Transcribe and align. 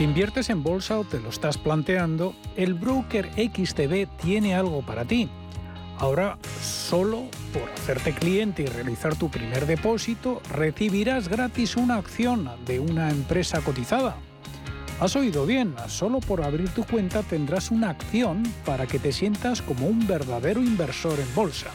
Si 0.00 0.04
inviertes 0.04 0.48
en 0.48 0.62
bolsa 0.62 0.98
o 0.98 1.04
te 1.04 1.20
lo 1.20 1.28
estás 1.28 1.58
planteando, 1.58 2.34
el 2.56 2.72
broker 2.72 3.28
XTB 3.36 4.08
tiene 4.22 4.54
algo 4.54 4.80
para 4.80 5.04
ti. 5.04 5.28
Ahora, 5.98 6.38
solo 6.62 7.24
por 7.52 7.70
hacerte 7.70 8.14
cliente 8.14 8.62
y 8.62 8.66
realizar 8.66 9.14
tu 9.16 9.30
primer 9.30 9.66
depósito, 9.66 10.40
recibirás 10.54 11.28
gratis 11.28 11.76
una 11.76 11.96
acción 11.96 12.50
de 12.64 12.80
una 12.80 13.10
empresa 13.10 13.60
cotizada. 13.60 14.16
Has 15.00 15.16
oído 15.16 15.44
bien, 15.44 15.74
solo 15.88 16.20
por 16.20 16.42
abrir 16.42 16.70
tu 16.70 16.84
cuenta 16.84 17.22
tendrás 17.22 17.70
una 17.70 17.90
acción 17.90 18.42
para 18.64 18.86
que 18.86 18.98
te 18.98 19.12
sientas 19.12 19.60
como 19.60 19.86
un 19.86 20.06
verdadero 20.06 20.62
inversor 20.62 21.20
en 21.20 21.34
bolsa. 21.34 21.72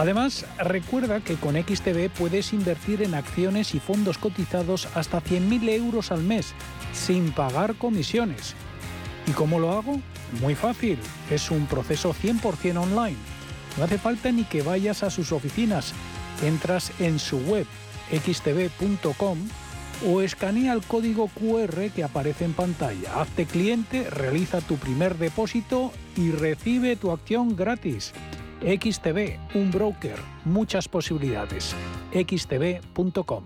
Además, 0.00 0.46
recuerda 0.56 1.20
que 1.20 1.34
con 1.34 1.56
XTB 1.56 2.08
puedes 2.08 2.54
invertir 2.54 3.02
en 3.02 3.14
acciones 3.14 3.74
y 3.74 3.80
fondos 3.80 4.16
cotizados 4.16 4.88
hasta 4.94 5.22
100.000 5.22 5.68
euros 5.68 6.10
al 6.10 6.22
mes 6.22 6.54
sin 6.94 7.32
pagar 7.32 7.74
comisiones. 7.74 8.54
¿Y 9.26 9.32
cómo 9.32 9.58
lo 9.58 9.72
hago? 9.72 10.00
Muy 10.40 10.54
fácil, 10.54 10.98
es 11.30 11.50
un 11.50 11.66
proceso 11.66 12.14
100% 12.14 12.78
online. 12.78 13.18
No 13.76 13.84
hace 13.84 13.98
falta 13.98 14.32
ni 14.32 14.44
que 14.44 14.62
vayas 14.62 15.02
a 15.02 15.10
sus 15.10 15.32
oficinas. 15.32 15.92
Entras 16.42 16.92
en 16.98 17.18
su 17.18 17.36
web 17.40 17.66
xtb.com 18.10 19.38
o 20.08 20.22
escanea 20.22 20.72
el 20.72 20.80
código 20.80 21.28
QR 21.28 21.90
que 21.94 22.04
aparece 22.04 22.46
en 22.46 22.54
pantalla. 22.54 23.20
Hazte 23.20 23.44
cliente, 23.44 24.08
realiza 24.08 24.62
tu 24.62 24.76
primer 24.76 25.18
depósito 25.18 25.92
y 26.16 26.30
recibe 26.30 26.96
tu 26.96 27.10
acción 27.10 27.54
gratis. 27.54 28.14
XTB, 28.60 29.38
un 29.54 29.70
broker, 29.70 30.16
muchas 30.44 30.88
posibilidades. 30.88 31.74
xtb.com. 32.12 33.44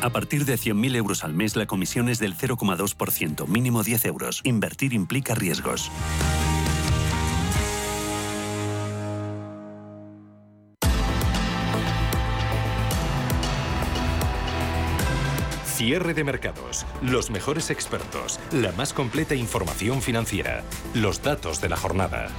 A 0.00 0.10
partir 0.10 0.44
de 0.44 0.54
100.000 0.54 0.94
euros 0.96 1.24
al 1.24 1.34
mes, 1.34 1.56
la 1.56 1.66
comisión 1.66 2.08
es 2.08 2.20
del 2.20 2.36
0,2%, 2.36 3.48
mínimo 3.48 3.82
10 3.82 4.04
euros. 4.04 4.40
Invertir 4.44 4.92
implica 4.92 5.34
riesgos. 5.34 5.90
Cierre 15.64 16.12
de 16.12 16.24
mercados, 16.24 16.86
los 17.02 17.30
mejores 17.30 17.70
expertos, 17.70 18.40
la 18.52 18.72
más 18.72 18.92
completa 18.92 19.36
información 19.36 20.02
financiera, 20.02 20.64
los 20.92 21.22
datos 21.22 21.60
de 21.60 21.68
la 21.68 21.76
jornada. 21.76 22.30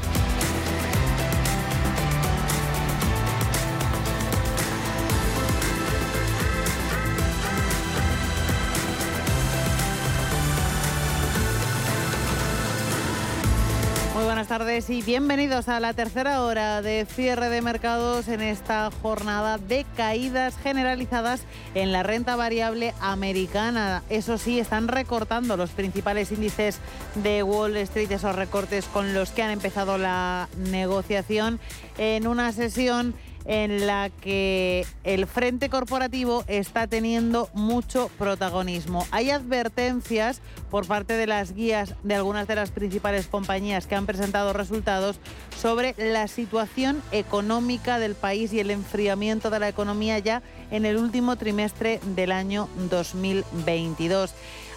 Tardes 14.80 14.90
y 14.90 15.02
bienvenidos 15.02 15.68
a 15.68 15.80
la 15.80 15.94
tercera 15.94 16.42
hora 16.44 16.82
de 16.82 17.06
cierre 17.06 17.50
de 17.50 17.62
mercados 17.62 18.28
en 18.28 18.40
esta 18.42 18.90
jornada 19.02 19.58
de 19.58 19.86
caídas 19.98 20.56
generalizadas 20.62 21.42
en 21.76 21.92
la 21.92 22.04
renta 22.04 22.36
variable 22.36 22.94
americana. 23.02 24.04
Eso 24.10 24.38
sí, 24.38 24.60
están 24.60 24.88
recortando 24.88 25.58
los 25.58 25.72
principales 25.72 26.32
índices 26.32 26.80
de 27.16 27.44
Wall 27.44 27.76
Street, 27.78 28.12
esos 28.12 28.36
recortes 28.36 28.86
con 28.86 29.14
los 29.14 29.32
que 29.32 29.44
han 29.44 29.52
empezado 29.52 29.98
la 29.98 30.48
negociación 30.58 31.60
en 31.98 32.28
una 32.28 32.52
sesión 32.52 33.16
en 33.50 33.88
la 33.88 34.12
que 34.12 34.86
el 35.04 35.26
frente 35.26 35.70
corporativo 35.70 36.44
está 36.48 36.86
teniendo 36.86 37.50
mucho 37.54 38.12
protagonismo. 38.20 39.08
Hay 39.10 39.32
advertencias 39.32 40.40
por 40.70 40.86
parte 40.86 41.14
de 41.14 41.26
las 41.26 41.56
guías 41.56 41.96
de 42.04 42.14
algunas 42.14 42.48
de 42.48 42.54
las 42.54 42.70
principales 42.70 43.26
compañías 43.26 43.88
que 43.88 43.96
han 43.96 44.06
presentado 44.06 44.54
resultados 44.54 45.20
sobre 45.60 45.96
la 45.98 46.28
situación 46.28 47.02
económica 47.12 47.98
del 47.98 48.14
país 48.14 48.54
y 48.54 48.60
el 48.60 48.70
enfriamiento 48.70 49.50
de 49.50 49.60
la 49.60 49.68
economía 49.68 50.20
ya 50.20 50.44
en 50.70 50.86
el 50.86 50.98
último 50.98 51.36
trimestre 51.36 52.00
del 52.16 52.32
año 52.32 52.70
2022. 52.92 54.32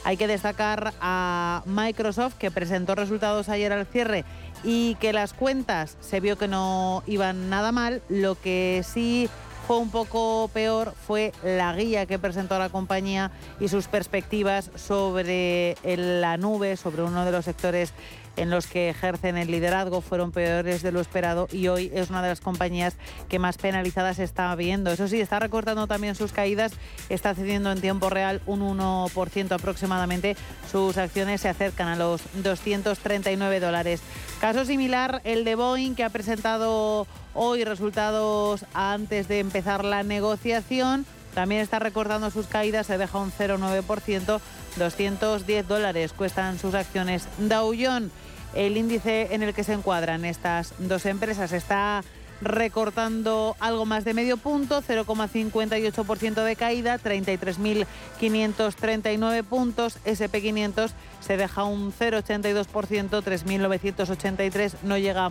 Hay 0.04 0.16
que 0.16 0.27
destacar 0.27 0.94
a 1.00 1.62
Microsoft, 1.66 2.34
que 2.34 2.50
presentó 2.50 2.94
resultados 2.94 3.49
ayer 3.49 3.72
al 3.72 3.87
cierre 3.87 4.25
y 4.64 4.94
que 4.96 5.12
las 5.12 5.32
cuentas 5.32 5.96
se 6.00 6.20
vio 6.20 6.36
que 6.38 6.48
no 6.48 7.02
iban 7.06 7.50
nada 7.50 7.72
mal. 7.72 8.02
Lo 8.08 8.34
que 8.34 8.84
sí 8.86 9.28
fue 9.66 9.78
un 9.78 9.90
poco 9.90 10.50
peor 10.52 10.94
fue 11.06 11.32
la 11.44 11.74
guía 11.74 12.06
que 12.06 12.18
presentó 12.18 12.58
la 12.58 12.68
compañía 12.68 13.30
y 13.60 13.68
sus 13.68 13.86
perspectivas 13.86 14.70
sobre 14.74 15.76
la 15.84 16.36
nube, 16.36 16.76
sobre 16.76 17.03
uno 17.03 17.24
de 17.24 17.32
los 17.32 17.44
sectores 17.44 17.92
en 18.36 18.50
los 18.50 18.66
que 18.66 18.88
ejercen 18.88 19.36
el 19.36 19.50
liderazgo 19.50 20.00
fueron 20.00 20.32
peores 20.32 20.82
de 20.82 20.92
lo 20.92 21.00
esperado 21.00 21.48
y 21.52 21.68
hoy 21.68 21.90
es 21.94 22.10
una 22.10 22.22
de 22.22 22.28
las 22.28 22.40
compañías 22.40 22.96
que 23.28 23.38
más 23.38 23.58
penalizadas 23.58 24.18
está 24.18 24.54
viendo. 24.54 24.90
Eso 24.90 25.08
sí, 25.08 25.20
está 25.20 25.38
recortando 25.38 25.86
también 25.86 26.14
sus 26.14 26.32
caídas, 26.32 26.72
está 27.08 27.34
cediendo 27.34 27.70
en 27.72 27.80
tiempo 27.80 28.10
real 28.10 28.40
un 28.46 28.60
1% 28.60 29.52
aproximadamente. 29.52 30.36
Sus 30.70 30.96
acciones 30.96 31.40
se 31.40 31.48
acercan 31.48 31.88
a 31.88 31.96
los 31.96 32.22
239 32.42 33.60
dólares. 33.60 34.00
Caso 34.40 34.64
similar, 34.64 35.20
el 35.24 35.44
de 35.44 35.54
Boeing, 35.54 35.94
que 35.94 36.04
ha 36.04 36.10
presentado 36.10 37.06
hoy 37.34 37.64
resultados 37.64 38.64
antes 38.74 39.28
de 39.28 39.40
empezar 39.40 39.84
la 39.84 40.02
negociación. 40.02 41.06
También 41.34 41.62
está 41.62 41.78
recortando 41.78 42.30
sus 42.30 42.46
caídas, 42.46 42.86
se 42.86 42.98
deja 42.98 43.18
un 43.18 43.32
0,9%, 43.32 44.40
210 44.77 45.69
dólares 45.69 46.13
cuestan 46.13 46.59
sus 46.59 46.74
acciones. 46.74 47.28
Dow 47.39 47.74
Jones, 47.78 48.10
el 48.54 48.77
índice 48.77 49.34
en 49.34 49.42
el 49.42 49.54
que 49.54 49.65
se 49.65 49.72
encuadran 49.72 50.24
estas 50.24 50.74
dos 50.78 51.07
empresas, 51.07 51.53
está 51.53 52.03
recortando 52.42 53.57
algo 53.60 53.86
más 53.86 54.04
de 54.04 54.13
medio 54.15 54.36
punto, 54.36 54.83
0,58% 54.83 56.45
de 56.45 56.57
caída, 56.57 56.98
33.539 56.98 59.45
puntos. 59.45 59.98
SP500 60.04 60.91
se 61.21 61.36
deja 61.36 61.63
un 61.65 61.92
0,82%, 61.92 63.22
3.983 63.22 64.75
no 64.83 64.98
llega 64.98 65.30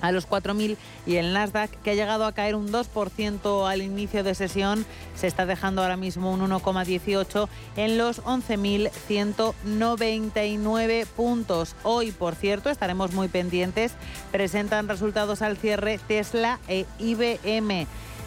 a 0.00 0.12
los 0.12 0.28
4.000 0.28 0.76
y 1.06 1.16
el 1.16 1.32
Nasdaq, 1.32 1.70
que 1.82 1.90
ha 1.90 1.94
llegado 1.94 2.24
a 2.24 2.30
caer 2.32 2.54
un 2.54 2.70
2% 2.72 3.68
al 3.68 3.82
inicio 3.82 4.22
de 4.24 4.34
sesión, 4.34 4.86
se 5.14 5.26
está 5.26 5.44
dejando 5.46 5.82
ahora 5.82 5.96
mismo 5.96 6.30
un 6.32 6.40
1,18 6.40 7.48
en 7.76 7.98
los 7.98 8.22
11.199 8.22 11.06
puntos. 11.06 11.74
Hoy, 11.82 12.12
por 12.12 12.34
cierto, 12.34 12.70
estaremos 12.70 13.12
muy 13.12 13.28
pendientes, 13.28 13.92
presentan 14.32 14.88
resultados 14.88 15.42
al 15.42 15.56
cierre 15.56 16.00
Tesla 16.06 16.60
e 16.68 16.86
IBM. 16.98 17.86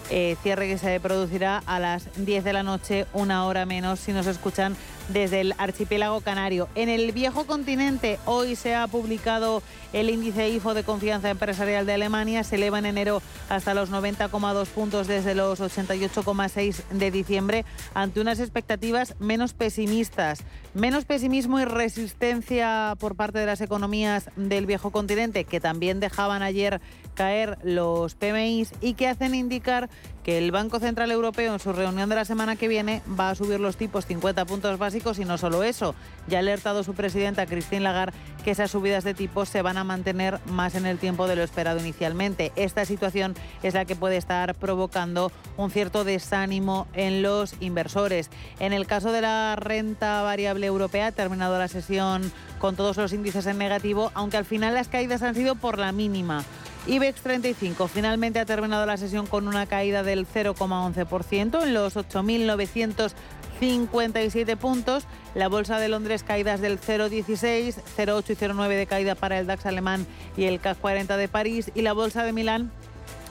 Eh, 0.09 0.35
cierre 0.43 0.67
que 0.67 0.77
se 0.77 0.99
producirá 0.99 1.63
a 1.65 1.79
las 1.79 2.09
10 2.17 2.43
de 2.43 2.53
la 2.53 2.61
noche, 2.61 3.07
una 3.13 3.45
hora 3.45 3.65
menos, 3.65 3.99
si 3.99 4.11
nos 4.11 4.27
escuchan 4.27 4.75
desde 5.09 5.41
el 5.41 5.53
archipiélago 5.57 6.21
canario. 6.21 6.67
En 6.75 6.89
el 6.89 7.11
viejo 7.11 7.45
continente 7.45 8.19
hoy 8.25 8.55
se 8.55 8.75
ha 8.75 8.87
publicado 8.87 9.63
el 9.93 10.09
índice 10.09 10.49
IFO 10.49 10.73
de 10.73 10.83
confianza 10.83 11.29
empresarial 11.29 11.85
de 11.85 11.93
Alemania. 11.93 12.43
Se 12.43 12.55
eleva 12.55 12.79
en 12.79 12.85
enero 12.85 13.21
hasta 13.49 13.73
los 13.73 13.91
90,2 13.91 14.67
puntos 14.67 15.07
desde 15.07 15.35
los 15.35 15.59
88,6 15.59 16.83
de 16.89 17.11
diciembre 17.11 17.65
ante 17.93 18.19
unas 18.19 18.39
expectativas 18.39 19.15
menos 19.19 19.53
pesimistas. 19.53 20.39
Menos 20.73 21.05
pesimismo 21.05 21.59
y 21.59 21.65
resistencia 21.65 22.95
por 22.99 23.15
parte 23.15 23.39
de 23.39 23.45
las 23.45 23.61
economías 23.61 24.29
del 24.35 24.65
viejo 24.65 24.91
continente 24.91 25.43
que 25.43 25.59
también 25.59 25.99
dejaban 25.99 26.41
ayer 26.41 26.81
caer 27.13 27.57
los 27.63 28.15
PMIs 28.15 28.71
y 28.81 28.93
que 28.93 29.07
hacen 29.07 29.35
indicar 29.35 29.89
que 30.23 30.37
el 30.37 30.51
Banco 30.51 30.79
Central 30.79 31.11
Europeo 31.11 31.53
en 31.53 31.59
su 31.59 31.73
reunión 31.73 32.09
de 32.09 32.15
la 32.15 32.25
semana 32.25 32.55
que 32.55 32.67
viene 32.67 33.01
va 33.19 33.29
a 33.29 33.35
subir 33.35 33.59
los 33.59 33.75
tipos 33.75 34.05
50 34.05 34.45
puntos 34.45 34.79
básicos 34.79 35.19
y 35.19 35.25
no 35.25 35.37
solo 35.37 35.63
eso. 35.63 35.95
Ya 36.27 36.37
ha 36.37 36.39
alertado 36.39 36.83
su 36.83 36.93
presidenta 36.93 37.45
Christine 37.45 37.81
Lagarde 37.81 38.17
que 38.43 38.51
esas 38.51 38.71
subidas 38.71 39.03
de 39.03 39.13
tipos 39.13 39.49
se 39.49 39.61
van 39.61 39.77
a 39.77 39.83
mantener 39.83 40.39
más 40.45 40.75
en 40.75 40.85
el 40.85 40.97
tiempo 40.97 41.27
de 41.27 41.35
lo 41.35 41.43
esperado 41.43 41.79
inicialmente. 41.79 42.51
Esta 42.55 42.85
situación 42.85 43.35
es 43.63 43.73
la 43.73 43.85
que 43.85 43.95
puede 43.95 44.17
estar 44.17 44.55
provocando 44.55 45.31
un 45.57 45.71
cierto 45.71 46.03
desánimo 46.03 46.87
en 46.93 47.21
los 47.21 47.55
inversores. 47.59 48.29
En 48.59 48.73
el 48.73 48.87
caso 48.87 49.11
de 49.11 49.21
la 49.21 49.55
renta 49.57 50.21
variable 50.21 50.67
europea 50.67 51.07
ha 51.07 51.11
terminado 51.11 51.57
la 51.57 51.67
sesión 51.67 52.31
con 52.59 52.75
todos 52.75 52.97
los 52.97 53.11
índices 53.11 53.45
en 53.45 53.57
negativo, 53.57 54.11
aunque 54.13 54.37
al 54.37 54.45
final 54.45 54.73
las 54.73 54.87
caídas 54.87 55.21
han 55.21 55.35
sido 55.35 55.55
por 55.55 55.77
la 55.77 55.91
mínima. 55.91 56.43
IBEX 56.85 57.21
35 57.21 57.87
finalmente 57.87 58.39
ha 58.39 58.45
terminado 58.45 58.85
la 58.85 58.97
sesión 58.97 59.25
con 59.25 59.47
una 59.47 59.65
caída 59.67 60.03
del 60.03 60.27
0,11% 60.27 61.63
en 61.63 61.73
los 61.73 61.95
8.957 61.95 64.57
puntos. 64.57 65.05
La 65.33 65.47
Bolsa 65.47 65.79
de 65.79 65.87
Londres 65.87 66.23
caídas 66.23 66.59
del 66.59 66.81
0,16, 66.81 67.75
0,8 67.97 68.31
y 68.31 68.35
0,9 68.35 68.67
de 68.67 68.85
caída 68.85 69.15
para 69.15 69.39
el 69.39 69.47
DAX 69.47 69.65
alemán 69.65 70.05
y 70.35 70.43
el 70.43 70.59
CAC 70.59 70.77
40 70.79 71.15
de 71.15 71.29
París. 71.29 71.71
Y 71.73 71.83
la 71.83 71.93
Bolsa 71.93 72.25
de 72.25 72.33
Milán 72.33 72.69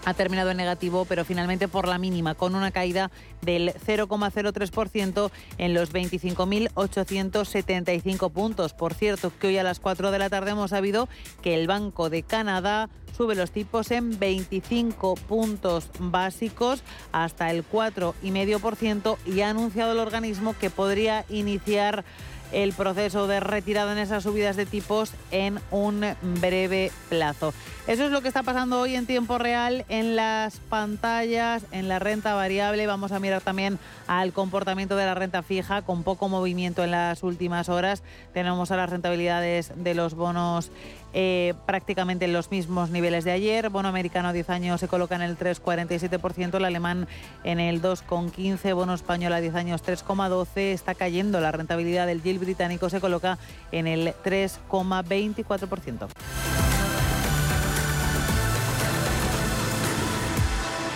ha 0.04 0.14
terminado 0.14 0.50
en 0.50 0.56
negativo, 0.56 1.04
pero 1.04 1.24
finalmente 1.24 1.68
por 1.68 1.86
la 1.88 1.98
mínima, 1.98 2.34
con 2.34 2.54
una 2.54 2.70
caída 2.70 3.10
del 3.40 3.74
0,03% 3.74 5.30
en 5.58 5.74
los 5.74 5.92
25.875 5.92 8.30
puntos. 8.30 8.72
Por 8.74 8.94
cierto, 8.94 9.32
que 9.38 9.48
hoy 9.48 9.58
a 9.58 9.62
las 9.62 9.80
4 9.80 10.10
de 10.10 10.18
la 10.18 10.30
tarde 10.30 10.52
hemos 10.52 10.70
sabido 10.70 11.10
que 11.42 11.54
el 11.54 11.66
Banco 11.66 12.08
de 12.10 12.22
Canadá 12.22 12.88
sube 13.16 13.34
los 13.34 13.50
tipos 13.50 13.90
en 13.90 14.18
25 14.18 15.14
puntos 15.14 15.88
básicos 15.98 16.82
hasta 17.12 17.50
el 17.50 17.68
4,5% 17.68 19.16
y 19.26 19.40
ha 19.42 19.50
anunciado 19.50 19.92
el 19.92 19.98
organismo 19.98 20.54
que 20.58 20.70
podría 20.70 21.26
iniciar 21.28 22.06
el 22.52 22.72
proceso 22.72 23.26
de 23.26 23.40
retirada 23.40 23.92
en 23.92 23.98
esas 23.98 24.22
subidas 24.22 24.56
de 24.56 24.66
tipos 24.66 25.12
en 25.30 25.58
un 25.70 26.04
breve 26.40 26.92
plazo. 27.08 27.52
Eso 27.86 28.04
es 28.04 28.12
lo 28.12 28.22
que 28.22 28.28
está 28.28 28.44
pasando 28.44 28.80
hoy 28.80 28.94
en 28.94 29.06
tiempo 29.06 29.38
real 29.38 29.84
en 29.88 30.14
las 30.14 30.58
pantallas, 30.58 31.64
en 31.72 31.88
la 31.88 31.98
renta 31.98 32.34
variable. 32.34 32.86
Vamos 32.86 33.10
a 33.10 33.18
mirar 33.18 33.40
también 33.40 33.80
al 34.06 34.32
comportamiento 34.32 34.94
de 34.94 35.04
la 35.04 35.14
renta 35.14 35.42
fija 35.42 35.82
con 35.82 36.04
poco 36.04 36.28
movimiento 36.28 36.84
en 36.84 36.92
las 36.92 37.24
últimas 37.24 37.68
horas. 37.68 38.04
Tenemos 38.32 38.70
a 38.70 38.76
las 38.76 38.88
rentabilidades 38.88 39.72
de 39.74 39.94
los 39.94 40.14
bonos 40.14 40.70
eh, 41.12 41.54
prácticamente 41.66 42.24
en 42.24 42.32
los 42.32 42.50
mismos 42.50 42.90
niveles 42.90 43.24
de 43.24 43.32
ayer. 43.32 43.68
Bono 43.70 43.88
americano 43.88 44.28
a 44.28 44.32
10 44.32 44.50
años 44.50 44.80
se 44.80 44.88
coloca 44.88 45.14
en 45.14 45.22
el 45.22 45.38
3,47%, 45.38 46.56
el 46.56 46.64
alemán 46.64 47.08
en 47.44 47.60
el 47.60 47.82
2,15%, 47.82 48.74
bono 48.74 48.94
español 48.94 49.32
a 49.32 49.40
10 49.40 49.54
años 49.54 49.82
3,12%. 49.84 50.46
Está 50.56 50.94
cayendo 50.94 51.40
la 51.40 51.52
rentabilidad 51.52 52.06
del 52.06 52.22
yield 52.22 52.40
británico, 52.40 52.88
se 52.90 53.00
coloca 53.00 53.38
en 53.72 53.86
el 53.86 54.14
3,24%. 54.24 56.08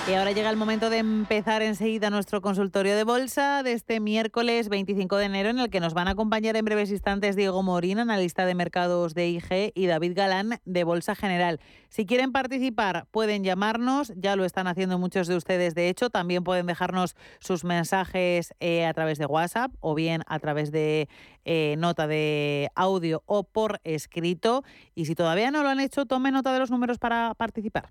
Y 0.08 0.14
ahora 0.14 0.30
llega 0.30 0.50
el 0.50 0.56
momento 0.56 0.88
de 0.88 0.98
empezar 0.98 1.62
enseguida 1.62 2.10
nuestro 2.10 2.40
consultorio 2.40 2.94
de 2.94 3.02
bolsa 3.02 3.64
de 3.64 3.72
este 3.72 3.98
miércoles 3.98 4.68
25 4.68 5.16
de 5.16 5.24
enero 5.24 5.48
en 5.50 5.58
el 5.58 5.68
que 5.68 5.80
nos 5.80 5.94
van 5.94 6.06
a 6.06 6.12
acompañar 6.12 6.54
en 6.54 6.64
breves 6.64 6.92
instantes 6.92 7.34
Diego 7.34 7.64
Morín, 7.64 7.98
analista 7.98 8.46
de 8.46 8.54
mercados 8.54 9.14
de 9.14 9.28
IG, 9.28 9.72
y 9.74 9.86
David 9.86 10.12
Galán 10.14 10.60
de 10.64 10.84
Bolsa 10.84 11.16
General. 11.16 11.58
Si 11.88 12.06
quieren 12.06 12.30
participar 12.30 13.08
pueden 13.10 13.42
llamarnos, 13.42 14.12
ya 14.14 14.36
lo 14.36 14.44
están 14.44 14.68
haciendo 14.68 14.96
muchos 14.96 15.26
de 15.26 15.34
ustedes 15.34 15.74
de 15.74 15.88
hecho, 15.88 16.08
también 16.08 16.44
pueden 16.44 16.66
dejarnos 16.66 17.16
sus 17.40 17.64
mensajes 17.64 18.54
eh, 18.60 18.86
a 18.86 18.94
través 18.94 19.18
de 19.18 19.26
WhatsApp 19.26 19.72
o 19.80 19.96
bien 19.96 20.22
a 20.28 20.38
través 20.38 20.70
de 20.70 21.08
eh, 21.44 21.74
nota 21.78 22.06
de 22.06 22.70
audio 22.76 23.24
o 23.26 23.42
por 23.42 23.80
escrito. 23.82 24.62
Y 24.94 25.06
si 25.06 25.16
todavía 25.16 25.50
no 25.50 25.64
lo 25.64 25.68
han 25.68 25.80
hecho, 25.80 26.06
tomen 26.06 26.34
nota 26.34 26.52
de 26.52 26.60
los 26.60 26.70
números 26.70 26.98
para 26.98 27.34
participar. 27.34 27.90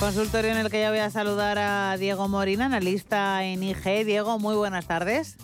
Consultorio 0.00 0.52
en 0.52 0.58
el 0.58 0.70
que 0.70 0.80
ya 0.80 0.90
voy 0.90 1.00
a 1.00 1.10
saludar 1.10 1.58
a 1.58 1.96
Diego 1.98 2.28
Morín, 2.28 2.62
analista 2.62 3.42
en 3.42 3.64
IG. 3.64 4.06
Diego, 4.06 4.38
muy 4.38 4.54
buenas 4.54 4.86
tardes. 4.86 5.36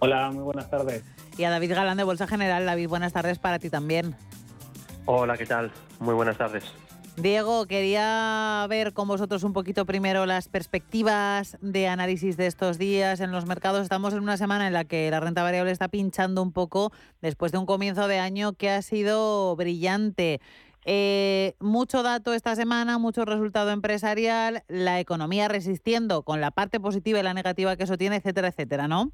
Hola, 0.00 0.30
muy 0.30 0.42
buenas 0.42 0.68
tardes. 0.68 1.02
Y 1.38 1.44
a 1.44 1.50
David 1.50 1.72
Galán 1.72 1.96
de 1.96 2.04
Bolsa 2.04 2.26
General. 2.26 2.66
David, 2.66 2.88
buenas 2.88 3.14
tardes 3.14 3.38
para 3.38 3.58
ti 3.58 3.70
también. 3.70 4.14
Hola, 5.06 5.38
¿qué 5.38 5.46
tal? 5.46 5.72
Muy 5.98 6.14
buenas 6.14 6.36
tardes. 6.36 6.62
Diego, 7.16 7.66
quería 7.66 8.66
ver 8.68 8.92
con 8.92 9.08
vosotros 9.08 9.42
un 9.42 9.54
poquito 9.54 9.86
primero 9.86 10.26
las 10.26 10.48
perspectivas 10.48 11.56
de 11.62 11.88
análisis 11.88 12.36
de 12.36 12.46
estos 12.46 12.76
días 12.76 13.20
en 13.20 13.32
los 13.32 13.46
mercados. 13.46 13.82
Estamos 13.82 14.12
en 14.12 14.20
una 14.20 14.36
semana 14.36 14.66
en 14.66 14.74
la 14.74 14.84
que 14.84 15.10
la 15.10 15.20
renta 15.20 15.42
variable 15.42 15.72
está 15.72 15.88
pinchando 15.88 16.42
un 16.42 16.52
poco 16.52 16.92
después 17.22 17.50
de 17.50 17.58
un 17.58 17.66
comienzo 17.66 18.08
de 18.08 18.18
año 18.18 18.52
que 18.52 18.70
ha 18.70 18.82
sido 18.82 19.56
brillante. 19.56 20.40
Eh, 20.84 21.54
mucho 21.60 22.02
dato 22.02 22.32
esta 22.32 22.54
semana, 22.54 22.98
mucho 22.98 23.24
resultado 23.24 23.70
empresarial, 23.70 24.62
la 24.68 25.00
economía 25.00 25.48
resistiendo 25.48 26.22
con 26.22 26.40
la 26.40 26.50
parte 26.50 26.80
positiva 26.80 27.20
y 27.20 27.22
la 27.22 27.34
negativa 27.34 27.76
que 27.76 27.84
eso 27.84 27.98
tiene, 27.98 28.16
etcétera, 28.16 28.48
etcétera, 28.48 28.88
¿no? 28.88 29.12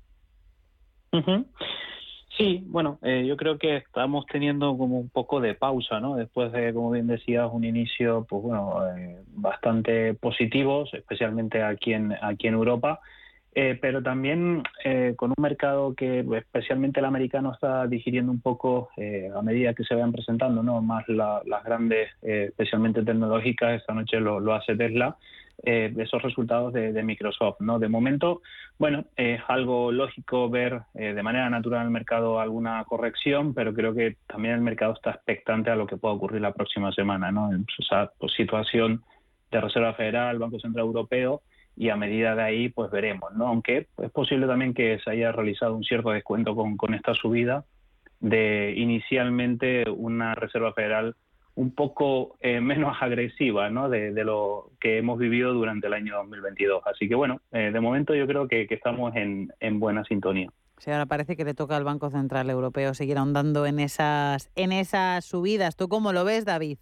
Sí, 2.37 2.65
bueno, 2.67 2.99
eh, 3.03 3.25
yo 3.27 3.37
creo 3.37 3.59
que 3.59 3.77
estamos 3.77 4.27
teniendo 4.27 4.77
como 4.77 4.99
un 4.99 5.09
poco 5.09 5.41
de 5.41 5.55
pausa, 5.55 6.01
¿no? 6.01 6.17
Después 6.17 6.51
de, 6.51 6.75
como 6.75 6.91
bien 6.91 7.07
decías, 7.07 7.49
un 7.53 7.65
inicio, 7.65 8.27
pues 8.29 8.43
bueno, 8.43 8.75
eh, 8.97 9.23
bastante 9.29 10.15
positivo, 10.15 10.85
especialmente 10.93 11.63
aquí 11.63 11.93
en 11.93 12.13
aquí 12.21 12.49
en 12.49 12.55
Europa. 12.55 13.01
Eh, 13.57 13.79
pero 13.81 14.03
también 14.03 14.65
eh, 14.85 15.15
con 15.17 15.31
un 15.31 15.41
mercado 15.41 15.95
que 15.95 16.27
especialmente 16.37 16.99
el 16.99 17.07
americano 17.07 17.53
está 17.53 17.87
digiriendo 17.87 18.33
un 18.33 18.41
poco 18.41 18.89
eh, 18.97 19.31
a 19.33 19.43
medida 19.43 19.75
que 19.75 19.85
se 19.85 19.95
vayan 19.95 20.11
presentando 20.11 20.61
no 20.65 20.83
más 20.83 21.07
las 21.09 21.63
grandes 21.65 22.11
especialmente 22.21 23.05
tecnológicas 23.05 23.81
esta 23.81 23.95
noche 23.95 24.19
lo, 24.19 24.53
hace 24.53 24.75
Tesla 24.75 25.17
esos 25.63 26.21
resultados 26.21 26.73
de, 26.73 27.01
Microsoft 27.05 27.61
no 27.61 27.79
de 27.79 27.89
momento 27.89 28.43
bueno 28.77 29.05
es 29.17 29.41
algo 29.47 29.93
lógico 29.93 30.51
ver 30.51 30.81
de 30.95 31.23
manera 31.23 31.49
natural 31.49 31.83
en 31.83 31.87
el 31.87 31.93
mercado 31.93 32.41
alguna 32.41 32.83
corrección 32.89 33.55
pero 33.55 33.73
creo 33.73 33.95
que 33.95 34.17
también 34.27 34.55
el 34.55 34.63
mercado 34.63 34.95
está 34.95 35.13
expectante 35.13 35.71
a 35.71 35.77
lo 35.77 35.87
que 35.87 35.97
pueda 35.97 36.15
ocurrir 36.15 36.41
la 36.41 36.55
próxima 36.55 36.91
semana 36.91 37.31
no 37.31 37.51
esa 37.79 38.11
pues, 38.19 38.33
situación 38.33 39.05
de 39.53 39.61
Reserva 39.61 39.95
Federal 39.95 40.41
Banco 40.41 40.59
Central 40.59 40.87
Europeo 40.87 41.43
y 41.77 41.89
a 41.89 41.97
medida 41.97 42.35
de 42.35 42.43
ahí 42.43 42.69
pues 42.69 42.91
veremos, 42.91 43.33
¿no? 43.35 43.49
Aunque 43.49 43.89
es 43.99 44.11
posible 44.11 44.47
también 44.47 44.75
que 44.75 44.99
se 45.01 45.11
haya 45.11 45.33
realizado 45.33 45.75
un 45.75 45.85
cierto 45.85 46.11
descuento 46.11 46.55
con, 46.55 46.77
con 46.77 46.95
esta 46.95 47.15
subida 47.15 47.65
de 48.21 48.75
inicialmente 48.77 49.85
una 49.91 50.35
Reserva 50.35 50.73
Federal 50.73 51.15
un 51.57 51.75
poco 51.75 52.37
eh, 52.41 52.61
menos 52.61 52.97
agresiva 53.01 53.71
¿no? 53.71 53.89
De, 53.89 54.13
lo 54.25 54.71
que 54.81 54.99
hemos 54.99 55.19
vivido 55.19 55.53
durante 55.53 55.87
el 55.87 55.95
año 55.95 56.17
2022. 56.17 56.83
Así 56.87 57.09
que 57.09 57.15
bueno, 57.15 57.41
eh, 57.53 57.71
de 57.73 57.81
momento 57.81 58.15
yo 58.15 58.27
creo 58.27 58.49
que, 58.49 58.67
que 58.67 58.75
estamos 58.75 59.15
en, 59.17 59.53
en, 59.61 59.81
buena 59.81 60.05
sintonía. 60.05 60.49
Sí, 60.79 60.91
ahora 60.91 61.07
parece 61.07 61.37
que 61.37 61.45
le 61.45 61.55
toca 61.55 61.77
al 61.77 61.85
Banco 61.85 62.11
Central 62.11 62.51
Europeo 62.51 62.95
seguir 62.95 63.19
ahondando 63.19 63.67
en 63.67 63.79
esas, 63.79 64.51
en 64.57 64.73
esas 64.73 65.25
subidas. 65.25 65.77
¿Tú 65.77 65.89
cómo 65.89 66.13
lo 66.13 66.25
ves, 66.25 66.45
David? 66.45 66.79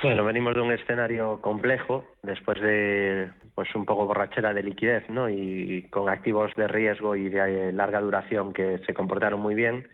Bueno, 0.00 0.24
venimos 0.24 0.54
de 0.54 0.60
un 0.60 0.70
escenario 0.70 1.40
complejo 1.40 2.04
después 2.22 2.60
de 2.60 3.32
pues 3.56 3.74
un 3.74 3.84
poco 3.84 4.06
borrachera 4.06 4.54
de 4.54 4.62
liquidez, 4.62 5.10
¿no? 5.10 5.28
Y 5.28 5.88
con 5.90 6.08
activos 6.08 6.54
de 6.54 6.68
riesgo 6.68 7.16
y 7.16 7.28
de 7.28 7.72
larga 7.72 8.00
duración 8.00 8.52
que 8.52 8.78
se 8.86 8.94
comportaron 8.94 9.40
muy 9.40 9.56
bien. 9.56 9.88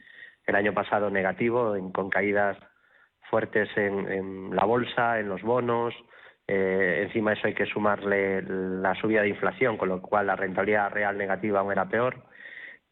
El 0.47 0.57
año 0.57 0.75
pasado 0.75 1.09
negativo, 1.09 1.75
con 1.95 2.11
caídas 2.11 2.59
fuertes 3.31 3.71
en, 3.77 4.55
la 4.55 4.67
bolsa, 4.67 5.21
en 5.21 5.31
los 5.31 5.41
bonos. 5.41 5.95
Eh, 6.47 7.05
encima 7.07 7.33
eso 7.33 7.47
hay 7.47 7.55
que 7.55 7.65
sumarle 7.65 8.43
la 8.43 8.95
subida 8.97 9.23
de 9.23 9.31
inflación, 9.31 9.79
con 9.79 9.89
lo 9.89 10.03
cual 10.03 10.27
la 10.27 10.37
rentabilidad 10.37 10.91
real 10.91 11.17
negativa 11.17 11.61
aún 11.61 11.73
era 11.73 11.89
peor. 11.89 12.17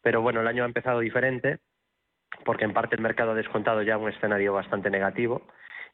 Pero 0.01 0.23
bueno, 0.23 0.41
el 0.41 0.47
año 0.47 0.63
ha 0.63 0.67
empezado 0.67 0.99
diferente, 0.99 1.59
porque 2.43 2.65
en 2.65 2.73
parte 2.73 2.95
el 2.95 3.03
mercado 3.03 3.33
ha 3.33 3.35
descontado 3.35 3.83
ya 3.83 3.99
un 3.99 4.09
escenario 4.09 4.53
bastante 4.53 4.89
negativo 4.89 5.43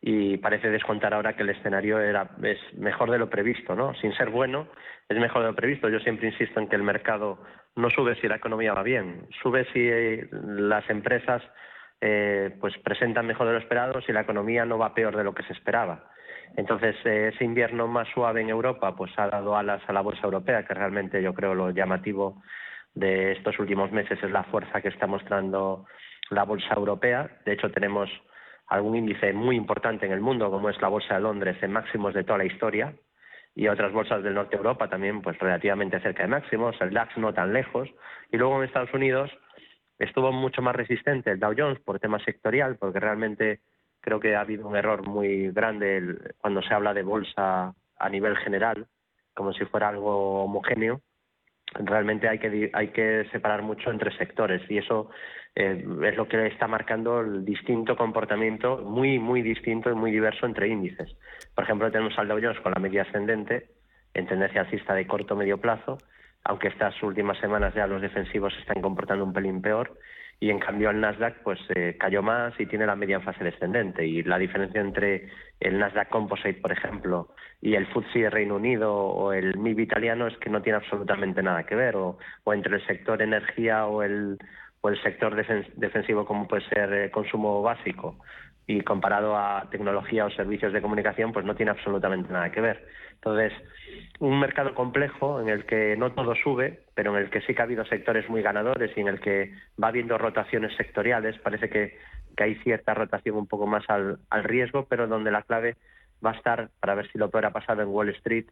y 0.01 0.37
parece 0.37 0.69
descontar 0.69 1.13
ahora 1.13 1.35
que 1.35 1.43
el 1.43 1.49
escenario 1.49 1.99
era 1.99 2.29
es 2.43 2.59
mejor 2.77 3.11
de 3.11 3.19
lo 3.19 3.29
previsto, 3.29 3.75
¿no? 3.75 3.93
Sin 3.95 4.13
ser 4.13 4.29
bueno, 4.29 4.67
es 5.09 5.17
mejor 5.17 5.41
de 5.41 5.49
lo 5.49 5.55
previsto. 5.55 5.89
Yo 5.89 5.99
siempre 5.99 6.27
insisto 6.27 6.59
en 6.59 6.69
que 6.69 6.77
el 6.77 6.83
mercado 6.83 7.39
no 7.75 7.89
sube 7.89 8.15
si 8.15 8.27
la 8.27 8.37
economía 8.37 8.73
va 8.73 8.83
bien, 8.83 9.27
sube 9.41 9.65
si 9.73 9.79
eh, 9.79 10.27
las 10.31 10.89
empresas 10.89 11.43
eh, 11.99 12.55
pues 12.61 12.77
presentan 12.77 13.27
mejor 13.27 13.47
de 13.47 13.53
lo 13.53 13.59
esperado, 13.59 14.01
si 14.01 14.13
la 14.13 14.21
economía 14.21 14.63
no 14.65 14.77
va 14.77 14.93
peor 14.93 15.17
de 15.17 15.23
lo 15.23 15.33
que 15.33 15.43
se 15.43 15.53
esperaba. 15.53 16.11
Entonces, 16.55 16.95
eh, 17.03 17.31
ese 17.33 17.43
invierno 17.43 17.87
más 17.87 18.07
suave 18.09 18.41
en 18.41 18.49
Europa 18.49 18.95
pues 18.95 19.11
ha 19.17 19.27
dado 19.27 19.57
alas 19.57 19.81
a 19.87 19.93
la 19.93 20.01
bolsa 20.01 20.21
europea, 20.23 20.65
que 20.65 20.73
realmente 20.73 21.21
yo 21.21 21.33
creo 21.33 21.53
lo 21.53 21.71
llamativo 21.71 22.41
de 22.93 23.33
estos 23.33 23.59
últimos 23.59 23.91
meses 23.91 24.21
es 24.23 24.31
la 24.31 24.43
fuerza 24.43 24.81
que 24.81 24.87
está 24.87 25.07
mostrando 25.07 25.85
la 26.29 26.43
bolsa 26.43 26.73
europea. 26.75 27.29
De 27.45 27.53
hecho, 27.53 27.69
tenemos 27.69 28.09
algún 28.69 28.95
índice 28.95 29.33
muy 29.33 29.55
importante 29.55 30.05
en 30.05 30.11
el 30.11 30.21
mundo, 30.21 30.49
como 30.51 30.69
es 30.69 30.79
la 30.81 30.87
Bolsa 30.87 31.15
de 31.15 31.21
Londres, 31.21 31.57
en 31.61 31.71
máximos 31.71 32.13
de 32.13 32.23
toda 32.23 32.37
la 32.37 32.45
historia, 32.45 32.93
y 33.55 33.67
otras 33.67 33.91
bolsas 33.91 34.23
del 34.23 34.35
norte 34.35 34.51
de 34.51 34.57
Europa 34.57 34.87
también 34.87 35.21
pues 35.21 35.37
relativamente 35.39 35.99
cerca 35.99 36.23
de 36.23 36.29
máximos, 36.29 36.75
el 36.79 36.93
DAX 36.93 37.17
no 37.17 37.33
tan 37.33 37.51
lejos, 37.51 37.89
y 38.31 38.37
luego 38.37 38.57
en 38.57 38.67
Estados 38.67 38.93
Unidos 38.93 39.31
estuvo 39.97 40.31
mucho 40.31 40.61
más 40.61 40.75
resistente 40.75 41.31
el 41.31 41.39
Dow 41.39 41.53
Jones 41.57 41.79
por 41.79 41.99
tema 41.99 42.19
sectorial, 42.19 42.77
porque 42.77 42.99
realmente 42.99 43.59
creo 44.01 44.19
que 44.19 44.35
ha 44.35 44.41
habido 44.41 44.67
un 44.67 44.77
error 44.77 45.05
muy 45.05 45.51
grande 45.51 46.15
cuando 46.37 46.61
se 46.61 46.73
habla 46.73 46.93
de 46.93 47.03
bolsa 47.03 47.73
a 47.97 48.09
nivel 48.09 48.37
general, 48.37 48.87
como 49.33 49.51
si 49.51 49.65
fuera 49.65 49.89
algo 49.89 50.43
homogéneo. 50.43 51.01
Realmente 51.73 52.27
hay 52.27 52.39
que, 52.39 52.71
hay 52.73 52.87
que 52.89 53.25
separar 53.31 53.61
mucho 53.61 53.91
entre 53.91 54.15
sectores 54.17 54.61
y 54.69 54.77
eso 54.79 55.09
eh, 55.55 55.85
es 56.03 56.17
lo 56.17 56.27
que 56.27 56.47
está 56.47 56.67
marcando 56.67 57.21
el 57.21 57.45
distinto 57.45 57.95
comportamiento, 57.95 58.77
muy, 58.77 59.19
muy 59.19 59.41
distinto 59.41 59.89
y 59.89 59.93
muy 59.95 60.11
diverso 60.11 60.45
entre 60.45 60.67
índices. 60.67 61.15
Por 61.53 61.63
ejemplo, 61.63 61.91
tenemos 61.91 62.17
al 62.17 62.27
Dow 62.27 62.39
Jones 62.41 62.59
con 62.61 62.73
la 62.73 62.79
media 62.79 63.03
ascendente 63.03 63.67
en 64.13 64.27
tendencia 64.27 64.61
alcista 64.61 64.95
de 64.95 65.05
corto 65.05 65.35
medio 65.35 65.59
plazo, 65.59 65.97
aunque 66.43 66.69
estas 66.69 67.01
últimas 67.03 67.37
semanas 67.39 67.73
ya 67.75 67.87
los 67.87 68.01
defensivos 68.01 68.53
se 68.53 68.61
están 68.61 68.81
comportando 68.81 69.23
un 69.23 69.33
pelín 69.33 69.61
peor, 69.61 69.97
y 70.39 70.49
en 70.49 70.59
cambio 70.59 70.89
el 70.89 71.01
Nasdaq 71.01 71.43
pues 71.43 71.59
eh, 71.75 71.97
cayó 71.99 72.21
más 72.21 72.57
y 72.59 72.65
tiene 72.65 72.85
la 72.85 72.95
media 72.95 73.17
en 73.17 73.23
fase 73.23 73.43
descendente. 73.43 74.05
Y 74.05 74.23
la 74.23 74.37
diferencia 74.37 74.79
entre 74.79 75.29
el 75.59 75.77
Nasdaq 75.77 76.09
Composite 76.09 76.61
por 76.61 76.71
ejemplo 76.71 77.35
y 77.61 77.75
el 77.75 77.87
FTSE 77.87 78.19
de 78.19 78.29
Reino 78.29 78.55
Unido 78.55 78.93
o 78.95 79.33
el 79.33 79.57
MIB 79.57 79.79
italiano 79.79 80.27
es 80.27 80.37
que 80.37 80.49
no 80.49 80.61
tiene 80.61 80.77
absolutamente 80.77 81.43
nada 81.43 81.65
que 81.65 81.75
ver. 81.75 81.97
O, 81.97 82.17
o 82.43 82.53
entre 82.53 82.77
el 82.77 82.85
sector 82.87 83.21
energía 83.21 83.85
o 83.85 84.01
el 84.03 84.37
o 84.81 84.87
el 84.87 85.01
sector 85.01 85.35
defensivo 85.75 86.25
como 86.25 86.47
puede 86.47 86.63
ser 86.69 87.11
consumo 87.11 87.61
básico 87.61 88.17
y 88.69 88.81
comparado 88.81 89.35
a 89.35 89.67
tecnología 89.71 90.27
o 90.27 90.29
servicios 90.29 90.71
de 90.71 90.81
comunicación, 90.83 91.33
pues 91.33 91.43
no 91.43 91.55
tiene 91.55 91.71
absolutamente 91.71 92.31
nada 92.31 92.51
que 92.51 92.61
ver. 92.61 92.85
Entonces, 93.13 93.51
un 94.19 94.39
mercado 94.39 94.75
complejo 94.75 95.41
en 95.41 95.49
el 95.49 95.65
que 95.65 95.95
no 95.97 96.11
todo 96.11 96.35
sube, 96.35 96.81
pero 96.93 97.17
en 97.17 97.23
el 97.23 97.31
que 97.31 97.41
sí 97.41 97.55
que 97.55 97.61
ha 97.61 97.65
habido 97.65 97.83
sectores 97.85 98.29
muy 98.29 98.43
ganadores 98.43 98.95
y 98.95 98.99
en 98.99 99.07
el 99.07 99.19
que 99.19 99.51
va 99.81 99.87
habiendo 99.87 100.19
rotaciones 100.19 100.75
sectoriales, 100.77 101.39
parece 101.39 101.67
que, 101.67 101.97
que 102.37 102.43
hay 102.43 102.55
cierta 102.57 102.93
rotación 102.93 103.37
un 103.37 103.47
poco 103.47 103.65
más 103.65 103.89
al, 103.89 104.19
al 104.29 104.43
riesgo, 104.43 104.85
pero 104.87 105.07
donde 105.07 105.31
la 105.31 105.41
clave 105.41 105.75
va 106.23 106.29
a 106.29 106.35
estar, 106.35 106.69
para 106.79 106.93
ver 106.93 107.11
si 107.11 107.17
lo 107.17 107.31
peor 107.31 107.47
ha 107.47 107.51
pasado 107.51 107.81
en 107.81 107.87
Wall 107.87 108.09
Street, 108.09 108.45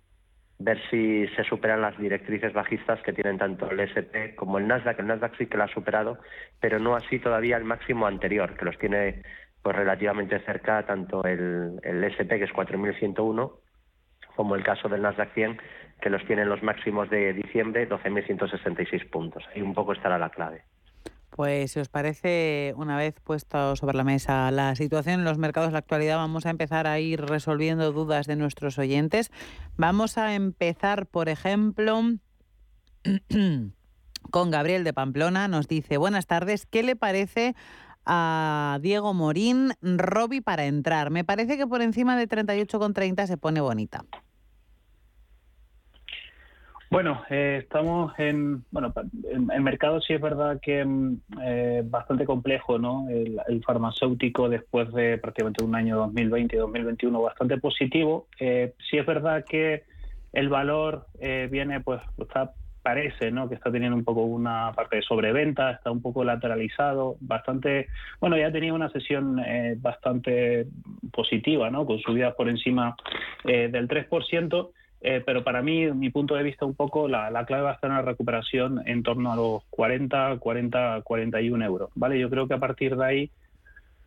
ver 0.57 0.81
si 0.89 1.27
se 1.35 1.43
superan 1.43 1.81
las 1.81 1.95
directrices 1.99 2.53
bajistas 2.53 2.99
que 3.03 3.13
tienen 3.13 3.37
tanto 3.37 3.69
el 3.69 3.79
S&P 3.81 4.33
como 4.33 4.57
el 4.57 4.67
Nasdaq. 4.67 4.97
El 4.97 5.05
Nasdaq 5.05 5.37
sí 5.37 5.45
que 5.45 5.57
lo 5.57 5.65
ha 5.65 5.67
superado, 5.67 6.17
pero 6.59 6.79
no 6.79 6.95
así 6.95 7.19
todavía 7.19 7.57
el 7.57 7.65
máximo 7.65 8.07
anterior, 8.07 8.55
que 8.57 8.65
los 8.65 8.79
tiene 8.79 9.21
pues 9.67 9.75
relativamente 9.75 10.39
cerca 10.45 10.85
tanto 10.85 11.25
el, 11.25 11.81
S&P 11.83 12.39
que 12.39 12.45
es 12.45 12.51
4.101 12.51 13.51
como 14.37 14.55
el 14.55 14.63
caso 14.63 14.87
del 14.87 15.01
Nasdaq 15.01 15.33
100 15.33 15.57
que 15.99 16.09
los 16.09 16.25
tiene 16.25 16.43
en 16.43 16.47
los 16.47 16.63
máximos 16.63 17.09
de 17.09 17.33
diciembre 17.33 17.89
12.166 17.89 19.09
puntos. 19.09 19.43
Ahí 19.53 19.61
un 19.61 19.73
poco 19.73 19.91
estará 19.91 20.17
la 20.17 20.29
clave. 20.29 20.63
Pues 21.31 21.73
si 21.73 21.81
os 21.81 21.89
parece, 21.89 22.73
una 22.77 22.95
vez 22.95 23.19
puesto 23.19 23.75
sobre 23.75 23.97
la 23.97 24.05
mesa 24.05 24.49
la 24.51 24.73
situación 24.75 25.15
en 25.19 25.25
los 25.25 25.37
mercados, 25.37 25.73
la 25.73 25.79
actualidad, 25.79 26.15
vamos 26.15 26.45
a 26.45 26.49
empezar 26.49 26.87
a 26.87 26.97
ir 27.01 27.19
resolviendo 27.25 27.91
dudas 27.91 28.25
de 28.25 28.37
nuestros 28.37 28.79
oyentes. 28.79 29.33
Vamos 29.75 30.17
a 30.17 30.33
empezar, 30.33 31.07
por 31.07 31.27
ejemplo, 31.27 32.03
con 34.31 34.49
Gabriel 34.49 34.85
de 34.85 34.93
Pamplona. 34.93 35.49
Nos 35.49 35.67
dice, 35.67 35.97
buenas 35.97 36.25
tardes, 36.25 36.65
¿qué 36.65 36.83
le 36.83 36.95
parece 36.95 37.53
a 38.07 38.79
Diego 38.81 39.13
Morín, 39.13 39.73
Robbie 39.81 40.41
para 40.41 40.65
entrar? 40.65 41.11
Me 41.11 41.23
parece 41.23 41.57
que 41.57 41.67
por 41.67 41.81
encima 41.81 42.17
de 42.17 42.27
38,30 42.27 43.27
se 43.27 43.37
pone 43.37 43.61
bonita. 43.61 44.05
Bueno, 46.89 47.21
eh, 47.29 47.59
estamos 47.63 48.17
en, 48.17 48.63
bueno, 48.71 48.93
el, 49.29 49.61
mercado 49.61 49.99
sí 49.99 50.13
es 50.13 50.21
verdad 50.21 50.59
que 50.61 50.85
mm, 50.85 51.21
eh, 51.43 51.83
bastante 51.85 52.25
complejo, 52.25 52.79
¿no? 52.79 53.09
El, 53.09 53.61
farmacéutico 53.65 54.47
después 54.47 54.93
de 54.93 55.17
prácticamente 55.17 55.65
un 55.65 55.75
año 55.75 55.97
2020 55.97 56.55
y 56.55 56.59
2021 56.59 57.21
bastante 57.21 57.57
positivo. 57.57 58.27
Eh, 58.39 58.73
sí 58.89 58.97
es 58.97 59.05
verdad 59.05 59.43
que 59.43 59.83
el 60.31 60.47
valor 60.47 61.07
eh, 61.19 61.49
viene, 61.51 61.81
pues, 61.81 61.99
está, 62.19 62.53
parece, 62.87 63.31
¿no? 63.31 63.49
Que 63.49 63.55
está 63.55 63.69
teniendo 63.69 63.97
un 63.97 64.05
poco 64.05 64.21
una 64.21 64.71
parte 64.73 64.95
de 64.95 65.01
sobreventa, 65.01 65.71
está 65.71 65.91
un 65.91 66.01
poco 66.01 66.23
lateralizado, 66.23 67.17
bastante, 67.19 67.87
bueno, 68.21 68.37
ya 68.37 68.49
tenía 68.49 68.73
una 68.73 68.89
sesión 68.89 69.41
bastante 69.79 70.67
positiva, 71.11 71.69
¿no? 71.69 71.85
Con 71.85 71.99
subidas 71.99 72.33
por 72.35 72.47
encima 72.47 72.95
del 73.43 73.89
3%. 73.89 74.69
Eh, 75.01 75.21
pero 75.25 75.43
para 75.43 75.61
mí, 75.61 75.91
mi 75.91 76.09
punto 76.11 76.35
de 76.35 76.43
vista, 76.43 76.65
un 76.65 76.75
poco 76.75 77.09
la, 77.09 77.29
clave 77.45 77.63
va 77.63 77.71
a 77.71 77.73
estar 77.73 77.89
en 77.89 77.97
la 77.97 78.03
recuperación 78.03 78.81
en 78.85 79.03
torno 79.03 79.33
a 79.33 79.35
los 79.35 79.63
40, 79.69 80.37
40, 80.39 81.01
41 81.03 81.65
euros. 81.65 81.89
¿vale? 81.95 82.17
Yo 82.17 82.29
creo 82.29 82.47
que 82.47 82.53
a 82.53 82.59
partir 82.59 82.95
de 82.95 83.05
ahí 83.05 83.31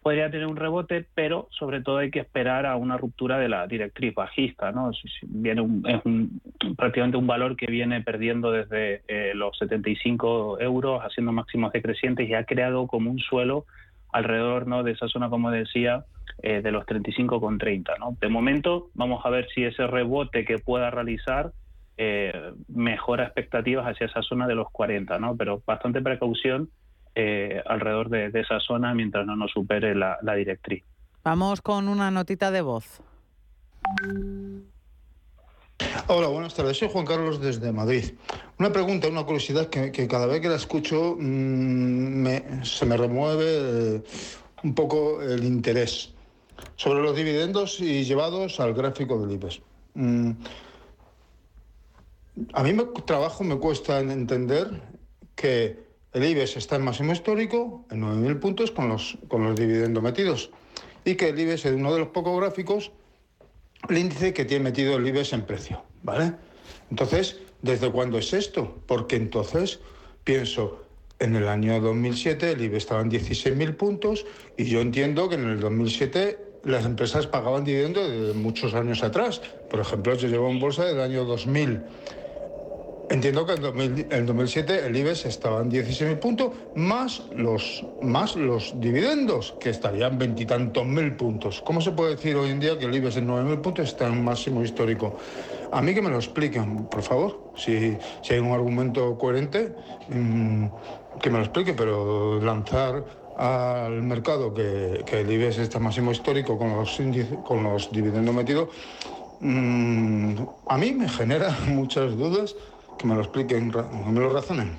podría 0.02 0.30
tener 0.30 0.46
un 0.46 0.56
rebote, 0.56 1.06
pero 1.14 1.48
sobre 1.50 1.82
todo 1.82 1.98
hay 1.98 2.10
que 2.10 2.20
esperar 2.20 2.64
a 2.64 2.76
una 2.76 2.96
ruptura 2.96 3.38
de 3.38 3.48
la 3.48 3.66
directriz 3.66 4.14
bajista. 4.14 4.72
¿no? 4.72 4.90
Viene 5.22 5.62
es 5.88 6.00
un, 6.04 6.40
prácticamente 6.76 7.18
un 7.18 7.26
valor 7.26 7.56
que 7.56 7.66
viene 7.66 8.00
perdiendo 8.00 8.50
desde 8.50 9.02
eh, 9.08 9.32
los 9.34 9.56
75 9.58 10.60
euros, 10.60 11.02
haciendo 11.04 11.32
máximos 11.32 11.72
decrecientes 11.72 12.28
y 12.28 12.34
ha 12.34 12.44
creado 12.44 12.86
como 12.86 13.10
un 13.10 13.18
suelo 13.18 13.66
alrededor 14.12 14.66
¿no? 14.66 14.82
de 14.82 14.92
esa 14.92 15.06
zona, 15.08 15.28
como 15.28 15.50
decía, 15.50 16.04
eh, 16.42 16.62
de 16.62 16.72
los 16.72 16.86
35,30. 16.86 17.98
¿no? 17.98 18.16
De 18.20 18.28
momento, 18.28 18.88
vamos 18.94 19.24
a 19.24 19.30
ver 19.30 19.48
si 19.54 19.64
ese 19.64 19.86
rebote 19.86 20.46
que 20.46 20.58
pueda 20.58 20.90
realizar 20.90 21.52
eh, 21.98 22.52
mejora 22.68 23.24
expectativas 23.24 23.86
hacia 23.86 24.06
esa 24.06 24.22
zona 24.22 24.46
de 24.46 24.54
los 24.54 24.70
40, 24.70 25.18
¿no? 25.18 25.36
pero 25.36 25.62
bastante 25.66 26.00
precaución 26.00 26.70
eh, 27.14 27.62
alrededor 27.66 28.08
de, 28.08 28.30
esa 28.34 28.60
zona 28.60 28.94
mientras 28.94 29.26
no 29.26 29.36
nos 29.36 29.50
supere 29.50 29.94
la, 29.94 30.18
directriz. 30.36 30.84
Vamos 31.24 31.60
con 31.60 31.88
una 31.88 32.10
notita 32.10 32.50
de 32.50 32.62
voz. 32.62 33.00
Hola, 36.06 36.28
buenas 36.28 36.54
tardes. 36.54 36.78
Soy 36.78 36.88
Juan 36.90 37.06
Carlos 37.06 37.40
desde 37.40 37.72
Madrid. 37.72 38.14
Una 38.58 38.70
pregunta, 38.70 39.08
una 39.08 39.24
curiosidad 39.24 39.68
que, 39.68 40.08
cada 40.08 40.26
vez 40.26 40.40
que 40.40 40.48
la 40.48 40.56
escucho 40.56 41.16
mm, 41.18 42.62
se 42.62 42.86
me 42.86 42.96
remueve 42.96 44.02
un 44.62 44.74
poco 44.74 45.22
el 45.22 45.44
interés 45.44 46.14
sobre 46.76 47.02
los 47.02 47.16
dividendos 47.16 47.80
y 47.80 48.04
llevados 48.04 48.60
al 48.60 48.74
gráfico 48.74 49.18
del 49.20 49.32
IBEX. 49.32 49.60
Mm, 49.94 50.30
a 52.52 52.62
mí 52.62 52.72
me 52.72 52.84
trabajo 53.04 53.44
me 53.44 53.58
cuesta 53.58 54.00
entender 54.00 54.80
que 55.34 55.89
el 56.12 56.24
IBEX 56.24 56.56
está 56.56 56.76
en 56.76 56.82
máximo 56.82 57.12
histórico, 57.12 57.84
en 57.90 58.02
9.000 58.02 58.40
puntos, 58.40 58.70
con 58.70 58.88
los, 58.88 59.18
con 59.28 59.44
los 59.44 59.56
dividendos 59.58 60.02
metidos. 60.02 60.50
Y 61.04 61.14
que 61.14 61.28
el 61.28 61.38
IBEX 61.38 61.66
es 61.66 61.74
uno 61.74 61.92
de 61.92 62.00
los 62.00 62.08
pocos 62.08 62.38
gráficos, 62.40 62.90
el 63.88 63.98
índice 63.98 64.34
que 64.34 64.44
tiene 64.44 64.64
metido 64.64 64.96
el 64.96 65.06
IBEX 65.06 65.32
en 65.32 65.42
precio. 65.42 65.82
¿Vale? 66.02 66.32
Entonces, 66.90 67.38
¿desde 67.62 67.90
cuándo 67.90 68.18
es 68.18 68.32
esto? 68.32 68.78
Porque 68.86 69.16
entonces 69.16 69.80
pienso, 70.24 70.84
en 71.18 71.36
el 71.36 71.48
año 71.48 71.80
2007 71.80 72.52
el 72.52 72.62
IBEX 72.62 72.84
estaba 72.84 73.02
en 73.02 73.10
16.000 73.10 73.76
puntos 73.76 74.26
y 74.56 74.64
yo 74.64 74.80
entiendo 74.80 75.28
que 75.28 75.36
en 75.36 75.48
el 75.48 75.60
2007 75.60 76.38
las 76.64 76.84
empresas 76.84 77.26
pagaban 77.26 77.64
dividendos 77.64 78.10
de 78.10 78.32
muchos 78.34 78.74
años 78.74 79.02
atrás. 79.02 79.40
Por 79.70 79.80
ejemplo, 79.80 80.14
yo 80.14 80.28
llevo 80.28 80.50
en 80.50 80.60
bolsa 80.60 80.84
del 80.84 81.00
año 81.00 81.24
2000. 81.24 81.80
Entiendo 83.10 83.44
que 83.44 83.54
en, 83.54 84.24
2007 84.24 84.86
el 84.86 84.96
IBEX 84.96 85.26
estaba 85.26 85.62
en 85.62 85.70
16.000 85.72 86.20
puntos, 86.20 86.52
más 86.76 87.24
los, 87.34 87.84
más 88.00 88.36
los 88.36 88.80
dividendos, 88.80 89.56
que 89.58 89.70
estarían 89.70 90.16
veintitantos 90.16 90.86
mil 90.86 91.16
puntos. 91.16 91.60
¿Cómo 91.60 91.80
se 91.80 91.90
puede 91.90 92.12
decir 92.14 92.36
hoy 92.36 92.50
en 92.50 92.60
día 92.60 92.78
que 92.78 92.84
el 92.84 92.94
IBEX 92.94 93.16
en 93.16 93.26
9.000 93.26 93.60
puntos 93.62 93.88
está 93.88 94.06
en 94.06 94.22
máximo 94.22 94.62
histórico? 94.62 95.16
A 95.72 95.82
mí 95.82 95.92
que 95.92 96.00
me 96.00 96.08
lo 96.08 96.18
expliquen, 96.18 96.84
por 96.84 97.02
favor. 97.02 97.50
Si, 97.56 97.98
si 98.22 98.34
hay 98.34 98.38
un 98.38 98.52
argumento 98.52 99.18
coherente, 99.18 99.74
mm, 100.08 100.66
que 101.20 101.30
me 101.30 101.38
lo 101.38 101.44
explique, 101.44 101.74
pero 101.74 102.40
lanzar 102.40 103.04
al 103.36 104.02
mercado 104.04 104.54
que, 104.54 105.04
el 105.10 105.32
IBEX 105.32 105.58
está 105.58 105.80
máximo 105.80 106.12
histórico 106.12 106.56
con 106.56 106.76
los, 106.76 107.00
con 107.44 107.64
los 107.64 107.90
dividendos 107.90 108.32
metidos, 108.32 108.68
mm, 109.40 110.34
a 110.68 110.78
mí 110.78 110.92
me 110.92 111.08
genera 111.08 111.50
muchas 111.66 112.16
dudas 112.16 112.54
que 113.00 113.06
me 113.06 113.14
lo 113.14 113.20
expliquen, 113.20 113.70
que 113.70 114.10
me 114.10 114.20
lo 114.20 114.30
razonen. 114.30 114.76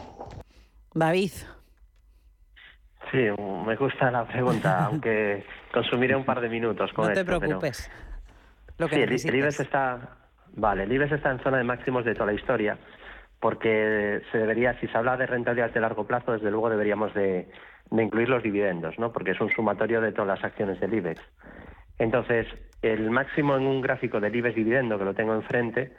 David. 0.94 1.32
Sí, 3.12 3.28
me 3.66 3.76
gusta 3.76 4.12
la 4.12 4.26
pregunta, 4.26 4.86
aunque 4.86 5.44
consumiré 5.74 6.16
un 6.16 6.24
par 6.24 6.40
de 6.40 6.50
minutos 6.50 6.92
con 6.94 7.08
No 7.08 7.14
te 7.14 7.26
preocupes. 7.26 7.90
Lo 8.78 8.88
que 8.88 8.96
sí, 9.18 9.28
el, 9.28 9.36
IBEX 9.36 9.60
está, 9.60 10.18
vale, 10.54 10.84
el 10.84 10.92
IBEX 10.92 11.14
está 11.14 11.32
en 11.32 11.40
zona 11.40 11.58
de 11.58 11.64
máximos 11.64 12.06
de 12.06 12.14
toda 12.14 12.28
la 12.28 12.34
historia, 12.34 12.78
porque 13.40 14.22
se 14.32 14.38
debería, 14.38 14.80
si 14.80 14.88
se 14.88 14.98
habla 14.98 15.18
de 15.18 15.26
rentabilidad 15.26 15.72
de 15.72 15.82
largo 15.82 16.06
plazo, 16.06 16.34
desde 16.34 16.52
luego 16.52 16.70
deberíamos 16.70 17.14
de, 17.14 17.50
de 17.90 18.04
incluir 18.04 18.30
los 18.30 18.44
dividendos, 18.44 18.98
¿no? 18.98 19.12
porque 19.12 19.32
es 19.32 19.42
un 19.42 19.50
sumatorio 19.50 20.02
de 20.02 20.12
todas 20.12 20.40
las 20.40 20.44
acciones 20.44 20.80
del 20.80 20.94
IBEX. 20.94 21.22
Entonces, 22.00 22.48
el 22.82 23.12
máximo 23.12 23.56
en 23.56 23.68
un 23.68 23.82
gráfico 23.82 24.20
del 24.20 24.36
IBEX 24.36 24.56
dividendo, 24.56 24.98
que 24.98 25.06
lo 25.06 25.14
tengo 25.14 25.36
enfrente, 25.36 25.92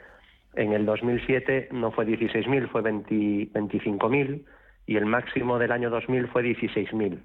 en 0.55 0.73
el 0.73 0.85
2007 0.85 1.69
no 1.71 1.91
fue 1.91 2.05
16.000, 2.05 2.69
fue 2.69 2.81
25.000 2.83 4.45
y 4.85 4.97
el 4.97 5.05
máximo 5.05 5.59
del 5.59 5.71
año 5.71 5.89
2000 5.89 6.27
fue 6.27 6.43
16.000. 6.43 7.19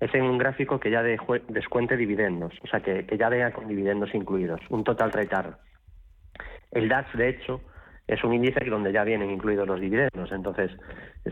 Es 0.00 0.14
en 0.14 0.24
un 0.24 0.38
gráfico 0.38 0.80
que 0.80 0.90
ya 0.90 1.02
descuente 1.02 1.96
dividendos, 1.96 2.52
o 2.62 2.66
sea, 2.66 2.80
que, 2.80 3.06
que 3.06 3.16
ya 3.16 3.28
vea 3.28 3.52
con 3.52 3.68
dividendos 3.68 4.14
incluidos, 4.14 4.60
un 4.68 4.84
total 4.84 5.12
return. 5.12 5.56
El 6.72 6.88
DAX, 6.88 7.16
de 7.16 7.28
hecho, 7.28 7.60
es 8.06 8.22
un 8.22 8.34
índice 8.34 8.64
donde 8.66 8.92
ya 8.92 9.04
vienen 9.04 9.30
incluidos 9.30 9.66
los 9.66 9.80
dividendos. 9.80 10.30
Entonces, 10.32 10.70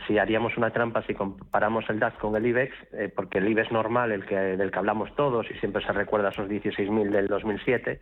si 0.07 0.19
haríamos 0.19 0.57
una 0.57 0.71
trampa 0.71 1.03
si 1.03 1.15
comparamos 1.15 1.85
el 1.91 1.99
DAX 1.99 2.17
con 2.19 2.35
el 2.37 2.47
IBEX, 2.47 2.75
eh, 2.93 3.13
porque 3.15 3.39
el 3.39 3.49
IBEX 3.49 3.73
normal, 3.73 4.13
el 4.13 4.25
que, 4.25 4.37
del 4.37 4.71
que 4.71 4.79
hablamos 4.79 5.15
todos 5.17 5.51
y 5.51 5.55
siempre 5.59 5.85
se 5.85 5.93
recuerda 5.93 6.31
esos 6.31 6.49
16.000 6.49 7.11
del 7.11 7.27
2007, 7.27 8.01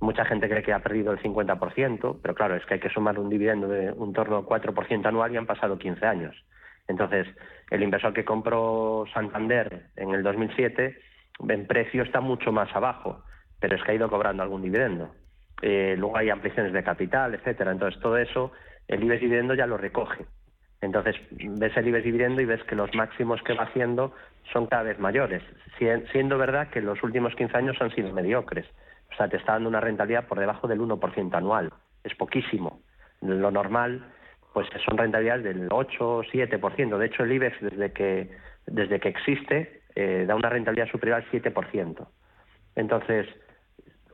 mucha 0.00 0.24
gente 0.24 0.48
cree 0.48 0.62
que 0.62 0.72
ha 0.72 0.82
perdido 0.82 1.12
el 1.12 1.20
50%, 1.20 2.18
pero 2.22 2.34
claro, 2.34 2.56
es 2.56 2.64
que 2.66 2.74
hay 2.74 2.80
que 2.80 2.90
sumar 2.90 3.18
un 3.18 3.28
dividendo 3.28 3.68
de 3.68 3.92
un 3.92 4.12
torno 4.12 4.36
al 4.36 4.44
4% 4.44 5.06
anual 5.06 5.32
y 5.32 5.36
han 5.36 5.46
pasado 5.46 5.78
15 5.78 6.04
años. 6.06 6.36
Entonces, 6.88 7.26
el 7.70 7.82
inversor 7.82 8.12
que 8.12 8.24
compró 8.24 9.04
Santander 9.12 9.86
en 9.96 10.10
el 10.10 10.22
2007, 10.22 10.98
en 11.48 11.66
precio 11.66 12.02
está 12.02 12.20
mucho 12.20 12.52
más 12.52 12.74
abajo, 12.74 13.24
pero 13.58 13.76
es 13.76 13.82
que 13.82 13.92
ha 13.92 13.94
ido 13.94 14.10
cobrando 14.10 14.42
algún 14.42 14.62
dividendo. 14.62 15.14
Eh, 15.62 15.94
luego 15.96 16.18
hay 16.18 16.30
ampliaciones 16.30 16.72
de 16.72 16.82
capital, 16.82 17.34
etcétera. 17.34 17.72
Entonces, 17.72 18.00
todo 18.00 18.18
eso, 18.18 18.52
el 18.88 19.02
IBEX 19.02 19.22
dividendo 19.22 19.54
ya 19.54 19.66
lo 19.66 19.78
recoge. 19.78 20.26
Entonces, 20.82 21.16
ves 21.30 21.74
el 21.76 21.88
IBEX 21.88 22.04
dividendo 22.04 22.42
y 22.42 22.44
ves 22.44 22.62
que 22.64 22.76
los 22.76 22.94
máximos 22.94 23.42
que 23.42 23.54
va 23.54 23.64
haciendo 23.64 24.12
son 24.52 24.66
cada 24.66 24.82
vez 24.82 24.98
mayores, 24.98 25.42
siendo 26.12 26.36
verdad 26.36 26.68
que 26.68 26.82
los 26.82 27.02
últimos 27.02 27.34
15 27.34 27.56
años 27.56 27.76
han 27.80 27.90
sido 27.94 28.12
mediocres. 28.12 28.66
O 29.14 29.16
sea, 29.16 29.28
te 29.28 29.36
está 29.36 29.52
dando 29.52 29.68
una 29.68 29.80
rentabilidad 29.80 30.26
por 30.26 30.40
debajo 30.40 30.68
del 30.68 30.80
1% 30.80 31.34
anual. 31.34 31.72
Es 32.02 32.14
poquísimo. 32.16 32.80
Lo 33.22 33.50
normal, 33.50 34.04
pues 34.52 34.68
son 34.84 34.98
rentabilidades 34.98 35.44
del 35.44 35.68
8 35.70 36.16
o 36.16 36.22
7%. 36.24 36.98
De 36.98 37.06
hecho, 37.06 37.22
el 37.22 37.32
IBEX, 37.32 37.60
desde 37.60 37.92
que, 37.92 38.30
desde 38.66 39.00
que 39.00 39.08
existe, 39.08 39.82
eh, 39.94 40.24
da 40.26 40.34
una 40.34 40.48
rentabilidad 40.48 40.90
superior 40.90 41.22
al 41.22 41.30
7%. 41.30 42.06
Entonces, 42.74 43.28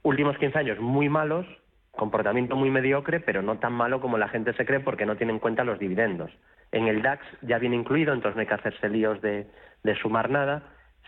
últimos 0.02 0.36
15 0.38 0.58
años 0.58 0.78
muy 0.78 1.08
malos, 1.08 1.46
comportamiento 1.92 2.56
muy 2.56 2.70
mediocre, 2.70 3.20
pero 3.20 3.42
no 3.42 3.58
tan 3.58 3.72
malo 3.72 4.00
como 4.00 4.18
la 4.18 4.28
gente 4.28 4.52
se 4.54 4.66
cree 4.66 4.80
porque 4.80 5.06
no 5.06 5.16
tiene 5.16 5.32
en 5.32 5.38
cuenta 5.38 5.64
los 5.64 5.78
dividendos. 5.78 6.30
En 6.72 6.86
el 6.86 7.02
DAX 7.02 7.24
ya 7.42 7.58
viene 7.58 7.76
incluido, 7.76 8.12
entonces 8.12 8.36
no 8.36 8.40
hay 8.40 8.46
que 8.46 8.54
hacerse 8.54 8.88
líos 8.88 9.20
de, 9.20 9.46
sumar 10.00 10.30
nada. 10.30 10.62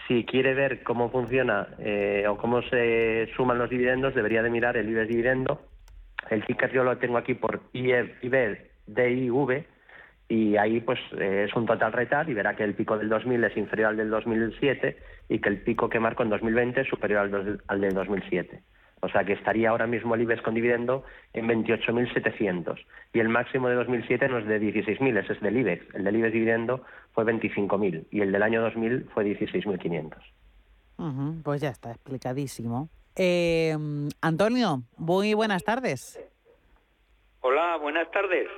Si 0.09 0.25
quiere 0.25 0.55
ver 0.55 0.83
cómo 0.83 1.11
funciona 1.11 1.69
eh, 1.79 2.27
o 2.29 2.37
cómo 2.37 2.63
se 2.63 3.31
suman 3.37 3.59
los 3.59 3.71
dividendos, 3.71 4.15
debería 4.15 4.43
de 4.43 4.51
mirar 4.51 4.77
el 4.77 4.89
IBEX 4.89 5.09
dividendo. 5.09 5.61
El 6.31 6.45
ticker 6.45 6.73
yo 6.73 6.85
lo 6.85 6.99
tengo 6.99 7.19
aquí 7.19 7.35
por 7.35 7.63
IBDIV 7.73 9.65
y 10.29 10.57
ahí 10.57 10.81
pues 10.81 10.99
eh, 11.19 11.47
es 11.49 11.55
un 11.55 11.67
total 11.67 11.93
retard 11.93 12.29
y 12.29 12.35
verá 12.35 12.57
que 12.57 12.65
el 12.65 12.75
pico 12.75 12.97
del 12.97 13.09
2000 13.09 13.45
es 13.45 13.57
inferior 13.57 13.91
al 13.91 13.97
del 13.97 14.11
2007 14.11 14.97
y 15.29 15.39
que 15.41 15.49
el 15.49 15.61
pico 15.61 15.89
que 15.89 16.01
marcó 16.01 16.23
en 16.23 16.31
2020 16.31 16.81
es 16.81 16.89
superior 16.89 17.21
al, 17.21 17.61
al 17.67 17.81
del 17.81 17.95
2007. 17.95 18.63
O 19.05 19.09
sea 19.09 19.25
que 19.25 19.33
estaría 19.33 19.71
ahora 19.71 19.89
mismo 19.89 20.15
el 20.15 20.23
IBEX 20.23 20.43
con 20.43 20.55
dividendo 20.55 21.05
en 21.33 21.49
28.700 21.49 22.79
y 23.13 23.19
el 23.19 23.29
máximo 23.29 23.69
de 23.69 23.75
2007 23.75 24.29
no 24.29 24.39
es 24.39 24.47
de 24.47 24.61
16.000, 24.61 25.19
ese 25.19 25.33
es 25.33 25.41
del 25.41 25.57
IBEX. 25.57 25.95
El 25.95 26.05
del 26.05 26.17
IBEX 26.17 26.33
dividendo 26.33 26.85
fue 27.13 27.25
25.000 27.25 28.07
y 28.11 28.21
el 28.21 28.33
del 28.33 28.43
año 28.43 28.63
2000 28.63 29.11
fue 29.13 29.25
16.500. 29.25 31.43
pues 31.43 31.61
ya 31.61 31.71
está 31.71 31.91
explicadísimo. 31.91 32.89
Eh, 33.17 33.77
Antonio, 34.21 34.83
muy 34.97 35.35
buenas 35.35 35.65
tardes. 35.65 36.21
Hola, 37.41 37.77
buenas 37.77 38.11
tardes. 38.11 38.49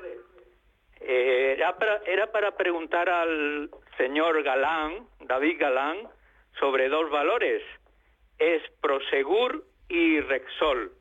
Eh, 1.00 1.54
era, 1.56 1.76
para, 1.76 1.96
era 2.06 2.30
para 2.30 2.56
preguntar 2.56 3.08
al 3.08 3.70
señor 3.96 4.42
Galán, 4.42 5.06
David 5.26 5.58
Galán, 5.58 5.96
sobre 6.60 6.88
dos 6.88 7.10
valores. 7.10 7.62
Es 8.38 8.62
Prosegur 8.80 9.66
y 9.88 10.20
Rexol. 10.20 10.92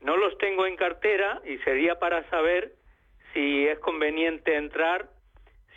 No 0.00 0.16
los 0.16 0.36
tengo 0.38 0.66
en 0.66 0.76
cartera 0.76 1.40
y 1.44 1.58
sería 1.58 1.98
para 1.98 2.28
saber 2.30 2.74
si 3.32 3.66
es 3.66 3.78
conveniente 3.80 4.56
entrar, 4.56 5.10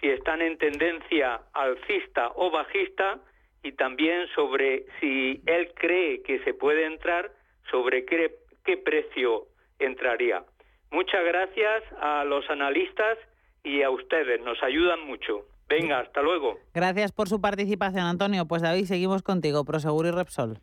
si 0.04 0.10
están 0.10 0.42
en 0.42 0.58
tendencia 0.58 1.40
alcista 1.54 2.34
o 2.36 2.52
bajista 2.52 3.20
y 3.64 3.72
también 3.72 4.28
sobre 4.36 4.86
si 5.00 5.42
él 5.46 5.72
cree 5.76 6.22
que 6.24 6.44
se 6.44 6.54
puede 6.54 6.86
entrar, 6.86 7.32
sobre 7.72 8.04
qué, 8.04 8.36
qué 8.66 8.76
precio 8.76 9.48
entraría. 9.80 10.44
Muchas 10.92 11.24
gracias 11.24 11.84
a 12.02 12.26
los 12.26 12.50
analistas 12.50 13.18
y 13.64 13.82
a 13.82 13.90
ustedes. 13.90 14.42
Nos 14.42 14.62
ayudan 14.62 15.08
mucho. 15.08 15.46
Venga, 15.70 16.00
hasta 16.00 16.22
luego. 16.22 16.60
Gracias 16.74 17.14
por 17.14 17.30
su 17.30 17.40
participación, 17.40 18.04
Antonio. 18.04 18.46
Pues 18.46 18.62
David, 18.62 18.84
seguimos 18.84 19.24
contigo, 19.24 19.64
Prosegur 19.64 20.06
y 20.06 20.12
Repsol. 20.12 20.58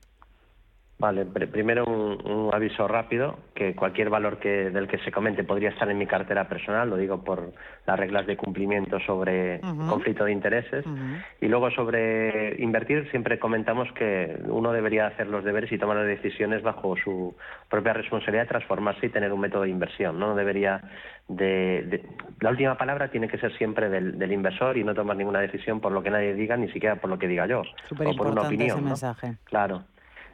Vale, 0.99 1.25
primero 1.25 1.87
un, 2.25 2.51
aviso 2.53 2.89
rápido, 2.89 3.39
que 3.55 3.75
cualquier 3.75 4.11
valor 4.11 4.39
que, 4.39 4.71
del 4.71 4.89
que 4.89 4.99
se 4.99 5.13
comente 5.13 5.45
podría 5.45 5.71
estar 5.71 5.91
en 5.91 5.99
mi 5.99 6.07
cartera 6.07 6.49
personal, 6.49 6.89
lo 6.89 6.97
digo 6.97 7.23
por 7.23 7.53
las 7.87 7.99
reglas 7.99 8.27
de 8.27 8.37
cumplimiento 8.37 8.99
sobre 9.01 9.61
conflicto 9.89 10.25
de 10.25 10.33
intereses. 10.33 10.85
Y 11.41 11.49
luego 11.49 11.71
sobre 11.71 12.61
invertir, 12.63 13.09
siempre 13.11 13.39
comentamos 13.39 13.91
que 13.93 14.41
uno 14.49 14.73
debería 14.73 15.07
hacer 15.07 15.27
los 15.27 15.45
deberes 15.45 15.71
y 15.73 15.79
tomar 15.79 15.97
las 15.97 16.07
decisiones 16.07 16.63
bajo 16.63 16.97
su 16.97 17.35
propia 17.69 17.93
responsabilidad 17.93 18.45
de 18.45 18.49
transformarse 18.49 19.07
y 19.07 19.11
tener 19.11 19.33
un 19.33 19.41
método 19.41 19.63
de 19.63 19.71
inversión. 19.71 20.19
No 20.19 20.35
debería 20.35 20.81
de, 21.29 22.03
la 22.41 22.51
última 22.51 22.77
palabra 22.77 23.11
tiene 23.11 23.29
que 23.29 23.39
ser 23.39 23.57
siempre 23.57 23.89
del, 23.89 24.33
inversor 24.33 24.77
y 24.77 24.85
no 24.85 24.95
tomar 24.95 25.17
ninguna 25.17 25.41
decisión 25.41 25.81
por 25.81 25.93
lo 25.93 26.03
que 26.03 26.11
nadie 26.11 26.35
diga, 26.35 26.57
ni 26.57 26.71
siquiera 26.73 26.97
por 26.97 27.11
lo 27.11 27.19
que 27.19 27.29
diga 27.29 27.47
yo, 27.47 27.63
o 27.63 28.17
por 28.17 28.29
una 28.29 28.43
opinión. 28.43 28.79
Ese 28.79 28.87
mensaje. 28.87 29.37
Claro. 29.45 29.85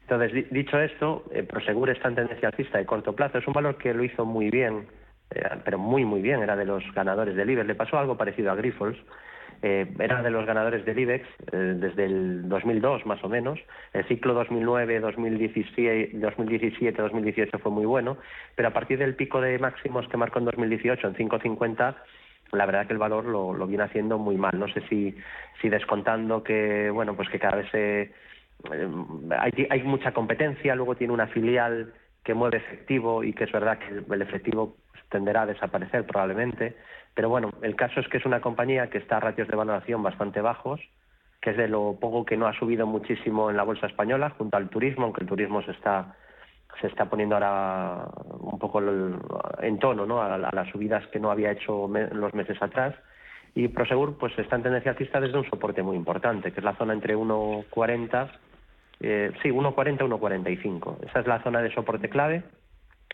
Entonces, 0.08 0.48
dicho 0.52 0.80
esto, 0.80 1.24
eh, 1.32 1.42
Prosegur 1.42 1.90
está 1.90 2.08
en 2.08 2.14
tendencia 2.14 2.48
alcista 2.48 2.78
de 2.78 2.86
corto 2.86 3.16
plazo. 3.16 3.38
Es 3.38 3.46
un 3.48 3.52
valor 3.52 3.76
que 3.76 3.92
lo 3.92 4.04
hizo 4.04 4.24
muy 4.24 4.50
bien, 4.50 4.86
eh, 5.34 5.42
pero 5.64 5.78
muy, 5.78 6.04
muy 6.04 6.22
bien. 6.22 6.42
Era 6.42 6.54
de 6.54 6.64
los 6.64 6.84
ganadores 6.94 7.34
del 7.34 7.50
IBEX. 7.50 7.66
Le 7.66 7.74
pasó 7.74 7.98
algo 7.98 8.16
parecido 8.16 8.52
a 8.52 8.54
Grifols. 8.54 8.96
Eh, 9.62 9.92
era 9.98 10.22
de 10.22 10.30
los 10.30 10.46
ganadores 10.46 10.84
del 10.84 10.98
IBEX 10.98 11.26
desde 11.50 12.04
el 12.04 12.48
2002 12.48 13.04
más 13.04 13.24
o 13.24 13.28
menos. 13.28 13.58
El 13.92 14.06
ciclo 14.06 14.32
2009, 14.34 15.00
2017, 15.00 16.10
2017, 16.18 17.02
2018 17.02 17.58
fue 17.58 17.72
muy 17.72 17.86
bueno, 17.86 18.18
pero 18.54 18.68
a 18.68 18.72
partir 18.72 18.98
del 18.98 19.16
pico 19.16 19.40
de 19.40 19.58
máximos 19.58 20.06
que 20.08 20.18
marcó 20.18 20.38
en 20.38 20.44
2018 20.44 21.08
en 21.08 21.14
550 21.14 21.96
la 22.52 22.64
verdad 22.64 22.86
que 22.86 22.92
el 22.92 22.98
valor 23.00 23.24
lo, 23.24 23.54
lo 23.54 23.66
viene 23.66 23.82
haciendo 23.82 24.18
muy 24.18 24.36
mal. 24.36 24.56
No 24.56 24.68
sé 24.68 24.82
si, 24.88 25.16
si 25.60 25.68
descontando 25.68 26.44
que 26.44 26.90
bueno 26.90 27.16
pues 27.16 27.28
que 27.28 27.40
cada 27.40 27.56
vez 27.56 27.68
se 27.72 28.02
eh, 28.02 28.10
hay, 29.38 29.66
hay 29.70 29.82
mucha 29.82 30.12
competencia, 30.12 30.74
luego 30.74 30.96
tiene 30.96 31.12
una 31.12 31.26
filial 31.28 31.92
que 32.24 32.34
mueve 32.34 32.58
efectivo 32.58 33.22
y 33.22 33.32
que 33.32 33.44
es 33.44 33.52
verdad 33.52 33.78
que 33.78 34.02
el 34.12 34.22
efectivo 34.22 34.76
tenderá 35.08 35.42
a 35.42 35.46
desaparecer 35.46 36.04
probablemente. 36.04 36.76
Pero 37.14 37.28
bueno, 37.28 37.50
el 37.62 37.76
caso 37.76 38.00
es 38.00 38.08
que 38.08 38.18
es 38.18 38.26
una 38.26 38.40
compañía 38.40 38.90
que 38.90 38.98
está 38.98 39.18
a 39.18 39.20
ratios 39.20 39.48
de 39.48 39.56
valoración 39.56 40.02
bastante 40.02 40.40
bajos, 40.40 40.80
que 41.40 41.50
es 41.50 41.56
de 41.56 41.68
lo 41.68 41.96
poco 42.00 42.24
que 42.24 42.36
no 42.36 42.46
ha 42.46 42.58
subido 42.58 42.86
muchísimo 42.86 43.48
en 43.48 43.56
la 43.56 43.62
bolsa 43.62 43.86
española 43.86 44.30
junto 44.30 44.56
al 44.56 44.68
turismo, 44.68 45.04
aunque 45.04 45.22
el 45.22 45.28
turismo 45.28 45.62
se 45.62 45.70
está 45.70 46.16
se 46.80 46.88
está 46.88 47.06
poniendo 47.06 47.36
ahora 47.36 48.06
un 48.38 48.58
poco 48.58 48.82
en 49.60 49.78
tono 49.78 50.04
¿no? 50.04 50.20
a, 50.20 50.36
las 50.36 50.68
subidas 50.68 51.06
que 51.06 51.18
no 51.18 51.30
había 51.30 51.52
hecho 51.52 51.88
los 52.12 52.34
meses 52.34 52.60
atrás. 52.60 52.94
Y 53.54 53.68
Prosegur 53.68 54.18
pues 54.18 54.38
está 54.38 54.56
en 54.56 54.64
tendencia 54.64 54.90
alcista 54.90 55.18
desde 55.18 55.38
un 55.38 55.48
soporte 55.48 55.82
muy 55.82 55.96
importante, 55.96 56.52
que 56.52 56.60
es 56.60 56.64
la 56.64 56.76
zona 56.76 56.92
entre 56.92 57.16
1,40 57.16 58.30
eh, 59.00 59.32
sí, 59.42 59.50
1,40, 59.50 59.98
1,45. 59.98 61.04
Esa 61.08 61.20
es 61.20 61.26
la 61.26 61.42
zona 61.42 61.62
de 61.62 61.72
soporte 61.72 62.08
clave, 62.08 62.42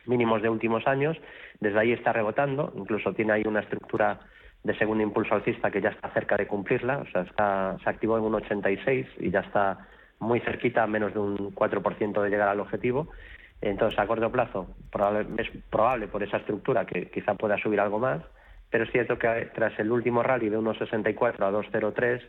mínimos 0.07 0.43
de 0.43 0.49
últimos 0.49 0.87
años. 0.87 1.17
Desde 1.61 1.79
ahí 1.79 1.93
está 1.93 2.13
rebotando, 2.13 2.73
incluso 2.77 3.13
tiene 3.13 3.33
ahí 3.33 3.43
una 3.47 3.61
estructura 3.61 4.21
de 4.63 4.77
segundo 4.79 5.03
impulso 5.03 5.35
alcista 5.35 5.71
que 5.71 5.81
ya 5.81 5.91
está 5.91 6.09
cerca 6.11 6.37
de 6.37 6.47
cumplirla, 6.47 6.99
o 6.99 7.07
sea, 7.07 7.23
está, 7.23 7.77
se 7.83 7.91
activó 7.91 8.17
en 8.17 8.25
1,86 8.25 9.07
y 9.19 9.31
ya 9.31 9.41
está 9.41 9.89
muy 10.21 10.41
cerquita, 10.41 10.87
menos 10.87 11.13
de 11.13 11.19
un 11.19 11.53
4% 11.55 12.23
de 12.23 12.31
llegar 12.31 12.49
al 12.49 12.61
objetivo. 12.61 13.09
Entonces, 13.61 13.99
a 13.99 14.07
corto 14.07 14.31
plazo, 14.31 14.69
es 15.39 15.49
probable 15.71 16.09
por 16.09 16.23
esa 16.23 16.39
estructura 16.39 16.85
que 16.85 17.11
quizá 17.11 17.35
pueda 17.35 17.57
subir 17.59 17.81
algo 17.81 17.99
más, 17.99 18.23
pero 18.71 18.85
es 18.85 18.91
cierto 18.91 19.19
que 19.19 19.51
tras 19.55 19.79
el 19.79 19.91
último 19.91 20.23
rally 20.23 20.49
de 20.49 20.59
1,64 20.59 21.35
a 21.41 21.51
2,03, 21.51 22.23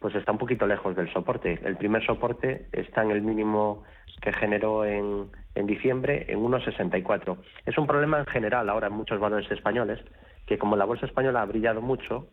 pues 0.00 0.14
está 0.14 0.32
un 0.32 0.38
poquito 0.38 0.66
lejos 0.66 0.96
del 0.96 1.12
soporte. 1.12 1.60
El 1.62 1.76
primer 1.76 2.04
soporte 2.04 2.66
está 2.72 3.02
en 3.02 3.10
el 3.10 3.22
mínimo 3.22 3.84
que 4.22 4.32
generó 4.32 4.84
en, 4.84 5.30
en 5.54 5.66
diciembre 5.66 6.24
en 6.28 6.40
1,64. 6.40 7.36
Es 7.66 7.78
un 7.78 7.86
problema 7.86 8.18
en 8.18 8.26
general 8.26 8.68
ahora 8.68 8.88
en 8.88 8.94
muchos 8.94 9.20
valores 9.20 9.50
españoles, 9.50 10.00
que 10.46 10.58
como 10.58 10.76
la 10.76 10.86
bolsa 10.86 11.06
española 11.06 11.42
ha 11.42 11.46
brillado 11.46 11.82
mucho, 11.82 12.28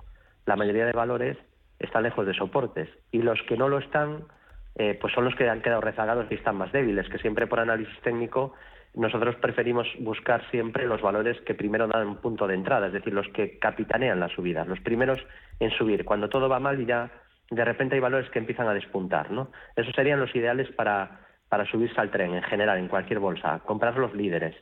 la 0.46 0.56
mayoría 0.56 0.86
de 0.86 0.94
valores 0.94 1.38
están 1.78 2.04
lejos 2.04 2.26
de 2.26 2.34
soportes 2.34 2.90
y 3.12 3.22
los 3.22 3.40
que 3.44 3.58
no 3.58 3.68
lo 3.68 3.80
están, 3.80 4.24
eh, 4.76 4.98
pues 5.00 5.14
son 5.14 5.26
los 5.26 5.36
que 5.36 5.50
han 5.50 5.62
quedado 5.62 5.82
rezagados 5.82 6.26
y 6.32 6.36
están 6.36 6.56
más 6.56 6.72
débiles, 6.72 7.10
que 7.10 7.20
siempre 7.20 7.48
por 7.48 7.60
análisis 7.60 8.00
técnico 8.02 8.54
nosotros 8.96 9.36
preferimos 9.36 9.88
buscar 10.00 10.50
siempre 10.50 10.88
los 10.88 11.02
valores 11.02 11.40
que 11.42 11.54
primero 11.54 11.88
dan 11.88 12.08
un 12.08 12.18
punto 12.18 12.48
de 12.48 12.56
entrada, 12.56 12.88
es 12.88 12.94
decir, 12.94 13.14
los 13.14 13.28
que 13.30 13.60
capitanean 13.60 14.20
la 14.20 14.30
subida, 14.30 14.66
los 14.66 14.80
primeros 14.80 15.20
en 15.60 15.70
subir. 15.72 16.04
Cuando 16.04 16.30
todo 16.30 16.50
va 16.50 16.60
mal 16.60 16.82
y 16.82 16.86
ya 16.86 17.12
de 17.50 17.66
repente 17.66 17.96
hay 17.96 18.02
valores 18.02 18.30
que 18.30 18.40
empiezan 18.40 18.68
a 18.68 18.74
despuntar, 18.74 19.32
¿no? 19.32 19.50
Esos 19.76 19.94
serían 19.96 20.20
los 20.20 20.36
ideales 20.36 20.70
para, 20.72 21.22
para 21.50 21.66
subirse 21.66 22.00
al 22.00 22.12
tren 22.12 22.34
en 22.34 22.44
general, 22.44 22.78
en 22.78 22.88
cualquier 22.88 23.20
bolsa, 23.20 23.62
comprar 23.66 23.98
los 23.98 24.14
líderes. 24.14 24.56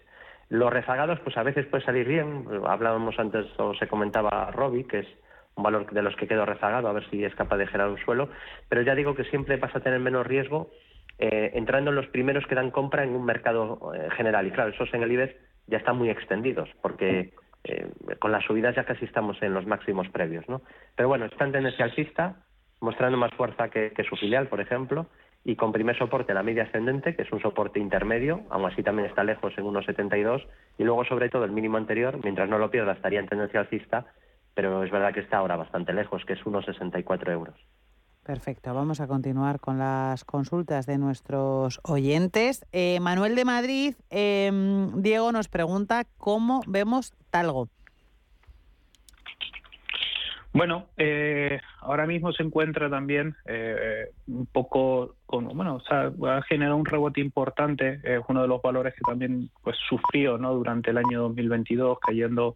Los 0.49 0.71
rezagados, 0.71 1.19
pues 1.21 1.37
a 1.37 1.43
veces 1.43 1.65
puede 1.65 1.83
salir 1.83 2.07
bien, 2.07 2.45
hablábamos 2.67 3.17
antes, 3.17 3.47
o 3.57 3.73
se 3.73 3.87
comentaba 3.87 4.51
Robbie, 4.51 4.85
que 4.85 4.99
es 4.99 5.07
un 5.55 5.63
valor 5.63 5.89
de 5.89 6.01
los 6.01 6.15
que 6.15 6.27
quedo 6.27 6.45
rezagado, 6.45 6.87
a 6.87 6.93
ver 6.93 7.09
si 7.09 7.23
es 7.23 7.33
capaz 7.33 7.57
de 7.57 7.67
generar 7.67 7.89
un 7.89 7.97
suelo, 7.97 8.29
pero 8.69 8.81
ya 8.81 8.93
digo 8.93 9.15
que 9.15 9.23
siempre 9.25 9.57
vas 9.57 9.75
a 9.75 9.79
tener 9.79 9.99
menos 9.99 10.27
riesgo 10.27 10.69
eh, 11.17 11.51
entrando 11.53 11.91
en 11.91 11.95
los 11.95 12.07
primeros 12.07 12.45
que 12.45 12.55
dan 12.55 12.71
compra 12.71 13.03
en 13.03 13.15
un 13.15 13.25
mercado 13.25 13.93
eh, 13.95 14.09
general. 14.11 14.45
Y 14.47 14.51
claro, 14.51 14.71
esos 14.71 14.93
en 14.93 15.01
el 15.01 15.11
IBEX 15.11 15.33
ya 15.67 15.77
están 15.77 15.97
muy 15.97 16.09
extendidos, 16.09 16.69
porque 16.81 17.33
eh, 17.63 17.87
con 18.19 18.31
las 18.31 18.43
subidas 18.43 18.75
ya 18.75 18.83
casi 18.83 19.05
estamos 19.05 19.41
en 19.41 19.53
los 19.53 19.65
máximos 19.65 20.09
previos, 20.09 20.47
¿no? 20.49 20.61
Pero 20.95 21.07
bueno, 21.09 21.25
está 21.25 21.45
en 21.45 21.53
tendencia 21.53 21.85
alcista, 21.85 22.44
mostrando 22.85 23.17
más 23.17 23.33
fuerza 23.33 23.69
que, 23.69 23.91
su 24.07 24.15
filial, 24.15 24.47
por 24.47 24.61
ejemplo, 24.61 25.07
y 25.43 25.55
con 25.55 25.71
primer 25.71 25.97
soporte 25.97 26.33
la 26.33 26.43
media 26.43 26.63
ascendente, 26.63 27.15
que 27.15 27.23
es 27.23 27.31
un 27.31 27.41
soporte 27.41 27.79
intermedio, 27.79 28.43
aún 28.49 28.65
así 28.65 28.81
también 28.83 29.09
está 29.09 29.23
lejos 29.23 29.53
en 29.57 29.65
1,72, 29.65 30.45
y 30.77 30.83
luego 30.83 31.03
sobre 31.05 31.29
todo 31.29 31.43
el 31.43 31.51
mínimo 31.51 31.77
anterior, 31.77 32.19
mientras 32.23 32.49
no 32.49 32.57
lo 32.57 32.71
pierda 32.71 32.93
estaría 32.93 33.19
en 33.19 33.27
tendencia 33.27 33.59
alcista, 33.59 34.05
pero 34.53 34.83
es 34.83 34.91
verdad 34.91 35.13
que 35.13 35.19
está 35.19 35.37
ahora 35.37 35.57
bastante 35.57 35.93
lejos, 35.93 36.23
que 36.25 36.33
es 36.33 36.43
1,64 36.43 37.31
euros. 37.31 37.55
Perfecto, 38.23 38.73
vamos 38.73 39.01
a 39.01 39.07
continuar 39.07 39.59
con 39.59 39.77
las 39.77 40.25
consultas 40.25 40.87
de 40.87 40.97
nuestros 40.97 41.79
oyentes. 41.83 42.65
Eh, 42.71 42.99
Manuel 42.99 43.35
de 43.35 43.45
Madrid, 43.45 43.95
em, 44.09 44.99
Diego 45.03 45.31
nos 45.31 45.47
pregunta 45.47 46.05
cómo 46.17 46.61
vemos 46.65 47.13
Talgo. 47.29 47.69
Bueno, 50.55 50.85
eh, 50.95 51.59
ahora 51.81 52.07
mismo 52.07 52.31
se 52.31 52.41
encuentra 52.41 52.89
también 52.89 53.35
eh, 53.45 54.05
un 54.27 54.45
poco 54.45 55.15
con, 55.25 55.49
bueno, 55.49 55.75
o 55.75 55.79
sea, 55.81 56.11
va 56.11 56.37
a 56.37 56.43
generar 56.43 56.75
un 56.75 56.85
rebote 56.85 57.19
importante. 57.19 57.99
Es 58.05 58.21
uno 58.29 58.41
de 58.41 58.47
los 58.47 58.61
valores 58.61 58.93
que 58.93 59.01
también 59.05 59.49
pues 59.61 59.75
sufrió, 59.89 60.37
¿no? 60.37 60.53
Durante 60.53 60.91
el 60.91 60.97
año 60.97 61.23
2022, 61.23 61.99
cayendo 61.99 62.55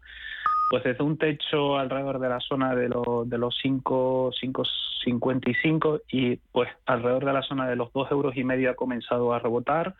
pues 0.69 0.85
desde 0.85 1.03
un 1.03 1.17
techo 1.17 1.77
alrededor 1.77 2.19
de 2.19 2.29
la 2.29 2.39
zona 2.39 2.73
de, 2.73 2.87
los 2.87 3.29
de 3.29 3.37
los 3.37 3.57
5, 3.61 4.31
5,55 4.31 6.03
y 6.07 6.37
pues 6.53 6.69
alrededor 6.85 7.25
de 7.25 7.33
la 7.33 7.41
zona 7.41 7.67
de 7.67 7.75
los 7.75 7.91
2 7.91 8.11
euros 8.11 8.37
y 8.37 8.45
medio 8.45 8.71
ha 8.71 8.75
comenzado 8.75 9.33
a 9.33 9.39
rebotar 9.39 9.93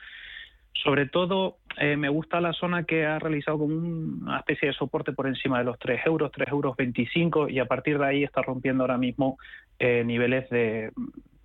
Sobre 0.83 1.07
todo, 1.07 1.57
eh, 1.77 1.97
me 1.97 2.09
gusta 2.09 2.39
la 2.39 2.53
zona 2.53 2.83
que 2.83 3.05
ha 3.05 3.19
realizado 3.19 3.59
como 3.59 3.75
una 3.75 4.37
especie 4.39 4.69
de 4.69 4.73
soporte 4.73 5.11
por 5.11 5.27
encima 5.27 5.59
de 5.59 5.65
los 5.65 5.77
3 5.77 6.05
euros, 6.05 6.31
3 6.31 6.47
euros 6.49 6.77
25, 6.77 7.49
y 7.49 7.59
a 7.59 7.65
partir 7.65 7.99
de 7.99 8.05
ahí 8.05 8.23
está 8.23 8.41
rompiendo 8.41 8.83
ahora 8.83 8.97
mismo 8.97 9.37
eh, 9.77 10.03
niveles 10.05 10.49
de, 10.49 10.91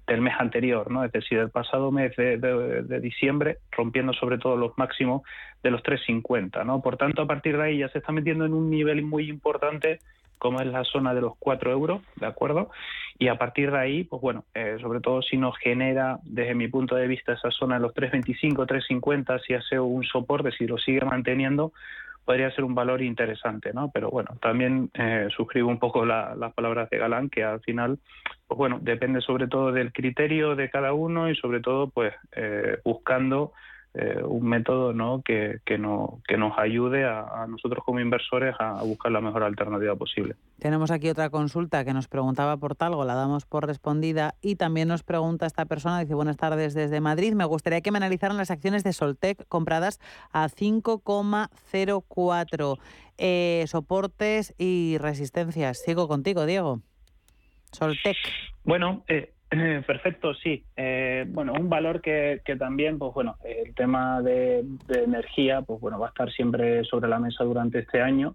del 0.06 0.20
mes 0.20 0.34
anterior, 0.38 0.90
¿no? 0.90 1.04
Es 1.04 1.12
decir, 1.12 1.38
el 1.38 1.50
pasado 1.50 1.90
mes 1.90 2.14
de, 2.16 3.00
diciembre, 3.00 3.58
rompiendo 3.72 4.12
sobre 4.12 4.38
todo 4.38 4.56
los 4.56 4.76
máximos 4.76 5.22
de 5.62 5.70
los 5.70 5.82
3,50, 5.82 6.64
¿no? 6.64 6.82
Por 6.82 6.96
tanto, 6.96 7.22
a 7.22 7.26
partir 7.26 7.56
de 7.56 7.64
ahí 7.64 7.78
ya 7.78 7.88
se 7.88 7.98
está 7.98 8.12
metiendo 8.12 8.44
en 8.44 8.52
un 8.52 8.70
nivel 8.70 9.02
muy 9.02 9.28
importante 9.28 9.98
como 10.38 10.60
es 10.60 10.66
la 10.66 10.84
zona 10.84 11.14
de 11.14 11.20
los 11.20 11.36
4 11.38 11.70
euros, 11.70 12.02
¿de 12.16 12.26
acuerdo? 12.26 12.70
Y 13.18 13.28
a 13.28 13.36
partir 13.36 13.70
de 13.70 13.78
ahí, 13.78 14.04
pues 14.04 14.20
bueno, 14.20 14.44
eh, 14.54 14.76
sobre 14.80 15.00
todo 15.00 15.22
si 15.22 15.36
nos 15.36 15.56
genera, 15.58 16.18
desde 16.24 16.54
mi 16.54 16.68
punto 16.68 16.96
de 16.96 17.06
vista, 17.06 17.32
esa 17.32 17.50
zona 17.50 17.76
de 17.76 17.82
los 17.82 17.94
3,25, 17.94 18.66
3,50, 18.66 19.40
si 19.46 19.54
hace 19.54 19.78
un 19.78 20.04
soporte, 20.04 20.52
si 20.52 20.66
lo 20.66 20.78
sigue 20.78 21.04
manteniendo, 21.04 21.72
podría 22.24 22.50
ser 22.52 22.64
un 22.64 22.74
valor 22.74 23.02
interesante, 23.02 23.72
¿no? 23.72 23.90
Pero 23.92 24.10
bueno, 24.10 24.36
también 24.40 24.90
eh, 24.94 25.28
suscribo 25.36 25.68
un 25.68 25.78
poco 25.78 26.04
las 26.04 26.52
palabras 26.54 26.88
de 26.90 26.98
Galán, 26.98 27.28
que 27.28 27.44
al 27.44 27.60
final, 27.60 27.98
pues 28.46 28.58
bueno, 28.58 28.78
depende 28.80 29.20
sobre 29.20 29.46
todo 29.46 29.72
del 29.72 29.92
criterio 29.92 30.56
de 30.56 30.70
cada 30.70 30.92
uno 30.94 31.30
y 31.30 31.36
sobre 31.36 31.60
todo, 31.60 31.90
pues, 31.90 32.14
eh, 32.32 32.78
buscando 32.84 33.52
eh, 33.94 34.20
un 34.24 34.48
método 34.48 34.92
¿no? 34.92 35.22
que, 35.22 35.60
que, 35.64 35.78
no, 35.78 36.18
que 36.26 36.36
nos 36.36 36.58
ayude 36.58 37.04
a, 37.04 37.46
nosotros 37.48 37.84
como 37.84 38.00
inversores 38.00 38.56
a, 38.58 38.82
buscar 38.82 39.12
la 39.12 39.20
mejor 39.20 39.44
alternativa 39.44 39.94
posible. 39.94 40.34
Tenemos 40.58 40.90
aquí 40.90 41.08
otra 41.08 41.30
consulta 41.30 41.84
que 41.84 41.92
nos 41.92 42.08
preguntaba 42.08 42.56
por 42.56 42.74
Talgo, 42.74 43.04
la 43.04 43.14
damos 43.14 43.46
por 43.46 43.68
respondida 43.68 44.34
y 44.42 44.56
también 44.56 44.88
nos 44.88 45.04
pregunta 45.04 45.46
esta 45.46 45.66
persona, 45.66 46.00
dice 46.00 46.14
buenas 46.14 46.36
tardes 46.36 46.74
desde 46.74 47.00
Madrid, 47.00 47.34
me 47.34 47.44
gustaría 47.44 47.82
que 47.82 47.92
me 47.92 47.98
analizaran 47.98 48.36
las 48.36 48.50
acciones 48.50 48.82
de 48.82 48.92
Soltec 48.92 49.46
compradas 49.46 50.00
a 50.32 50.48
5,04 50.48 52.78
eh, 53.16 53.64
soportes 53.68 54.56
y 54.58 54.96
resistencias. 54.98 55.84
Sigo 55.84 56.08
contigo, 56.08 56.46
Diego. 56.46 56.80
Soltec. 57.70 58.16
Bueno, 58.64 59.04
eh, 59.06 59.34
Perfecto, 59.86 60.34
sí. 60.34 60.64
Eh, 60.76 61.24
bueno, 61.28 61.52
un 61.52 61.68
valor 61.68 62.00
que, 62.00 62.40
también, 62.58 62.98
pues 62.98 63.12
bueno, 63.14 63.36
el 63.44 63.74
tema 63.74 64.22
de, 64.22 64.64
energía, 64.88 65.62
pues 65.62 65.80
bueno, 65.80 65.98
va 65.98 66.06
a 66.06 66.08
estar 66.10 66.30
siempre 66.32 66.84
sobre 66.84 67.08
la 67.08 67.18
mesa 67.18 67.44
durante 67.44 67.80
este 67.80 68.00
año. 68.00 68.34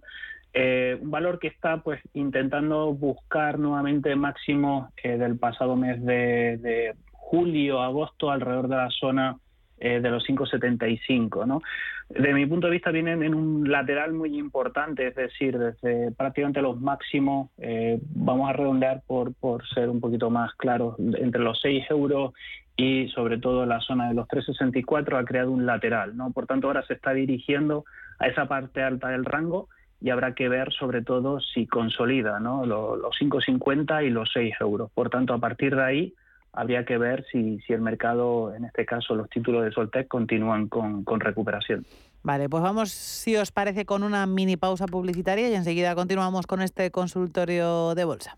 Eh, 0.53 0.97
un 0.99 1.11
valor 1.11 1.39
que 1.39 1.47
está, 1.47 1.77
pues, 1.81 2.01
intentando 2.13 2.93
buscar 2.93 3.59
nuevamente 3.59 4.15
máximo 4.15 4.91
eh, 5.03 5.17
del 5.17 5.37
pasado 5.37 5.75
mes 5.75 6.03
de, 6.03 6.57
de 6.57 6.95
julio, 7.11 7.81
agosto, 7.81 8.31
alrededor 8.31 8.67
de 8.67 8.75
la 8.75 8.89
zona 8.89 9.37
eh, 9.79 9.99
de 10.01 10.09
los 10.09 10.25
5,75. 10.27 11.45
¿no? 11.45 11.61
De 12.09 12.33
mi 12.33 12.45
punto 12.45 12.67
de 12.67 12.73
vista 12.73 12.91
vienen 12.91 13.23
en 13.23 13.33
un 13.33 13.69
lateral 13.69 14.13
muy 14.13 14.37
importante, 14.37 15.07
es 15.07 15.15
decir, 15.15 15.57
desde 15.57 16.11
prácticamente 16.11 16.61
los 16.61 16.79
máximos, 16.79 17.49
eh, 17.57 17.99
vamos 18.15 18.49
a 18.49 18.53
redondear 18.53 19.01
por, 19.07 19.33
por 19.35 19.67
ser 19.69 19.89
un 19.89 19.99
poquito 19.99 20.29
más 20.29 20.53
claros, 20.55 20.95
entre 20.99 21.41
los 21.41 21.59
6 21.61 21.85
euros 21.89 22.33
y 22.75 23.09
sobre 23.09 23.37
todo 23.37 23.65
la 23.65 23.79
zona 23.81 24.07
de 24.07 24.15
los 24.15 24.27
3,64 24.27 25.19
ha 25.19 25.25
creado 25.25 25.51
un 25.51 25.65
lateral. 25.65 26.15
¿no? 26.15 26.31
Por 26.31 26.47
tanto, 26.47 26.67
ahora 26.67 26.83
se 26.85 26.93
está 26.93 27.13
dirigiendo 27.13 27.85
a 28.19 28.27
esa 28.27 28.47
parte 28.47 28.81
alta 28.81 29.09
del 29.09 29.25
rango 29.25 29.69
y 30.01 30.09
habrá 30.11 30.33
que 30.33 30.49
ver 30.49 30.71
sobre 30.71 31.01
todo 31.01 31.39
si 31.41 31.67
consolida 31.67 32.39
¿no? 32.39 32.65
los, 32.65 32.97
los 32.97 33.15
5,50 33.19 34.05
y 34.05 34.09
los 34.09 34.29
6 34.33 34.55
euros. 34.61 34.91
Por 34.91 35.09
tanto, 35.09 35.33
a 35.33 35.39
partir 35.39 35.75
de 35.75 35.83
ahí 35.83 36.13
habría 36.53 36.85
que 36.85 36.97
ver 36.97 37.25
si, 37.31 37.59
si 37.59 37.73
el 37.73 37.81
mercado, 37.81 38.53
en 38.53 38.65
este 38.65 38.85
caso 38.85 39.15
los 39.15 39.29
títulos 39.29 39.63
de 39.63 39.71
Soltec, 39.71 40.07
continúan 40.07 40.67
con, 40.67 41.03
con 41.03 41.19
recuperación. 41.19 41.85
Vale, 42.21 42.49
pues 42.49 42.61
vamos, 42.61 42.91
si 42.91 43.35
os 43.37 43.51
parece, 43.51 43.85
con 43.85 44.03
una 44.03 44.25
mini 44.25 44.57
pausa 44.57 44.85
publicitaria 44.85 45.49
y 45.49 45.53
enseguida 45.53 45.95
continuamos 45.95 46.47
con 46.47 46.61
este 46.61 46.91
consultorio 46.91 47.95
de 47.95 48.03
bolsa. 48.03 48.37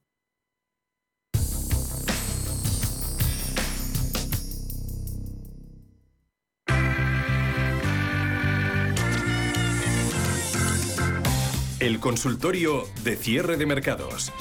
El 11.81 11.99
consultorio 11.99 12.83
de 13.03 13.15
cierre 13.15 13.57
de 13.57 13.65
mercados. 13.65 14.31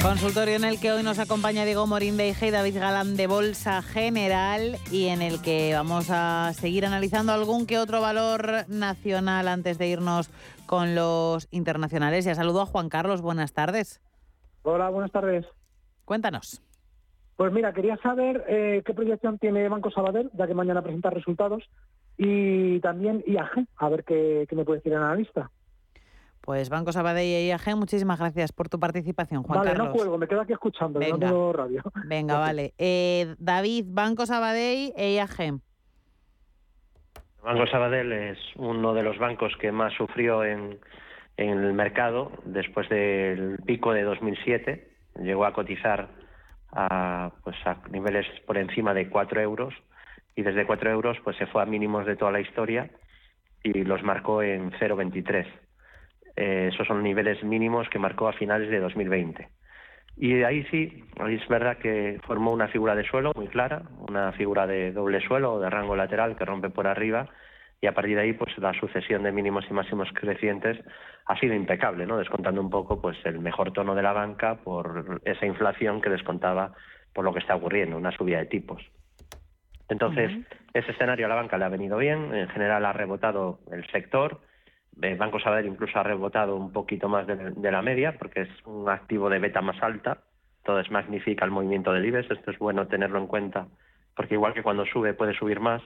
Consultorio 0.00 0.54
en 0.54 0.62
el 0.62 0.78
que 0.78 0.92
hoy 0.92 1.02
nos 1.02 1.18
acompaña 1.18 1.64
Diego 1.64 1.88
Morín 1.88 2.16
de 2.16 2.28
IG 2.28 2.44
y 2.44 2.50
David 2.52 2.78
Galán 2.78 3.16
de 3.16 3.26
Bolsa 3.26 3.82
General 3.82 4.76
y 4.92 5.08
en 5.08 5.22
el 5.22 5.42
que 5.42 5.72
vamos 5.74 6.08
a 6.10 6.52
seguir 6.52 6.86
analizando 6.86 7.32
algún 7.32 7.66
que 7.66 7.80
otro 7.80 8.00
valor 8.00 8.64
nacional 8.68 9.48
antes 9.48 9.76
de 9.76 9.88
irnos 9.88 10.30
con 10.66 10.94
los 10.94 11.48
internacionales. 11.50 12.24
Ya 12.24 12.36
saludo 12.36 12.60
a 12.60 12.66
Juan 12.66 12.88
Carlos, 12.88 13.22
buenas 13.22 13.52
tardes. 13.52 14.00
Hola, 14.62 14.88
buenas 14.88 15.10
tardes. 15.10 15.46
Cuéntanos. 16.04 16.62
Pues 17.34 17.52
mira, 17.52 17.72
quería 17.72 17.96
saber 17.96 18.44
eh, 18.46 18.82
qué 18.86 18.94
proyección 18.94 19.36
tiene 19.40 19.68
Banco 19.68 19.90
Sabadell, 19.90 20.30
ya 20.34 20.46
que 20.46 20.54
mañana 20.54 20.80
presenta 20.80 21.10
resultados, 21.10 21.64
y 22.16 22.80
también 22.80 23.22
IAG, 23.26 23.66
a 23.76 23.88
ver 23.88 24.04
qué, 24.04 24.46
me 24.52 24.64
puede 24.64 24.78
decir 24.78 24.92
el 24.92 25.02
analista. 25.02 25.50
Pues 26.40 26.70
Banco 26.70 26.92
Sabadell 26.92 27.26
y 27.26 27.48
IAG, 27.48 27.76
muchísimas 27.76 28.18
gracias 28.18 28.52
por 28.52 28.68
tu 28.68 28.80
participación, 28.80 29.42
Juan 29.44 29.60
vale, 29.60 29.70
Carlos. 29.70 29.88
no 29.88 29.92
cuelgo, 29.94 30.18
me 30.18 30.26
quedo 30.26 30.40
aquí 30.40 30.52
escuchando, 30.52 30.98
Venga. 30.98 31.30
no 31.30 31.52
radio. 31.52 31.82
Venga, 32.06 32.38
vale. 32.38 32.74
Eh, 32.78 33.34
David, 33.38 33.86
Banco 33.88 34.26
Sabadell 34.26 34.92
e 34.96 35.14
IAG. 35.14 35.60
Banco 37.44 37.66
Sabadell 37.66 38.12
es 38.12 38.38
uno 38.56 38.94
de 38.94 39.02
los 39.02 39.18
bancos 39.18 39.52
que 39.60 39.72
más 39.72 39.92
sufrió 39.94 40.44
en, 40.44 40.78
en 41.36 41.58
el 41.64 41.72
mercado 41.72 42.30
después 42.44 42.88
del 42.88 43.58
pico 43.64 43.92
de 43.92 44.02
2007. 44.02 44.88
Llegó 45.20 45.44
a 45.44 45.52
cotizar 45.52 46.08
a, 46.72 47.32
pues 47.44 47.56
a 47.66 47.76
niveles 47.90 48.26
por 48.46 48.58
encima 48.58 48.94
de 48.94 49.08
4 49.08 49.40
euros 49.40 49.74
y 50.34 50.42
desde 50.42 50.66
4 50.66 50.90
euros 50.90 51.18
pues 51.24 51.36
se 51.36 51.46
fue 51.46 51.62
a 51.62 51.66
mínimos 51.66 52.06
de 52.06 52.16
toda 52.16 52.32
la 52.32 52.40
historia 52.40 52.90
y 53.62 53.84
los 53.84 54.02
marcó 54.02 54.42
en 54.42 54.72
0,23. 54.72 55.46
Eh, 56.36 56.70
esos 56.72 56.86
son 56.86 57.02
niveles 57.02 57.42
mínimos 57.44 57.88
que 57.88 57.98
marcó 57.98 58.28
a 58.28 58.32
finales 58.32 58.70
de 58.70 58.80
2020. 58.80 59.48
Y 60.16 60.34
de 60.34 60.44
ahí 60.44 60.64
sí, 60.70 61.04
es 61.28 61.48
verdad 61.48 61.78
que 61.78 62.20
formó 62.26 62.52
una 62.52 62.68
figura 62.68 62.94
de 62.94 63.04
suelo 63.04 63.32
muy 63.34 63.48
clara, 63.48 63.82
una 64.08 64.32
figura 64.32 64.66
de 64.66 64.92
doble 64.92 65.20
suelo 65.26 65.54
o 65.54 65.60
de 65.60 65.70
rango 65.70 65.96
lateral 65.96 66.36
que 66.36 66.44
rompe 66.44 66.70
por 66.70 66.86
arriba 66.86 67.28
y 67.80 67.86
a 67.86 67.94
partir 67.94 68.16
de 68.16 68.22
ahí 68.22 68.32
pues 68.32 68.56
la 68.58 68.72
sucesión 68.74 69.22
de 69.22 69.32
mínimos 69.32 69.64
y 69.68 69.74
máximos 69.74 70.08
crecientes 70.14 70.78
ha 71.26 71.38
sido 71.38 71.54
impecable, 71.54 72.06
¿no? 72.06 72.18
Descontando 72.18 72.60
un 72.60 72.70
poco 72.70 73.00
pues 73.00 73.16
el 73.24 73.40
mejor 73.40 73.72
tono 73.72 73.94
de 73.94 74.02
la 74.02 74.12
banca 74.12 74.56
por 74.56 75.20
esa 75.24 75.46
inflación 75.46 76.00
que 76.00 76.10
descontaba 76.10 76.72
por 77.12 77.24
lo 77.24 77.32
que 77.32 77.40
está 77.40 77.56
ocurriendo, 77.56 77.96
una 77.96 78.12
subida 78.12 78.38
de 78.38 78.46
tipos. 78.46 78.82
Entonces, 79.92 80.32
ese 80.72 80.90
escenario 80.90 81.26
a 81.26 81.28
la 81.28 81.34
banca 81.34 81.58
le 81.58 81.66
ha 81.66 81.68
venido 81.68 81.98
bien, 81.98 82.34
en 82.34 82.48
general 82.48 82.86
ha 82.86 82.94
rebotado 82.94 83.60
el 83.70 83.86
sector, 83.88 84.40
el 85.00 85.18
Banco 85.18 85.38
Sabadell 85.38 85.66
incluso 85.66 85.98
ha 85.98 86.02
rebotado 86.02 86.56
un 86.56 86.72
poquito 86.72 87.10
más 87.10 87.26
de, 87.26 87.70
la 87.70 87.82
media 87.82 88.16
porque 88.18 88.42
es 88.42 88.48
un 88.64 88.88
activo 88.88 89.28
de 89.28 89.38
beta 89.38 89.60
más 89.60 89.82
alta, 89.82 90.18
entonces 90.58 90.90
magnifica 90.90 91.44
el 91.44 91.50
movimiento 91.50 91.92
del 91.92 92.06
IBEX, 92.06 92.30
esto 92.30 92.50
es 92.50 92.58
bueno 92.58 92.86
tenerlo 92.86 93.18
en 93.18 93.26
cuenta 93.26 93.66
porque 94.16 94.34
igual 94.34 94.54
que 94.54 94.62
cuando 94.62 94.86
sube 94.86 95.12
puede 95.12 95.34
subir 95.34 95.60
más, 95.60 95.82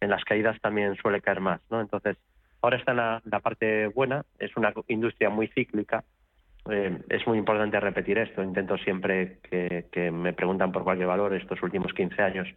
en 0.00 0.10
las 0.10 0.24
caídas 0.24 0.60
también 0.60 0.96
suele 0.96 1.20
caer 1.20 1.40
más, 1.40 1.60
¿no? 1.70 1.80
Entonces, 1.80 2.16
ahora 2.60 2.76
está 2.76 2.90
en 2.90 2.96
la, 2.96 3.40
parte 3.40 3.86
buena, 3.88 4.24
es 4.38 4.56
una 4.56 4.72
industria 4.88 5.30
muy 5.30 5.46
cíclica, 5.48 6.02
eh, 6.70 6.98
es 7.08 7.26
muy 7.26 7.38
importante 7.38 7.78
repetir 7.78 8.18
esto, 8.18 8.42
intento 8.42 8.76
siempre 8.78 9.38
que, 9.48 9.86
que 9.92 10.10
me 10.10 10.32
preguntan 10.32 10.72
por 10.72 10.82
cualquier 10.82 11.08
valor 11.08 11.34
estos 11.34 11.62
últimos 11.62 11.92
15 11.92 12.22
años, 12.22 12.48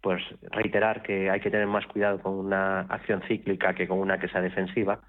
pues 0.00 0.22
reiterar 0.50 1.02
que 1.02 1.30
hay 1.30 1.40
que 1.40 1.50
tener 1.50 1.66
más 1.66 1.86
cuidado 1.86 2.20
con 2.20 2.34
una 2.34 2.80
acción 2.82 3.22
cíclica 3.26 3.74
que 3.74 3.88
con 3.88 3.98
una 3.98 4.18
que 4.18 4.28
sea 4.28 4.40
defensiva, 4.40 5.00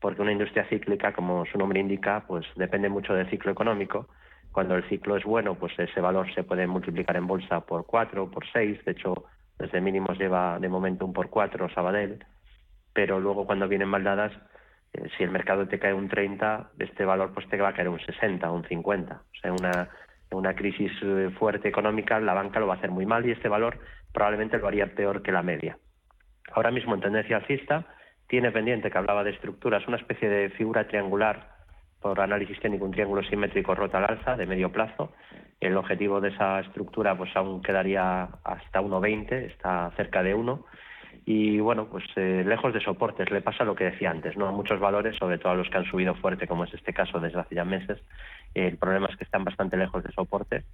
porque 0.00 0.20
una 0.20 0.32
industria 0.32 0.66
cíclica, 0.68 1.12
como 1.12 1.44
su 1.46 1.58
nombre 1.58 1.80
indica, 1.80 2.24
pues 2.26 2.44
depende 2.56 2.88
mucho 2.88 3.14
del 3.14 3.30
ciclo 3.30 3.52
económico. 3.52 4.08
Cuando 4.50 4.74
el 4.74 4.86
ciclo 4.88 5.16
es 5.16 5.24
bueno, 5.24 5.54
pues 5.54 5.78
ese 5.78 6.00
valor 6.00 6.32
se 6.34 6.42
puede 6.42 6.66
multiplicar 6.66 7.16
en 7.16 7.26
bolsa 7.26 7.60
por 7.60 7.86
cuatro, 7.86 8.30
por 8.30 8.44
seis. 8.52 8.84
De 8.84 8.92
hecho, 8.92 9.24
desde 9.58 9.80
mínimos 9.80 10.18
lleva 10.18 10.58
de 10.58 10.68
momento 10.68 11.06
un 11.06 11.12
por 11.12 11.30
cuatro 11.30 11.68
Sabadell. 11.70 12.24
Pero 12.92 13.20
luego 13.20 13.46
cuando 13.46 13.68
vienen 13.68 13.88
maldadas, 13.88 14.32
eh, 14.92 15.08
si 15.16 15.22
el 15.22 15.30
mercado 15.30 15.66
te 15.68 15.78
cae 15.78 15.94
un 15.94 16.08
30, 16.08 16.72
este 16.80 17.04
valor 17.04 17.32
pues 17.32 17.48
te 17.48 17.56
va 17.56 17.68
a 17.68 17.72
caer 17.72 17.88
un 17.88 18.00
60 18.00 18.50
o 18.50 18.54
un 18.54 18.64
50. 18.64 19.14
O 19.14 19.40
sea, 19.40 19.52
una, 19.52 19.88
una 20.32 20.54
crisis 20.54 20.92
eh, 21.02 21.30
fuerte 21.38 21.68
económica, 21.68 22.20
la 22.20 22.34
banca 22.34 22.60
lo 22.60 22.66
va 22.66 22.74
a 22.74 22.76
hacer 22.76 22.90
muy 22.90 23.06
mal 23.06 23.24
y 23.24 23.30
este 23.30 23.48
valor 23.48 23.78
probablemente 24.12 24.58
lo 24.58 24.68
haría 24.68 24.94
peor 24.94 25.22
que 25.22 25.32
la 25.32 25.42
media. 25.42 25.78
Ahora 26.52 26.70
mismo 26.70 26.94
en 26.94 27.00
tendencia 27.00 27.36
alcista, 27.36 27.86
tiene 28.28 28.50
pendiente, 28.50 28.90
que 28.90 28.98
hablaba 28.98 29.24
de 29.24 29.30
estructuras, 29.30 29.86
una 29.86 29.96
especie 29.96 30.28
de 30.28 30.50
figura 30.50 30.86
triangular 30.88 31.50
por 32.00 32.20
análisis 32.20 32.58
técnico, 32.60 32.84
un 32.84 32.90
triángulo 32.90 33.22
simétrico 33.22 33.74
roto 33.74 33.96
al 33.96 34.04
alza 34.04 34.36
de 34.36 34.46
medio 34.46 34.72
plazo. 34.72 35.12
El 35.60 35.76
objetivo 35.76 36.20
de 36.20 36.30
esa 36.30 36.60
estructura 36.60 37.16
pues 37.16 37.34
aún 37.36 37.62
quedaría 37.62 38.24
hasta 38.44 38.80
1,20, 38.80 39.32
está 39.52 39.90
cerca 39.96 40.22
de 40.22 40.34
1. 40.34 40.64
Y 41.24 41.60
bueno, 41.60 41.88
pues 41.88 42.04
eh, 42.16 42.42
lejos 42.44 42.74
de 42.74 42.80
soportes, 42.80 43.30
le 43.30 43.42
pasa 43.42 43.64
lo 43.64 43.76
que 43.76 43.84
decía 43.84 44.10
antes, 44.10 44.36
¿no? 44.36 44.48
A 44.48 44.52
muchos 44.52 44.80
valores, 44.80 45.14
sobre 45.16 45.38
todo 45.38 45.52
a 45.52 45.54
los 45.54 45.68
que 45.68 45.76
han 45.76 45.84
subido 45.84 46.14
fuerte, 46.16 46.48
como 46.48 46.64
es 46.64 46.74
este 46.74 46.92
caso 46.92 47.20
desde 47.20 47.38
hace 47.38 47.54
ya 47.54 47.64
meses, 47.64 48.00
el 48.54 48.76
problema 48.78 49.08
es 49.08 49.16
que 49.16 49.24
están 49.24 49.44
bastante 49.44 49.76
lejos 49.76 50.02
de 50.02 50.12
soporte. 50.12 50.64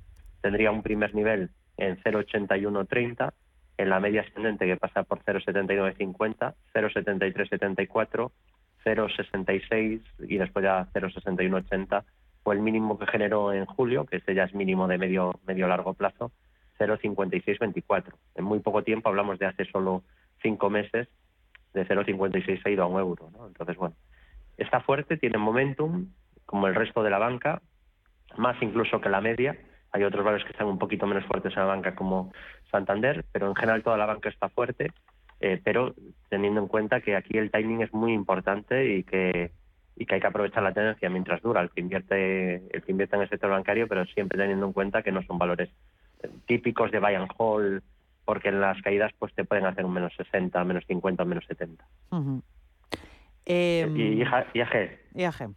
Tendría 0.40 0.70
un 0.70 0.82
primer 0.82 1.14
nivel 1.14 1.50
en 1.78 1.96
0,8130 2.02 3.32
en 3.78 3.88
la 3.88 4.00
media 4.00 4.22
ascendente 4.22 4.66
que 4.66 4.76
pasa 4.76 5.04
por 5.04 5.20
0,7950, 5.24 6.54
0,7374, 6.74 8.30
0,66 8.84 10.02
y 10.28 10.36
después 10.36 10.64
ya 10.64 10.86
0,6180 10.92 12.04
o 12.42 12.52
el 12.52 12.60
mínimo 12.60 12.98
que 12.98 13.06
generó 13.06 13.52
en 13.52 13.66
julio, 13.66 14.04
que 14.04 14.16
este 14.16 14.34
ya 14.34 14.44
es 14.44 14.54
mínimo 14.54 14.88
de 14.88 14.98
medio 14.98 15.38
medio 15.46 15.68
largo 15.68 15.94
plazo, 15.94 16.32
0,5624. 16.78 18.12
En 18.34 18.44
muy 18.44 18.60
poco 18.60 18.82
tiempo, 18.82 19.08
hablamos 19.08 19.38
de 19.38 19.46
hace 19.46 19.64
solo 19.66 20.02
cinco 20.42 20.70
meses, 20.70 21.08
de 21.74 21.86
0,56 21.86 22.60
ha 22.64 22.70
ido 22.70 22.84
a 22.84 22.86
un 22.86 22.98
euro. 22.98 23.30
¿no? 23.32 23.46
Entonces, 23.46 23.76
bueno, 23.76 23.94
está 24.56 24.80
fuerte, 24.80 25.16
tiene 25.16 25.38
momentum, 25.38 26.08
como 26.46 26.66
el 26.66 26.74
resto 26.74 27.02
de 27.02 27.10
la 27.10 27.18
banca, 27.18 27.60
más 28.36 28.60
incluso 28.62 29.00
que 29.00 29.08
la 29.08 29.20
media. 29.20 29.56
Hay 29.92 30.04
otros 30.04 30.24
valores 30.24 30.44
que 30.44 30.52
están 30.52 30.66
un 30.66 30.78
poquito 30.78 31.06
menos 31.06 31.24
fuertes 31.24 31.52
en 31.54 31.60
la 31.60 31.66
banca, 31.66 31.94
como 31.94 32.32
Santander, 32.70 33.24
pero 33.32 33.48
en 33.48 33.54
general 33.54 33.82
toda 33.82 33.96
la 33.96 34.06
banca 34.06 34.28
está 34.28 34.48
fuerte, 34.48 34.92
eh, 35.40 35.60
pero 35.62 35.94
teniendo 36.28 36.60
en 36.60 36.68
cuenta 36.68 37.00
que 37.00 37.16
aquí 37.16 37.38
el 37.38 37.50
timing 37.50 37.82
es 37.82 37.92
muy 37.92 38.12
importante 38.12 38.94
y 38.94 39.04
que 39.04 39.52
y 40.00 40.06
que 40.06 40.14
hay 40.14 40.20
que 40.20 40.28
aprovechar 40.28 40.62
la 40.62 40.72
tendencia 40.72 41.10
mientras 41.10 41.42
dura 41.42 41.60
el 41.60 41.70
que 41.70 41.80
invierte 41.80 42.56
el 42.72 42.82
que 42.82 42.92
invierte 42.92 43.16
en 43.16 43.22
el 43.22 43.28
sector 43.28 43.50
bancario, 43.50 43.88
pero 43.88 44.04
siempre 44.06 44.38
teniendo 44.38 44.66
en 44.66 44.72
cuenta 44.72 45.02
que 45.02 45.10
no 45.10 45.22
son 45.22 45.38
valores 45.38 45.70
eh, 46.22 46.30
típicos 46.46 46.92
de 46.92 47.00
buy 47.00 47.14
and 47.14 47.30
hold, 47.36 47.82
porque 48.24 48.50
en 48.50 48.60
las 48.60 48.80
caídas 48.82 49.12
pues 49.18 49.34
te 49.34 49.44
pueden 49.44 49.66
hacer 49.66 49.84
un 49.84 49.92
menos 49.92 50.12
60, 50.16 50.62
menos 50.64 50.84
50, 50.86 51.24
menos 51.24 51.44
70. 51.46 51.84
Em, 53.44 53.96
y 53.96 54.18
IAG. 54.18 55.00
IAG. 55.14 55.50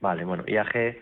Vale, 0.00 0.24
bueno, 0.24 0.44
IAG 0.46 0.98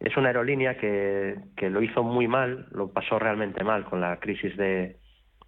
es 0.00 0.16
una 0.16 0.28
aerolínea 0.28 0.76
que, 0.76 1.36
lo 1.60 1.82
hizo 1.82 2.02
muy 2.02 2.26
mal, 2.26 2.66
lo 2.72 2.90
pasó 2.90 3.18
realmente 3.18 3.62
mal 3.62 3.84
con 3.84 4.00
la 4.00 4.18
crisis 4.18 4.56
de, 4.56 4.96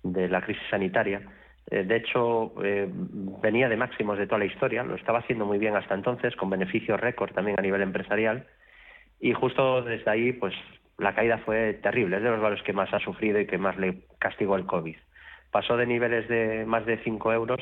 de 0.02 0.28
la 0.28 0.42
crisis 0.42 0.62
sanitaria. 0.70 1.22
Eh, 1.70 1.84
de 1.84 1.96
hecho, 1.96 2.52
eh, 2.62 2.86
venía 3.42 3.68
de 3.68 3.76
máximos 3.76 4.18
de 4.18 4.26
toda 4.26 4.40
la 4.40 4.44
historia, 4.44 4.82
lo 4.82 4.94
estaba 4.94 5.20
haciendo 5.20 5.46
muy 5.46 5.58
bien 5.58 5.74
hasta 5.74 5.94
entonces, 5.94 6.36
con 6.36 6.50
beneficios 6.50 7.00
récord 7.00 7.32
también 7.32 7.58
a 7.58 7.62
nivel 7.62 7.80
empresarial. 7.80 8.46
Y 9.18 9.32
justo 9.32 9.82
desde 9.82 10.10
ahí, 10.10 10.32
pues 10.32 10.54
la 10.98 11.14
caída 11.14 11.38
fue 11.38 11.74
terrible, 11.74 12.18
es 12.18 12.22
de 12.22 12.30
los 12.30 12.40
valores 12.40 12.62
que 12.62 12.74
más 12.74 12.92
ha 12.92 12.98
sufrido 12.98 13.40
y 13.40 13.46
que 13.46 13.56
más 13.56 13.78
le 13.78 14.04
castigó 14.18 14.56
el 14.56 14.66
COVID. 14.66 14.96
Pasó 15.50 15.76
de 15.78 15.86
niveles 15.86 16.28
de 16.28 16.66
más 16.66 16.84
de 16.84 16.98
5 16.98 17.32
euros 17.32 17.60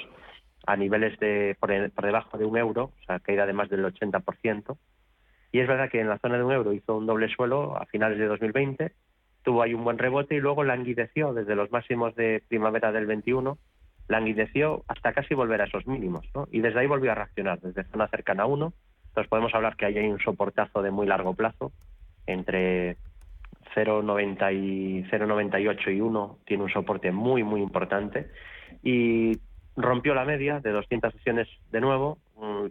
a 0.67 0.77
niveles 0.77 1.19
de 1.21 1.57
por, 1.61 1.71
por 1.93 2.05
debajo 2.05 2.37
de 2.37 2.45
un 2.45 2.59
euro, 2.59 2.85
o 2.85 3.05
sea, 3.07 3.21
caída 3.21 3.47
de 3.47 3.53
más 3.53 3.69
del 3.71 3.85
80%. 3.85 4.77
Y 5.53 5.61
es 5.61 5.69
verdad 5.69 5.91
que 5.91 6.01
en 6.01 6.09
la 6.09 6.19
zona 6.19 6.37
de 6.37 6.45
un 6.45 6.53
euro 6.53 6.73
hizo 6.73 6.97
un 6.97 7.07
doble 7.07 7.29
suelo 7.29 7.77
a 7.77 7.87
finales 7.87 8.19
de 8.19 8.27
2020, 8.27 8.93
tuvo 9.43 9.63
ahí 9.63 9.75
un 9.75 9.85
buen 9.85 9.99
rebote 9.99 10.35
y 10.35 10.41
luego 10.41 10.65
languideció 10.65 11.33
desde 11.33 11.57
los 11.57 11.71
máximos 11.73 12.15
de 12.15 12.43
primavera 12.49 12.93
del 12.93 13.07
21, 13.07 13.59
languideció 14.09 14.85
hasta 14.89 15.13
casi 15.13 15.35
volver 15.35 15.63
a 15.63 15.65
esos 15.65 15.87
mínimos. 15.87 16.27
¿no? 16.35 16.47
Y 16.51 16.61
desde 16.61 16.81
ahí 16.81 16.87
volvió 16.87 17.13
a 17.13 17.15
reaccionar, 17.15 17.61
desde 17.61 17.85
zona 17.85 18.09
cercana 18.09 18.45
a 18.45 18.47
1. 18.47 18.73
Entonces 19.09 19.29
podemos 19.29 19.55
hablar 19.55 19.77
que 19.77 19.87
ahí 19.87 19.99
hay 19.99 20.09
un 20.09 20.21
soportazo 20.21 20.83
de 20.83 20.91
muy 20.91 21.07
largo 21.07 21.35
plazo, 21.35 21.73
entre 22.27 22.97
0,90 23.75 24.55
y 24.55 25.03
0,98 25.11 25.97
y 25.97 26.01
1 26.01 26.39
tiene 26.45 26.63
un 26.65 26.71
soporte 26.71 27.11
muy, 27.13 27.43
muy 27.43 27.61
importante. 27.61 28.31
Y 28.83 29.41
rompió 29.77 30.15
la 30.15 30.25
media 30.25 30.61
de 30.61 30.71
200 30.71 31.13
sesiones 31.13 31.49
de 31.71 31.81
nuevo 31.81 32.19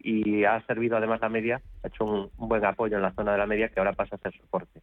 y 0.03 0.43
ha 0.45 0.61
servido 0.65 0.97
además 0.97 1.21
la 1.21 1.29
media, 1.29 1.61
ha 1.83 1.87
hecho 1.87 2.05
un, 2.05 2.29
buen 2.37 2.65
apoyo 2.65 2.97
en 2.97 3.03
la 3.03 3.13
zona 3.13 3.33
de 3.33 3.37
la 3.37 3.45
media 3.45 3.69
que 3.69 3.79
ahora 3.79 3.93
pasa 3.93 4.15
a 4.15 4.19
ser 4.19 4.33
soporte. 4.37 4.81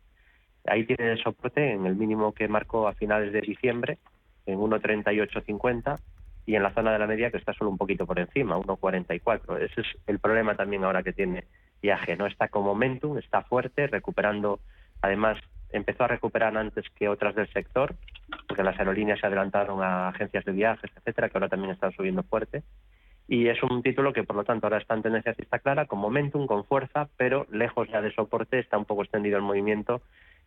Ahí 0.67 0.85
tiene 0.85 1.13
el 1.13 1.23
soporte 1.23 1.73
en 1.73 1.87
el 1.87 1.97
mínimo 1.97 2.33
que 2.33 2.49
marcó 2.49 2.89
a 2.89 2.95
finales 2.95 3.33
de 3.33 3.41
diciembre, 3.41 3.99
en 4.47 4.59
1.3850, 4.59 5.99
y 6.47 6.55
en 6.55 6.63
la 6.63 6.73
zona 6.73 6.93
de 6.93 6.99
la 6.99 7.07
media 7.07 7.31
que 7.31 7.39
está 7.39 7.53
solo 7.53 7.71
un 7.71 7.79
poquito 7.79 8.07
por 8.07 8.19
encima, 8.19 8.57
1.44. 8.57 9.59
Ese 9.61 9.81
es 9.81 9.87
el 10.07 10.21
problema 10.21 10.55
también 10.55 10.85
ahora 10.85 11.03
que 11.03 11.13
tiene 11.13 11.45
viaje, 11.83 12.17
¿no? 12.17 12.27
Está 12.27 12.49
con 12.49 12.65
momentum, 12.65 13.19
está 13.19 13.43
fuerte, 13.43 13.89
recuperando, 13.89 14.61
además 15.03 15.39
empezó 15.71 16.05
a 16.05 16.09
recuperar 16.09 16.57
antes 16.57 16.85
que 16.91 17.09
otras 17.09 17.35
del 17.35 17.53
sector, 17.53 17.95
porque 18.47 18.63
las 18.63 18.79
aerolíneas 18.79 19.21
se 19.21 19.27
adelantaron 19.27 19.83
a 19.83 20.09
agencias 20.09 20.45
de 20.45 20.53
viajes, 20.53 20.91
etcétera, 20.97 21.29
que 21.29 21.39
ahora 21.39 21.49
también 21.49 21.73
están 21.73 21.93
subiendo 21.93 22.23
fuerte. 22.23 22.63
Y 23.29 23.49
es 23.49 23.61
un 23.63 23.83
título 23.83 24.13
que, 24.13 24.23
por 24.23 24.37
lo 24.37 24.45
tanto, 24.45 24.67
ahora 24.67 24.79
está 24.79 24.95
en 24.95 25.03
tendencia 25.03 25.35
está 25.37 25.59
clara, 25.59 25.87
con 25.87 25.99
momentum, 25.99 26.47
con 26.47 26.65
fuerza, 26.65 27.09
pero 27.17 27.47
lejos 27.51 27.89
ya 27.89 28.01
de 28.01 28.13
soporte, 28.13 28.59
está 28.59 28.79
un 28.79 28.85
poco 28.85 29.03
extendido 29.03 29.37
el 29.37 29.43
movimiento 29.43 30.01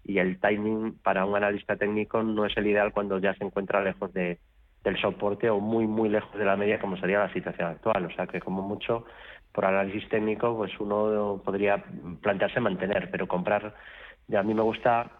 y 0.03 0.19
el 0.19 0.39
timing 0.39 0.93
para 1.03 1.25
un 1.25 1.35
analista 1.35 1.75
técnico 1.75 2.23
no 2.23 2.45
es 2.45 2.55
el 2.55 2.67
ideal 2.67 2.93
cuando 2.93 3.19
ya 3.19 3.33
se 3.35 3.43
encuentra 3.43 3.83
lejos 3.83 4.13
de, 4.13 4.39
del 4.83 4.99
soporte 4.99 5.49
o 5.49 5.59
muy, 5.59 5.87
muy 5.87 6.09
lejos 6.09 6.33
de 6.37 6.45
la 6.45 6.55
media 6.55 6.79
como 6.79 6.97
sería 6.97 7.19
la 7.19 7.33
situación 7.33 7.67
actual. 7.67 8.05
O 8.05 8.11
sea 8.11 8.27
que 8.27 8.39
como 8.39 8.61
mucho, 8.61 9.05
por 9.51 9.65
análisis 9.65 10.07
técnico, 10.09 10.55
pues 10.55 10.71
uno 10.79 11.41
podría 11.43 11.83
plantearse 12.21 12.59
mantener, 12.59 13.09
pero 13.11 13.27
comprar, 13.27 13.75
a 14.33 14.43
mí 14.43 14.53
me 14.53 14.61
gusta, 14.61 15.11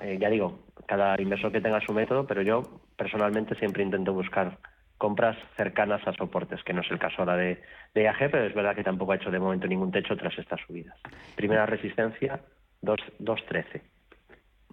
eh, 0.00 0.18
ya 0.20 0.28
digo, 0.28 0.60
cada 0.86 1.20
inversor 1.20 1.52
que 1.52 1.60
tenga 1.60 1.80
su 1.80 1.92
método, 1.92 2.26
pero 2.26 2.42
yo 2.42 2.62
personalmente 2.96 3.54
siempre 3.56 3.82
intento 3.82 4.12
buscar 4.12 4.58
compras 5.02 5.36
cercanas 5.56 6.00
a 6.06 6.12
soportes, 6.12 6.62
que 6.62 6.72
no 6.72 6.80
es 6.80 6.90
el 6.92 7.00
caso 7.00 7.16
ahora 7.18 7.36
de, 7.36 7.60
de 7.92 8.02
IAG, 8.04 8.30
pero 8.30 8.44
es 8.44 8.54
verdad 8.54 8.76
que 8.76 8.84
tampoco 8.84 9.10
ha 9.10 9.16
hecho 9.16 9.32
de 9.32 9.40
momento 9.40 9.66
ningún 9.66 9.90
techo 9.90 10.16
tras 10.16 10.38
estas 10.38 10.60
subidas. 10.64 10.96
Primera 11.34 11.66
resistencia, 11.66 12.40
2.13. 12.82 13.82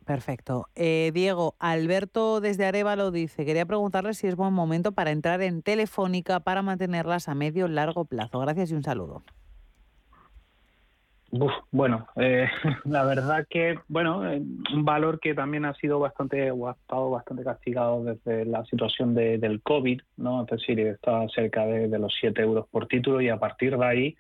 Perfecto. 0.05 0.67
Eh, 0.75 1.09
Diego, 1.15 1.55
Alberto 1.57 2.41
desde 2.41 2.67
Arevalo 2.67 3.09
dice, 3.09 3.43
quería 3.43 3.65
preguntarle 3.65 4.13
si 4.13 4.27
es 4.27 4.36
buen 4.36 4.53
momento 4.53 4.91
para 4.91 5.09
entrar 5.09 5.41
en 5.41 5.63
Telefónica 5.63 6.41
para 6.41 6.61
mantenerlas 6.61 7.27
a 7.27 7.34
medio 7.34 7.67
largo 7.67 8.05
plazo. 8.05 8.39
Gracias 8.39 8.69
y 8.69 8.75
un 8.75 8.84
saludo. 8.84 9.23
Bueno, 11.71 12.07
eh, 12.15 12.47
la 12.86 13.03
verdad 13.03 13.45
que, 13.49 13.80
bueno, 13.88 14.30
eh, 14.30 14.41
un 14.73 14.86
valor 14.86 15.19
que 15.19 15.34
también 15.34 15.65
ha 15.65 15.73
sido 15.75 15.99
bastante, 15.99 16.51
o 16.51 16.67
ha 16.67 16.73
estado 16.73 17.09
bastante 17.09 17.43
castigado 17.43 18.03
desde 18.03 18.45
la 18.45 18.65
situación 18.65 19.13
de, 19.13 19.38
del 19.38 19.61
COVID, 19.61 20.01
¿no? 20.17 20.43
Es 20.43 20.47
decir, 20.47 20.80
está 20.80 21.27
cerca 21.30 21.65
de, 21.65 21.88
de 21.88 21.99
los 21.99 22.13
7 22.19 22.41
euros 22.41 22.67
por 22.69 22.88
título 22.88 23.21
y 23.21 23.30
a 23.30 23.38
partir 23.38 23.77
de 23.77 23.86
ahí 23.86 24.17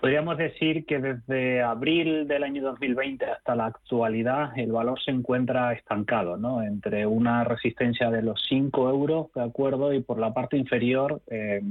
Podríamos 0.00 0.36
decir 0.36 0.84
que 0.84 0.98
desde 0.98 1.62
abril 1.62 2.28
del 2.28 2.44
año 2.44 2.62
2020 2.62 3.24
hasta 3.24 3.56
la 3.56 3.66
actualidad 3.66 4.56
el 4.58 4.70
valor 4.70 5.00
se 5.02 5.10
encuentra 5.10 5.72
estancado, 5.72 6.36
¿no? 6.36 6.62
Entre 6.62 7.06
una 7.06 7.44
resistencia 7.44 8.10
de 8.10 8.20
los 8.20 8.44
5 8.48 8.90
euros, 8.90 9.32
de 9.34 9.42
acuerdo, 9.42 9.94
y 9.94 10.02
por 10.02 10.18
la 10.18 10.34
parte 10.34 10.58
inferior 10.58 11.22
eh, 11.28 11.62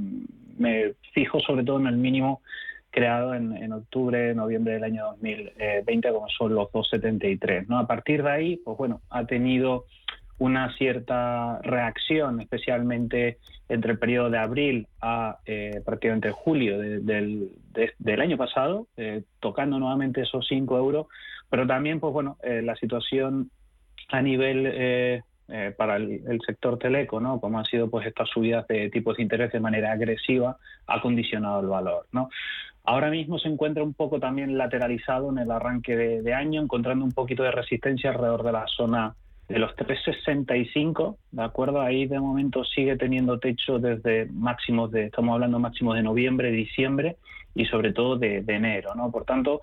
me 0.58 0.94
fijo 1.12 1.38
sobre 1.40 1.64
todo 1.64 1.78
en 1.78 1.86
el 1.86 1.96
mínimo 1.96 2.42
creado 2.96 3.34
en, 3.34 3.72
octubre, 3.74 4.34
noviembre 4.34 4.72
del 4.72 4.84
año 4.84 5.04
2020, 5.04 6.12
como 6.12 6.30
son 6.30 6.54
los 6.54 6.68
2,73. 6.70 7.66
¿no? 7.68 7.78
A 7.78 7.86
partir 7.86 8.22
de 8.22 8.30
ahí, 8.30 8.56
pues 8.56 8.78
bueno, 8.78 9.02
ha 9.10 9.26
tenido 9.26 9.84
una 10.38 10.74
cierta 10.78 11.60
reacción, 11.60 12.40
especialmente 12.40 13.36
entre 13.68 13.92
el 13.92 13.98
periodo 13.98 14.30
de 14.30 14.38
abril 14.38 14.88
a 15.02 15.40
eh, 15.44 15.82
prácticamente 15.84 16.30
julio 16.30 16.78
del, 16.78 17.50
del, 17.98 18.20
año 18.22 18.38
pasado, 18.38 18.86
eh, 18.96 19.24
tocando 19.40 19.78
nuevamente 19.78 20.22
esos 20.22 20.46
5 20.48 20.78
euros, 20.78 21.06
pero 21.50 21.66
también, 21.66 22.00
pues 22.00 22.14
bueno, 22.14 22.38
eh, 22.42 22.62
la 22.62 22.76
situación 22.76 23.50
a 24.08 24.22
nivel 24.22 25.22
para 25.76 25.96
el, 25.96 26.40
sector 26.46 26.78
teleco, 26.78 27.20
¿no? 27.20 27.40
Como 27.40 27.58
han 27.58 27.64
sido 27.66 27.90
pues 27.90 28.06
estas 28.06 28.28
subidas 28.30 28.66
de 28.68 28.88
tipos 28.90 29.16
de 29.16 29.22
interés 29.22 29.52
de 29.52 29.60
manera 29.60 29.92
agresiva, 29.92 30.56
ha 30.86 31.00
condicionado 31.00 31.60
el 31.60 31.66
valor, 31.66 32.06
¿no? 32.10 32.30
Ahora 32.86 33.10
mismo 33.10 33.40
se 33.40 33.48
encuentra 33.48 33.82
un 33.82 33.94
poco 33.94 34.20
también 34.20 34.56
lateralizado 34.56 35.30
en 35.30 35.38
el 35.38 35.50
arranque 35.50 35.96
de, 35.96 36.32
año, 36.32 36.62
encontrando 36.62 37.04
un 37.04 37.10
poquito 37.10 37.42
de 37.42 37.50
resistencia 37.50 38.10
alrededor 38.10 38.44
de 38.44 38.52
la 38.52 38.64
zona 38.68 39.16
de 39.48 39.58
los 39.58 39.74
365, 39.74 41.18
¿de 41.32 41.42
acuerdo? 41.42 41.80
Ahí 41.80 42.06
de 42.06 42.20
momento 42.20 42.64
sigue 42.64 42.96
teniendo 42.96 43.40
techo 43.40 43.80
desde 43.80 44.26
máximos 44.32 44.92
de, 44.92 45.06
estamos 45.06 45.34
hablando 45.34 45.58
máximos 45.58 45.96
de 45.96 46.02
noviembre, 46.04 46.52
diciembre 46.52 47.16
y 47.56 47.64
sobre 47.64 47.92
todo 47.92 48.16
de, 48.18 48.44
enero, 48.46 48.94
¿no? 48.94 49.10
Por 49.10 49.24
tanto, 49.24 49.62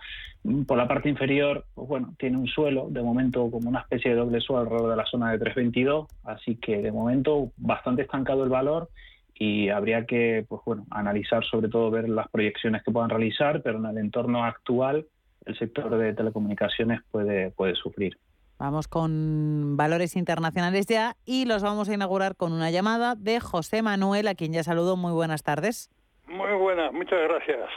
por 0.68 0.78
la 0.78 0.88
parte 0.90 1.08
inferior, 1.08 1.64
pues 1.76 1.88
bueno, 1.88 2.14
tiene 2.18 2.38
un 2.38 2.48
suelo, 2.48 2.88
de 2.90 3.02
momento 3.02 3.50
como 3.50 3.70
una 3.70 3.80
especie 3.80 4.12
de 4.12 4.18
doble 4.18 4.42
suelo 4.42 4.64
alrededor 4.64 4.90
de 4.90 4.98
la 4.98 5.06
zona 5.06 5.32
de 5.32 5.40
322, 5.40 6.08
así 6.26 6.58
que 6.58 6.82
de 6.82 6.92
momento 6.92 7.52
bastante 7.56 8.02
estancado 8.02 8.44
el 8.44 8.50
valor 8.50 8.90
y 9.36 9.70
habría 9.70 10.06
que, 10.06 10.46
pues 10.48 10.62
bueno, 10.66 10.86
analizar 10.92 11.44
sobre 11.46 11.70
todo 11.70 11.92
ver 11.92 12.08
las 12.10 12.30
proyecciones 12.30 12.84
que 12.84 12.92
puedan 12.92 13.10
realizar, 13.10 13.62
pero 13.62 13.80
en 13.80 13.86
el 13.86 13.98
entorno 13.98 14.44
actual 14.44 15.08
el 15.46 15.58
sector 15.58 15.90
de 15.98 16.14
telecomunicaciones 16.14 17.02
puede, 17.12 17.52
puede 17.52 17.76
sufrir. 17.76 18.18
Vamos 18.60 18.88
con 18.88 19.76
valores 19.76 20.16
internacionales 20.16 20.86
ya 20.86 21.16
y 21.26 21.46
los 21.46 21.64
vamos 21.64 21.90
a 21.90 21.94
inaugurar 21.94 22.36
con 22.36 22.54
una 22.54 22.72
llamada 22.72 23.16
de 23.16 23.40
José 23.40 23.82
Manuel, 23.82 24.28
a 24.28 24.36
quien 24.36 24.54
ya 24.54 24.64
saludo. 24.64 24.96
Muy 24.96 25.12
buenas 25.12 25.44
tardes. 25.44 25.90
Muy 26.28 26.54
buenas, 26.54 26.94
muchas 26.94 27.20
gracias. 27.24 27.70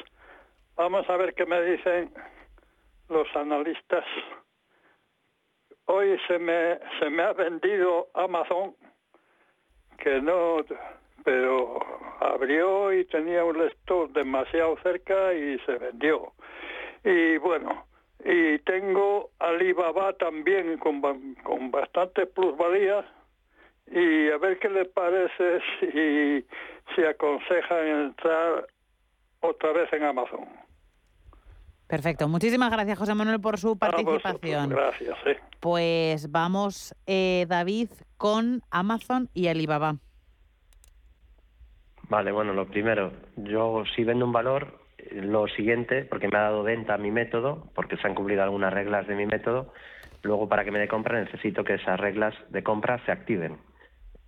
Vamos 0.76 1.08
a 1.08 1.16
ver 1.16 1.34
qué 1.34 1.46
me 1.46 1.60
dicen 1.62 2.12
los 3.08 3.26
analistas. 3.34 4.04
Hoy 5.86 6.18
se 6.28 6.38
me, 6.38 6.78
se 7.00 7.10
me 7.10 7.22
ha 7.22 7.32
vendido 7.32 8.08
Amazon, 8.14 8.74
que 9.98 10.20
no, 10.20 10.58
pero 11.26 11.80
abrió 12.20 12.92
y 12.92 13.04
tenía 13.06 13.44
un 13.44 13.58
lector 13.58 14.12
demasiado 14.12 14.78
cerca 14.80 15.34
y 15.34 15.58
se 15.66 15.72
vendió. 15.72 16.32
Y 17.04 17.36
bueno, 17.38 17.84
y 18.24 18.60
tengo 18.60 19.30
Alibaba 19.40 20.12
también 20.12 20.78
con, 20.78 21.02
con 21.42 21.70
bastante 21.72 22.26
plusvalía 22.26 23.04
y 23.90 24.30
a 24.30 24.38
ver 24.38 24.60
qué 24.60 24.68
les 24.68 24.86
parece 24.88 25.60
si, 25.80 26.46
si 26.94 27.04
aconsejan 27.04 27.86
entrar 27.86 28.68
otra 29.40 29.72
vez 29.72 29.92
en 29.92 30.04
Amazon. 30.04 30.46
Perfecto. 31.88 32.28
Muchísimas 32.28 32.70
gracias, 32.70 32.98
José 32.98 33.14
Manuel, 33.14 33.40
por 33.40 33.58
su 33.58 33.76
participación. 33.76 34.70
gracias. 34.70 35.18
Pues 35.58 36.30
vamos, 36.30 36.94
eh, 37.06 37.46
David, 37.48 37.88
con 38.16 38.62
Amazon 38.70 39.28
y 39.34 39.48
Alibaba. 39.48 39.96
Vale, 42.08 42.30
bueno, 42.30 42.52
lo 42.52 42.66
primero, 42.66 43.12
yo 43.36 43.84
si 43.94 44.04
vendo 44.04 44.24
un 44.24 44.32
valor, 44.32 44.78
lo 45.12 45.48
siguiente, 45.48 46.04
porque 46.04 46.28
me 46.28 46.38
ha 46.38 46.42
dado 46.42 46.62
venta 46.62 46.98
mi 46.98 47.10
método, 47.10 47.68
porque 47.74 47.96
se 47.96 48.06
han 48.06 48.14
cumplido 48.14 48.42
algunas 48.42 48.72
reglas 48.72 49.06
de 49.06 49.16
mi 49.16 49.26
método, 49.26 49.72
luego 50.22 50.48
para 50.48 50.64
que 50.64 50.70
me 50.70 50.78
dé 50.78 50.88
compra 50.88 51.20
necesito 51.20 51.64
que 51.64 51.74
esas 51.74 51.98
reglas 51.98 52.34
de 52.50 52.62
compra 52.62 53.04
se 53.04 53.12
activen. 53.12 53.58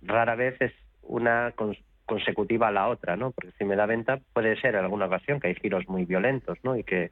Rara 0.01 0.35
vez 0.35 0.59
es 0.61 0.73
una 1.01 1.53
consecutiva 2.05 2.67
a 2.67 2.71
la 2.71 2.87
otra, 2.87 3.15
¿no? 3.15 3.31
Porque 3.31 3.51
si 3.57 3.63
me 3.63 3.75
da 3.75 3.85
venta 3.85 4.19
puede 4.33 4.59
ser 4.59 4.75
en 4.75 4.83
alguna 4.83 5.05
ocasión 5.05 5.39
que 5.39 5.47
hay 5.47 5.55
giros 5.55 5.87
muy 5.87 6.05
violentos, 6.05 6.57
¿no? 6.63 6.75
Y 6.75 6.83
que 6.83 7.11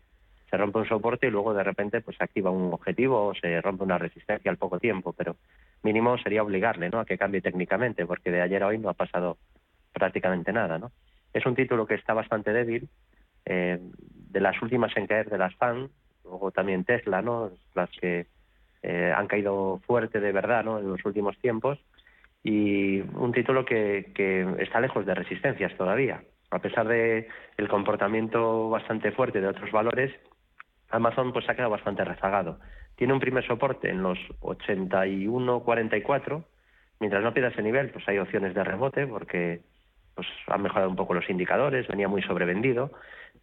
se 0.50 0.58
rompe 0.58 0.80
un 0.80 0.88
soporte 0.88 1.28
y 1.28 1.32
luego 1.32 1.54
de 1.54 1.64
repente 1.64 2.02
pues 2.02 2.18
se 2.18 2.24
activa 2.24 2.52
un 2.52 2.74
objetivo 2.74 3.28
o 3.28 3.36
se 3.36 3.62
rompe 3.62 3.84
una 3.84 3.98
resistencia 3.98 4.50
al 4.50 4.58
poco 4.58 4.80
tiempo, 4.80 5.14
pero 5.14 5.36
mínimo 5.84 6.18
sería 6.18 6.44
obligarle, 6.44 6.90
¿no? 6.90 7.00
A 7.00 7.06
que 7.06 7.18
cambie 7.18 7.42
técnicamente, 7.42 8.06
porque 8.06 8.32
de 8.32 8.42
ayer 8.42 8.64
a 8.64 8.68
hoy 8.68 8.78
no 8.78 8.90
ha 8.90 8.94
pasado 8.94 9.38
prácticamente 9.98 10.54
nada, 10.54 10.78
¿no? 10.78 10.92
Es 11.34 11.46
un 11.46 11.56
título 11.56 11.86
que 11.86 11.96
está 11.96 12.14
bastante 12.14 12.54
débil, 12.54 12.90
eh, 13.46 13.80
de 13.80 14.40
las 14.40 14.62
últimas 14.62 14.96
en 14.98 15.08
caer 15.08 15.30
de 15.30 15.38
las 15.38 15.56
FAN, 15.56 15.90
luego 16.24 16.52
también 16.52 16.86
Tesla, 16.86 17.22
¿no? 17.22 17.52
Las 17.76 17.90
que 17.92 18.28
eh, 18.84 19.14
han 19.16 19.28
caído 19.28 19.82
fuerte 19.86 20.20
de 20.20 20.32
verdad, 20.32 20.64
¿no? 20.64 20.80
En 20.80 20.90
los 20.90 21.04
últimos 21.06 21.38
tiempos 21.40 21.80
y 22.44 23.00
un 23.00 23.32
título 23.34 23.66
que, 23.66 24.12
que 24.16 24.48
está 24.60 24.80
lejos 24.80 25.06
de 25.06 25.16
resistencias 25.16 25.76
todavía. 25.76 26.24
A 26.52 26.60
pesar 26.60 26.88
de 26.88 27.28
el 27.58 27.68
comportamiento 27.68 28.70
bastante 28.70 29.12
fuerte 29.12 29.42
de 29.42 29.48
otros 29.48 29.72
valores, 29.72 30.14
Amazon 30.90 31.34
pues 31.34 31.50
ha 31.50 31.56
quedado 31.56 31.72
bastante 31.72 32.06
rezagado. 32.06 32.60
Tiene 32.96 33.14
un 33.14 33.20
primer 33.20 33.46
soporte 33.46 33.90
en 33.90 34.02
los 34.02 34.18
81.44. 34.40 36.44
Mientras 37.00 37.24
no 37.24 37.34
pierda 37.34 37.50
ese 37.50 37.62
nivel, 37.62 37.90
pues 37.90 38.08
hay 38.08 38.18
opciones 38.18 38.56
de 38.56 38.64
rebote 38.64 39.06
porque 39.06 39.62
pues 40.18 40.28
han 40.48 40.62
mejorado 40.62 40.90
un 40.90 40.98
poco 40.98 41.14
los 41.14 41.30
indicadores, 41.30 41.88
venía 41.88 42.10
muy 42.10 42.22
sobrevendido 42.24 42.92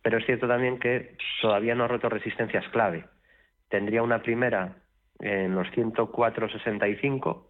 pero 0.04 0.18
es 0.18 0.26
cierto 0.26 0.46
también 0.46 0.78
que 0.78 1.16
todavía 1.40 1.74
no 1.74 1.84
ha 1.84 1.88
roto 1.88 2.10
resistencias 2.10 2.68
clave. 2.68 3.06
Tendría 3.70 4.02
una 4.02 4.20
primera 4.20 4.76
en 5.18 5.54
los 5.54 5.66
104.65, 5.68 7.46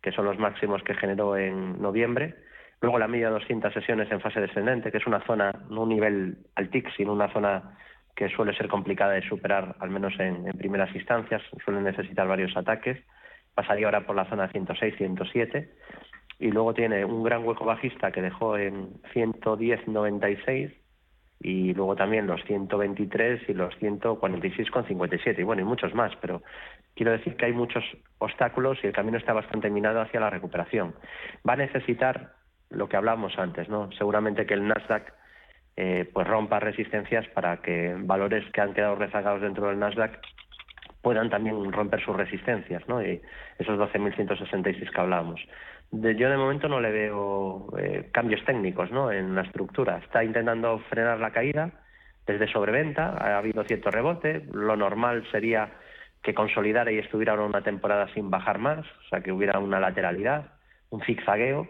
que 0.00 0.12
son 0.12 0.24
los 0.24 0.38
máximos 0.38 0.82
que 0.82 0.94
generó 0.94 1.36
en 1.36 1.80
noviembre, 1.82 2.36
luego 2.80 2.98
la 2.98 3.08
media 3.08 3.26
de 3.26 3.34
200 3.34 3.74
sesiones 3.74 4.10
en 4.10 4.22
fase 4.22 4.40
descendente, 4.40 4.90
que 4.90 4.96
es 4.96 5.06
una 5.06 5.20
zona, 5.26 5.52
no 5.68 5.82
un 5.82 5.90
nivel 5.90 6.38
altic, 6.54 6.90
sino 6.96 7.12
una 7.12 7.30
zona 7.30 7.76
que 8.16 8.30
suele 8.30 8.56
ser 8.56 8.68
complicada 8.68 9.12
de 9.12 9.28
superar, 9.28 9.76
al 9.78 9.90
menos 9.90 10.18
en, 10.18 10.44
primeras 10.56 10.94
instancias, 10.94 11.42
suelen 11.62 11.84
necesitar 11.84 12.26
varios 12.26 12.56
ataques, 12.56 12.98
pasaría 13.54 13.84
ahora 13.84 14.06
por 14.06 14.16
la 14.16 14.24
zona 14.30 14.50
106-107, 14.50 15.68
y 16.38 16.50
luego 16.50 16.74
tiene 16.74 17.04
un 17.04 17.22
gran 17.22 17.44
hueco 17.44 17.64
bajista 17.64 18.12
que 18.12 18.22
dejó 18.22 18.56
en 18.56 19.02
110.96, 19.14 20.72
y 21.40 21.72
luego 21.72 21.94
también 21.94 22.26
los 22.26 22.42
123 22.44 23.48
y 23.48 23.54
los 23.54 23.72
146,57 23.78 25.38
y 25.38 25.42
bueno, 25.44 25.62
y 25.62 25.64
muchos 25.64 25.94
más, 25.94 26.12
pero 26.20 26.42
quiero 26.94 27.12
decir 27.12 27.36
que 27.36 27.46
hay 27.46 27.52
muchos 27.52 27.84
obstáculos 28.18 28.78
y 28.82 28.88
el 28.88 28.92
camino 28.92 29.18
está 29.18 29.32
bastante 29.32 29.70
minado 29.70 30.00
hacia 30.00 30.20
la 30.20 30.30
recuperación. 30.30 30.94
Va 31.48 31.52
a 31.52 31.56
necesitar 31.56 32.32
lo 32.70 32.88
que 32.88 32.96
hablamos 32.96 33.38
antes, 33.38 33.68
¿no? 33.68 33.90
Seguramente 33.92 34.46
que 34.46 34.54
el 34.54 34.66
Nasdaq 34.66 35.12
eh, 35.76 36.10
pues 36.12 36.26
rompa 36.26 36.58
resistencias 36.58 37.28
para 37.28 37.58
que 37.58 37.94
valores 37.96 38.44
que 38.50 38.60
han 38.60 38.74
quedado 38.74 38.96
rezagados 38.96 39.42
dentro 39.42 39.68
del 39.68 39.78
Nasdaq 39.78 40.18
puedan 41.02 41.30
también 41.30 41.70
romper 41.70 42.04
sus 42.04 42.16
resistencias, 42.16 42.86
¿no? 42.88 43.00
Y 43.00 43.22
esos 43.58 43.78
12.166 43.78 44.90
que 44.90 45.00
hablábamos. 45.00 45.40
Yo 45.90 46.30
de 46.30 46.36
momento 46.36 46.68
no 46.68 46.80
le 46.80 46.90
veo 46.90 47.66
eh, 47.78 48.08
cambios 48.12 48.44
técnicos, 48.44 48.90
¿no? 48.90 49.10
En 49.10 49.34
la 49.34 49.42
estructura. 49.42 49.98
Está 49.98 50.22
intentando 50.24 50.78
frenar 50.90 51.18
la 51.18 51.32
caída 51.32 51.70
desde 52.26 52.50
sobreventa, 52.52 53.16
ha 53.18 53.38
habido 53.38 53.64
cierto 53.64 53.90
rebote. 53.90 54.44
Lo 54.52 54.76
normal 54.76 55.26
sería 55.30 55.72
que 56.22 56.34
consolidara 56.34 56.92
y 56.92 56.98
estuviera 56.98 57.34
una 57.34 57.62
temporada 57.62 58.12
sin 58.12 58.30
bajar 58.30 58.58
más, 58.58 58.80
o 58.80 59.08
sea, 59.08 59.20
que 59.20 59.32
hubiera 59.32 59.58
una 59.58 59.80
lateralidad, 59.80 60.52
un 60.90 61.00
zigzagueo 61.02 61.68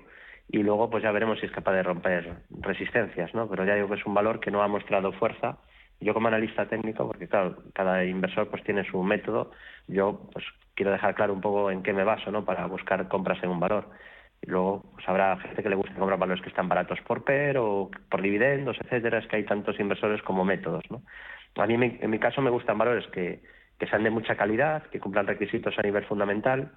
y 0.50 0.62
luego 0.62 0.88
pues 0.88 1.02
ya 1.02 1.12
veremos 1.12 1.38
si 1.38 1.46
es 1.46 1.52
capaz 1.52 1.72
de 1.74 1.82
romper 1.82 2.38
resistencias, 2.50 3.34
¿no? 3.34 3.48
Pero 3.48 3.64
ya 3.64 3.74
digo 3.74 3.88
que 3.88 3.96
es 3.96 4.06
un 4.06 4.14
valor 4.14 4.40
que 4.40 4.50
no 4.50 4.62
ha 4.62 4.68
mostrado 4.68 5.12
fuerza. 5.12 5.58
Yo 6.00 6.14
como 6.14 6.28
analista 6.28 6.66
técnico, 6.68 7.06
porque 7.06 7.28
claro, 7.28 7.56
cada 7.74 8.04
inversor 8.04 8.48
pues 8.48 8.62
tiene 8.64 8.84
su 8.84 9.02
método, 9.02 9.50
yo 9.88 10.28
pues 10.32 10.44
quiero 10.78 10.92
dejar 10.92 11.14
claro 11.14 11.34
un 11.34 11.42
poco 11.42 11.70
en 11.70 11.82
qué 11.82 11.92
me 11.92 12.04
baso, 12.04 12.30
¿no? 12.30 12.44
Para 12.44 12.66
buscar 12.66 13.06
compras 13.08 13.42
en 13.42 13.50
un 13.50 13.60
valor. 13.60 13.90
Y 14.40 14.50
luego 14.50 14.84
pues 14.94 15.08
habrá 15.08 15.36
gente 15.38 15.62
que 15.62 15.68
le 15.68 15.76
gusta 15.76 15.94
comprar 15.94 16.18
valores 16.18 16.42
que 16.42 16.48
están 16.48 16.68
baratos 16.68 17.00
por 17.02 17.24
PER 17.24 17.58
o 17.58 17.90
por 18.08 18.22
dividendos, 18.22 18.76
etcétera, 18.80 19.18
es 19.18 19.26
que 19.26 19.36
hay 19.36 19.44
tantos 19.44 19.78
inversores 19.80 20.22
como 20.22 20.44
métodos, 20.44 20.84
¿no? 20.90 21.02
A 21.56 21.66
mí 21.66 21.74
en 21.74 22.10
mi 22.10 22.18
caso 22.20 22.40
me 22.40 22.50
gustan 22.50 22.78
valores 22.78 23.06
que, 23.08 23.42
que 23.78 23.86
sean 23.88 24.04
de 24.04 24.10
mucha 24.10 24.36
calidad, 24.36 24.84
que 24.84 25.00
cumplan 25.00 25.26
requisitos 25.26 25.76
a 25.76 25.82
nivel 25.82 26.04
fundamental, 26.04 26.70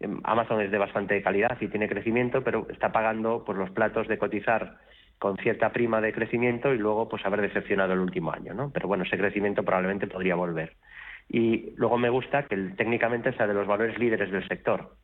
Em, 0.00 0.20
Amazon 0.24 0.60
es 0.60 0.70
de 0.70 0.78
bastante 0.78 1.22
calidad 1.22 1.56
y 1.60 1.68
tiene 1.68 1.88
crecimiento, 1.88 2.42
pero 2.42 2.66
está 2.70 2.92
pagando 2.92 3.44
por 3.44 3.56
los 3.56 3.70
platos 3.70 4.08
de 4.08 4.18
cotizar 4.18 4.78
con 5.18 5.36
cierta 5.38 5.72
prima 5.72 6.00
de 6.00 6.12
crecimiento 6.12 6.74
y 6.74 6.78
luego 6.78 7.08
pues 7.08 7.24
haber 7.24 7.40
decepcionado 7.40 7.92
el 7.92 8.00
último 8.00 8.32
año, 8.32 8.52
¿no? 8.52 8.70
Pero 8.72 8.88
bueno, 8.88 9.04
ese 9.04 9.16
crecimiento 9.16 9.62
probablemente 9.62 10.06
podría 10.06 10.34
volver. 10.34 10.76
Y 11.28 11.72
luego 11.76 11.98
me 11.98 12.10
gusta 12.10 12.44
que 12.44 12.56
técnicamente 12.76 13.32
sea 13.32 13.46
de 13.46 13.54
los 13.54 13.66
valores 13.66 13.98
líderes 13.98 14.30
del 14.30 14.46
sector. 14.46 14.94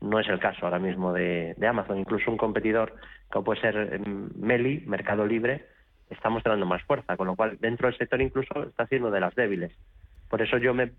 No 0.00 0.18
es 0.18 0.28
el 0.28 0.38
caso 0.38 0.64
ahora 0.64 0.78
mismo 0.78 1.12
de, 1.12 1.54
Amazon. 1.66 1.98
Incluso 1.98 2.30
un 2.30 2.36
competidor 2.36 2.94
como 3.30 3.44
puede 3.44 3.60
ser 3.60 3.76
em, 3.94 4.30
Meli, 4.36 4.82
Mercado 4.86 5.26
Libre, 5.26 5.66
está 6.08 6.28
mostrando 6.30 6.66
más 6.66 6.82
fuerza, 6.82 7.16
con 7.16 7.26
lo 7.26 7.36
cual 7.36 7.58
dentro 7.60 7.88
del 7.88 7.98
sector 7.98 8.20
incluso 8.20 8.64
está 8.64 8.86
siendo 8.86 9.10
de 9.10 9.20
las 9.20 9.34
débiles. 9.34 9.72
Por 10.28 10.42
eso 10.42 10.58
yo 10.58 10.74
me 10.74 10.92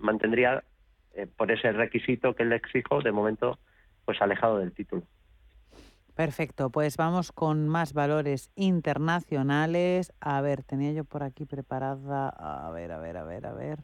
mantendría 0.00 0.62
eh, 1.18 1.26
por 1.26 1.50
ese 1.50 1.72
requisito 1.72 2.34
que 2.34 2.44
le 2.44 2.54
exijo, 2.54 3.02
de 3.02 3.10
momento, 3.10 3.58
pues 4.04 4.22
alejado 4.22 4.58
del 4.58 4.72
título. 4.72 5.02
Perfecto, 6.18 6.70
pues 6.70 6.96
vamos 6.96 7.30
con 7.30 7.68
más 7.68 7.92
valores 7.92 8.50
internacionales. 8.56 10.12
A 10.18 10.40
ver, 10.40 10.64
tenía 10.64 10.90
yo 10.90 11.04
por 11.04 11.22
aquí 11.22 11.46
preparada, 11.46 12.28
a 12.30 12.68
ver, 12.72 12.90
a 12.90 12.98
ver, 12.98 13.16
a 13.18 13.22
ver, 13.22 13.46
a 13.46 13.52
ver. 13.52 13.78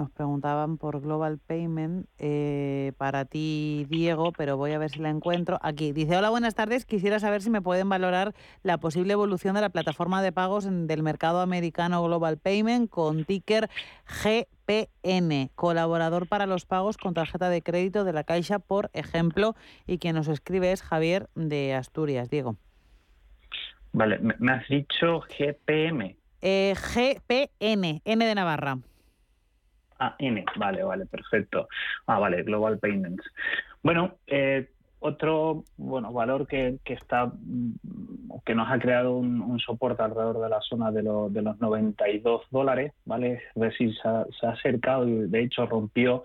Nos 0.00 0.10
preguntaban 0.12 0.78
por 0.78 1.02
Global 1.02 1.36
Payment 1.36 2.06
eh, 2.16 2.92
para 2.96 3.26
ti, 3.26 3.84
Diego, 3.90 4.32
pero 4.32 4.56
voy 4.56 4.72
a 4.72 4.78
ver 4.78 4.88
si 4.88 4.98
la 4.98 5.10
encuentro. 5.10 5.58
Aquí 5.60 5.92
dice, 5.92 6.16
hola, 6.16 6.30
buenas 6.30 6.54
tardes. 6.54 6.86
Quisiera 6.86 7.18
saber 7.18 7.42
si 7.42 7.50
me 7.50 7.60
pueden 7.60 7.86
valorar 7.90 8.32
la 8.62 8.78
posible 8.78 9.12
evolución 9.12 9.54
de 9.56 9.60
la 9.60 9.68
plataforma 9.68 10.22
de 10.22 10.32
pagos 10.32 10.66
del 10.66 11.02
mercado 11.02 11.42
americano 11.42 12.02
Global 12.02 12.38
Payment 12.38 12.88
con 12.88 13.26
ticker 13.26 13.68
GPN, 14.24 15.50
colaborador 15.54 16.26
para 16.26 16.46
los 16.46 16.64
pagos 16.64 16.96
con 16.96 17.12
tarjeta 17.12 17.50
de 17.50 17.60
crédito 17.60 18.04
de 18.04 18.14
la 18.14 18.24
Caixa, 18.24 18.58
por 18.58 18.88
ejemplo. 18.94 19.54
Y 19.86 19.98
quien 19.98 20.16
nos 20.16 20.28
escribe 20.28 20.72
es 20.72 20.80
Javier 20.80 21.28
de 21.34 21.74
Asturias. 21.74 22.30
Diego. 22.30 22.56
Vale, 23.92 24.18
me 24.18 24.50
has 24.50 24.66
dicho 24.66 25.20
GPM. 25.20 26.16
Eh, 26.40 26.74
GPN, 26.74 28.00
N 28.02 28.24
de 28.24 28.34
Navarra. 28.34 28.78
N, 30.18 30.44
vale, 30.56 30.82
vale, 30.82 31.06
perfecto. 31.06 31.68
Ah, 32.06 32.18
vale, 32.18 32.42
Global 32.42 32.78
Payments. 32.78 33.24
Bueno, 33.82 34.16
eh, 34.26 34.68
otro 35.00 35.64
bueno 35.76 36.12
valor 36.12 36.46
que, 36.46 36.78
que, 36.84 36.92
está 36.94 37.26
mm, 37.26 38.40
que 38.44 38.54
nos 38.54 38.70
ha 38.70 38.78
creado 38.78 39.16
un, 39.16 39.58
soporte 39.58 40.02
alrededor 40.02 40.40
de 40.40 40.48
la 40.48 40.60
zona 40.60 40.90
de, 40.90 41.02
de 41.02 41.42
los 41.42 41.60
92 41.60 42.42
dólares, 42.50 42.92
¿vale? 43.04 43.42
Es 43.54 43.62
decir, 43.62 43.94
se 43.96 44.08
ha, 44.08 44.26
se 44.38 44.46
ha, 44.46 44.50
acercado 44.50 45.08
y 45.08 45.28
de 45.28 45.42
hecho 45.42 45.66
rompió 45.66 46.22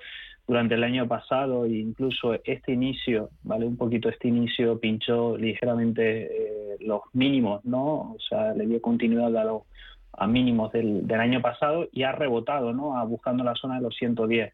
durante 0.47 0.75
el 0.75 0.83
año 0.83 1.07
pasado 1.07 1.65
e 1.65 1.77
incluso 1.77 2.33
este 2.43 2.73
inicio, 2.73 3.29
¿vale? 3.43 3.65
Un 3.65 3.77
poquito 3.77 4.09
este 4.09 4.27
inicio 4.27 4.79
pinchó 4.79 5.37
ligeramente 5.37 6.25
eh, 6.25 6.77
los 6.81 7.01
mínimos, 7.13 7.63
¿no? 7.65 8.13
O 8.13 8.17
sea, 8.29 8.53
le 8.53 8.67
dio 8.67 8.81
continuidad 8.81 9.35
a 9.37 9.43
los 9.43 9.63
a 10.17 10.27
mínimos 10.27 10.71
del, 10.71 11.05
año 11.11 11.41
pasado 11.41 11.87
y 11.91 12.03
ha 12.03 12.11
rebotado, 12.11 12.73
¿no? 12.73 12.97
A 12.97 13.03
buscando 13.03 13.43
la 13.43 13.55
zona 13.55 13.75
de 13.75 13.81
los 13.81 13.95
110. 13.95 14.53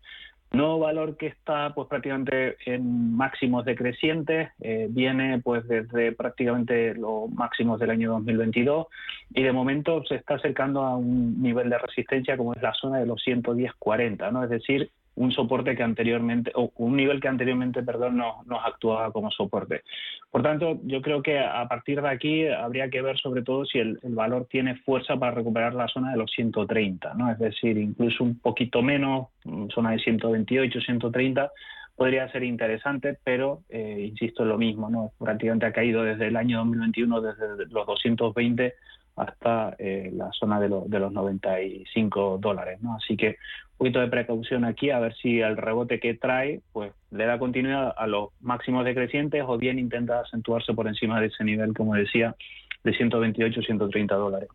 Nuevo 0.51 0.79
valor 0.79 1.15
que 1.15 1.27
está 1.27 1.73
pues 1.73 1.87
prácticamente 1.87 2.57
en 2.65 3.15
máximos 3.15 3.63
decrecientes, 3.63 4.49
eh, 4.59 4.87
viene 4.89 5.39
pues 5.39 5.65
desde 5.65 6.11
prácticamente 6.11 6.93
los 6.93 7.31
máximos 7.31 7.79
del 7.79 7.89
año 7.89 8.11
2022 8.11 8.87
y 9.33 9.43
de 9.43 9.51
momento 9.53 10.03
se 10.03 10.15
está 10.15 10.35
acercando 10.35 10.81
a 10.81 10.97
un 10.97 11.41
nivel 11.41 11.69
de 11.69 11.77
resistencia 11.77 12.35
como 12.35 12.53
es 12.53 12.61
la 12.61 12.73
zona 12.73 12.99
de 12.99 13.05
los 13.05 13.23
110-40, 13.25 14.29
¿no? 14.31 14.43
Es 14.43 14.49
decir, 14.49 14.91
un 15.21 15.31
soporte 15.31 15.75
que 15.75 15.83
anteriormente, 15.83 16.51
o 16.55 16.71
un 16.77 16.95
nivel 16.95 17.21
que 17.21 17.27
anteriormente, 17.27 17.83
perdón, 17.83 18.17
no, 18.17 18.43
nos 18.47 18.65
actuaba 18.65 19.11
como 19.11 19.29
soporte. 19.29 19.83
Por 20.31 20.41
tanto, 20.41 20.79
yo 20.83 21.01
creo 21.01 21.21
que 21.21 21.37
a 21.37 21.67
partir 21.67 22.01
de 22.01 22.09
aquí 22.09 22.47
habría 22.47 22.89
que 22.89 23.03
ver 23.03 23.19
sobre 23.19 23.43
todo 23.43 23.63
si 23.65 23.77
el, 23.77 23.99
valor 24.03 24.47
tiene 24.49 24.75
fuerza 24.77 25.17
para 25.17 25.35
recuperar 25.35 25.75
la 25.75 25.87
zona 25.87 26.11
de 26.11 26.17
los 26.17 26.31
130, 26.31 27.13
¿no? 27.13 27.31
Es 27.31 27.37
decir, 27.37 27.77
incluso 27.77 28.23
un 28.23 28.39
poquito 28.39 28.81
menos, 28.81 29.27
zona 29.73 29.91
de 29.91 29.99
128, 29.99 30.81
130, 30.81 31.51
podría 31.95 32.27
ser 32.31 32.43
interesante, 32.43 33.19
pero 33.23 33.61
eh, 33.69 34.07
insisto 34.09 34.43
lo 34.43 34.57
mismo, 34.57 34.89
¿no? 34.89 35.11
Prácticamente 35.19 35.67
ha 35.67 35.71
caído 35.71 36.03
desde 36.03 36.27
el 36.27 36.35
año 36.35 36.57
2021, 36.59 37.21
desde 37.21 37.65
los 37.69 37.85
220 37.85 38.73
hasta 39.21 39.75
eh, 39.77 40.09
la 40.13 40.31
zona 40.31 40.59
de, 40.59 40.67
de, 40.87 40.99
los 40.99 41.11
95 41.11 42.39
dólares. 42.39 42.81
¿no? 42.81 42.95
Así 42.95 43.15
que 43.15 43.27
un 43.27 43.77
poquito 43.77 43.99
de 43.99 44.07
precaución 44.07 44.65
aquí 44.65 44.89
a 44.89 44.99
ver 44.99 45.13
si 45.15 45.39
el 45.39 45.57
rebote 45.57 45.99
que 45.99 46.15
trae 46.15 46.61
pues 46.71 46.91
le 47.11 47.25
da 47.25 47.37
continuidad 47.37 47.93
a 47.95 48.07
los 48.07 48.29
máximos 48.41 48.83
decrecientes 48.83 49.43
o 49.47 49.57
bien 49.57 49.77
intenta 49.77 50.21
acentuarse 50.21 50.73
por 50.73 50.87
encima 50.87 51.21
de 51.21 51.27
ese 51.27 51.43
nivel, 51.43 51.73
como 51.75 51.93
decía, 51.93 52.35
de 52.83 52.93
128, 52.93 53.61
130 53.61 54.15
dólares. 54.15 54.49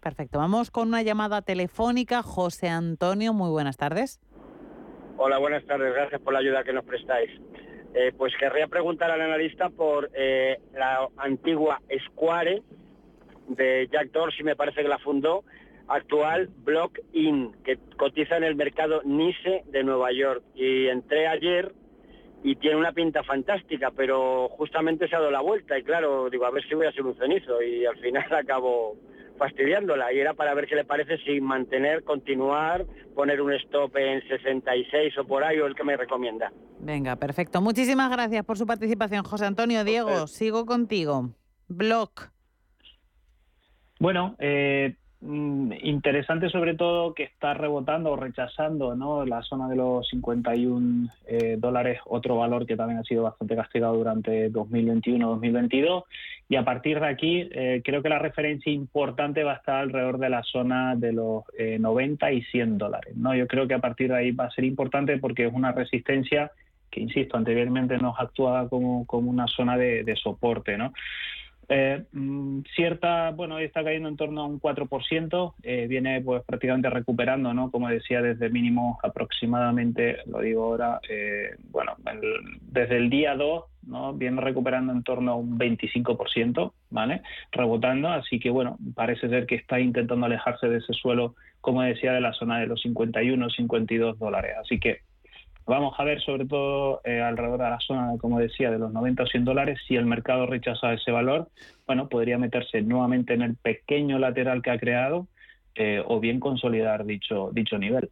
perfecto. 0.00 0.38
Vamos 0.38 0.70
con 0.70 0.88
una 0.88 1.02
llamada 1.02 1.42
telefónica. 1.42 2.22
José 2.22 2.68
Antonio, 2.68 3.34
muy 3.34 3.50
buenas 3.50 3.76
tardes. 3.76 4.20
Hola, 5.18 5.36
buenas 5.38 5.64
tardes. 5.66 5.92
Gracias 5.94 6.22
por 6.22 6.32
la 6.32 6.38
ayuda 6.38 6.64
que 6.64 6.72
nos 6.72 6.84
prestáis. 6.84 7.30
Eh, 7.94 8.12
pues 8.16 8.32
querría 8.38 8.66
preguntar 8.66 9.10
al 9.10 9.20
analista 9.20 9.68
por 9.68 10.10
eh, 10.14 10.58
la 10.74 11.06
antigua 11.16 11.80
Square, 12.06 12.62
de 13.48 13.88
Jack 13.90 14.12
Dorsey, 14.12 14.44
me 14.44 14.56
parece 14.56 14.82
que 14.82 14.88
la 14.88 14.98
fundó, 14.98 15.44
actual 15.88 16.50
Block 16.58 16.98
In, 17.12 17.52
que 17.64 17.78
cotiza 17.96 18.36
en 18.36 18.44
el 18.44 18.56
mercado 18.56 19.02
Nice 19.04 19.64
de 19.66 19.84
Nueva 19.84 20.12
York. 20.12 20.42
Y 20.54 20.86
entré 20.88 21.26
ayer 21.26 21.72
y 22.42 22.56
tiene 22.56 22.76
una 22.76 22.92
pinta 22.92 23.22
fantástica, 23.24 23.90
pero 23.90 24.48
justamente 24.50 25.08
se 25.08 25.16
ha 25.16 25.20
dado 25.20 25.30
la 25.30 25.40
vuelta 25.40 25.78
y 25.78 25.82
claro, 25.82 26.30
digo, 26.30 26.44
a 26.44 26.50
ver 26.50 26.66
si 26.68 26.74
voy 26.74 26.86
a 26.86 26.92
ser 26.92 27.02
un 27.02 27.16
cenizo 27.16 27.62
y 27.62 27.86
al 27.86 27.96
final 27.98 28.26
acabo 28.32 28.96
fastidiándola 29.38 30.12
y 30.12 30.18
era 30.18 30.34
para 30.34 30.54
ver 30.54 30.66
qué 30.66 30.76
le 30.76 30.84
parece 30.84 31.18
si 31.18 31.40
mantener, 31.40 32.04
continuar, 32.04 32.86
poner 33.14 33.40
un 33.40 33.52
stop 33.52 33.96
en 33.96 34.26
66 34.28 35.18
o 35.18 35.24
por 35.24 35.44
ahí 35.44 35.58
o 35.58 35.66
el 35.66 35.74
que 35.74 35.84
me 35.84 35.96
recomienda. 35.96 36.52
Venga, 36.78 37.16
perfecto. 37.16 37.60
Muchísimas 37.60 38.10
gracias 38.10 38.44
por 38.44 38.56
su 38.56 38.66
participación, 38.66 39.24
José 39.24 39.44
Antonio. 39.46 39.84
Diego, 39.84 40.26
sigo 40.26 40.66
contigo. 40.66 41.30
Block. 41.68 42.35
Bueno, 43.98 44.36
eh, 44.38 44.94
mm, 45.22 45.72
interesante 45.82 46.50
sobre 46.50 46.74
todo 46.74 47.14
que 47.14 47.22
está 47.22 47.54
rebotando 47.54 48.12
o 48.12 48.16
rechazando 48.16 48.94
¿no? 48.94 49.24
la 49.24 49.42
zona 49.42 49.68
de 49.68 49.76
los 49.76 50.06
51 50.08 51.08
eh, 51.26 51.56
dólares, 51.58 52.00
otro 52.04 52.36
valor 52.36 52.66
que 52.66 52.76
también 52.76 53.00
ha 53.00 53.04
sido 53.04 53.22
bastante 53.22 53.56
castigado 53.56 53.96
durante 53.96 54.52
2021-2022. 54.52 56.04
Y 56.48 56.56
a 56.56 56.64
partir 56.64 57.00
de 57.00 57.06
aquí, 57.06 57.48
eh, 57.50 57.80
creo 57.84 58.02
que 58.02 58.08
la 58.10 58.18
referencia 58.18 58.70
importante 58.70 59.42
va 59.42 59.54
a 59.54 59.56
estar 59.56 59.76
alrededor 59.76 60.18
de 60.18 60.28
la 60.28 60.42
zona 60.42 60.94
de 60.94 61.12
los 61.12 61.44
90 61.58 62.32
y 62.32 62.42
100 62.42 62.78
dólares. 62.78 63.16
¿no? 63.16 63.34
Yo 63.34 63.46
creo 63.46 63.66
que 63.66 63.74
a 63.74 63.80
partir 63.80 64.10
de 64.10 64.18
ahí 64.18 64.30
va 64.30 64.44
a 64.44 64.50
ser 64.50 64.64
importante 64.64 65.16
porque 65.18 65.46
es 65.46 65.52
una 65.52 65.72
resistencia 65.72 66.52
que, 66.90 67.00
insisto, 67.00 67.36
anteriormente 67.36 67.96
nos 67.98 68.14
actuaba 68.20 68.68
como, 68.68 69.06
como 69.06 69.30
una 69.30 69.46
zona 69.48 69.76
de, 69.76 70.04
de 70.04 70.14
soporte. 70.16 70.76
¿no? 70.76 70.92
Eh, 71.68 72.04
mm, 72.12 72.60
cierta, 72.74 73.30
bueno, 73.32 73.58
está 73.58 73.82
cayendo 73.82 74.08
en 74.08 74.16
torno 74.16 74.42
a 74.42 74.46
un 74.46 74.60
4%, 74.60 75.54
eh, 75.62 75.86
viene 75.88 76.20
pues 76.20 76.44
prácticamente 76.44 76.90
recuperando, 76.90 77.52
¿no? 77.54 77.70
Como 77.70 77.88
decía, 77.88 78.22
desde 78.22 78.50
mínimo 78.50 78.98
aproximadamente, 79.02 80.18
lo 80.26 80.40
digo 80.40 80.64
ahora, 80.64 81.00
eh, 81.08 81.56
bueno, 81.70 81.96
desde 82.62 82.96
el 82.96 83.10
día 83.10 83.34
2, 83.34 83.64
¿no? 83.86 84.12
Viene 84.14 84.40
recuperando 84.40 84.92
en 84.92 85.02
torno 85.02 85.32
a 85.32 85.36
un 85.36 85.58
25%, 85.58 86.72
¿vale? 86.90 87.22
Rebotando, 87.50 88.08
así 88.08 88.38
que 88.38 88.50
bueno, 88.50 88.78
parece 88.94 89.28
ser 89.28 89.46
que 89.46 89.56
está 89.56 89.80
intentando 89.80 90.26
alejarse 90.26 90.68
de 90.68 90.78
ese 90.78 90.92
suelo, 90.92 91.34
como 91.60 91.82
decía, 91.82 92.12
de 92.12 92.20
la 92.20 92.32
zona 92.32 92.60
de 92.60 92.68
los 92.68 92.80
51, 92.82 93.50
52 93.50 94.18
dólares. 94.18 94.54
Así 94.60 94.78
que 94.78 95.00
Vamos 95.66 95.94
a 95.98 96.04
ver 96.04 96.20
sobre 96.20 96.46
todo 96.46 97.00
eh, 97.04 97.20
alrededor 97.20 97.58
de 97.58 97.70
la 97.70 97.80
zona, 97.80 98.12
como 98.18 98.38
decía, 98.38 98.70
de 98.70 98.78
los 98.78 98.92
90 98.92 99.24
o 99.24 99.26
100 99.26 99.44
dólares. 99.44 99.80
Si 99.88 99.96
el 99.96 100.06
mercado 100.06 100.46
rechaza 100.46 100.92
ese 100.92 101.10
valor, 101.10 101.48
bueno, 101.86 102.08
podría 102.08 102.38
meterse 102.38 102.82
nuevamente 102.82 103.34
en 103.34 103.42
el 103.42 103.56
pequeño 103.56 104.18
lateral 104.20 104.62
que 104.62 104.70
ha 104.70 104.78
creado 104.78 105.26
eh, 105.74 106.02
o 106.06 106.20
bien 106.20 106.38
consolidar 106.38 107.04
dicho, 107.04 107.50
dicho 107.52 107.78
nivel. 107.78 108.10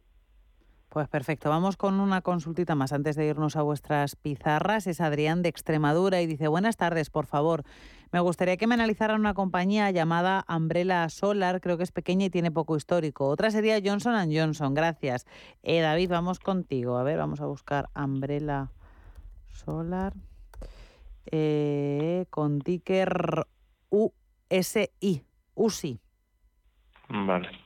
Pues 0.95 1.09
perfecto, 1.09 1.49
vamos 1.49 1.75
con 1.75 1.99
una 1.99 2.21
consultita 2.21 2.73
más 2.73 2.93
antes 2.93 3.17
de 3.17 3.25
irnos 3.25 3.57
a 3.57 3.63
vuestras 3.63 4.15
pizarras. 4.15 4.87
Es 4.87 5.01
Adrián 5.01 5.41
de 5.41 5.49
Extremadura 5.49 6.21
y 6.21 6.25
dice, 6.25 6.47
buenas 6.47 6.77
tardes, 6.77 7.09
por 7.09 7.25
favor. 7.25 7.63
Me 8.13 8.21
gustaría 8.21 8.55
que 8.55 8.65
me 8.65 8.75
analizaran 8.75 9.19
una 9.19 9.33
compañía 9.33 9.91
llamada 9.91 10.45
Umbrella 10.47 11.09
Solar, 11.09 11.59
creo 11.59 11.75
que 11.75 11.83
es 11.83 11.91
pequeña 11.91 12.27
y 12.27 12.29
tiene 12.29 12.49
poco 12.49 12.77
histórico. 12.77 13.27
Otra 13.27 13.51
sería 13.51 13.81
Johnson 13.83 14.15
Johnson, 14.33 14.73
gracias. 14.73 15.25
Eh, 15.63 15.81
David, 15.81 16.11
vamos 16.11 16.39
contigo. 16.39 16.97
A 16.97 17.03
ver, 17.03 17.17
vamos 17.17 17.41
a 17.41 17.45
buscar 17.45 17.89
Umbrella 17.93 18.71
Solar 19.49 20.13
eh, 21.25 22.25
con 22.29 22.61
ticker 22.61 23.45
USI. 23.89 25.25
USI. 25.55 25.99
Vale. 27.09 27.64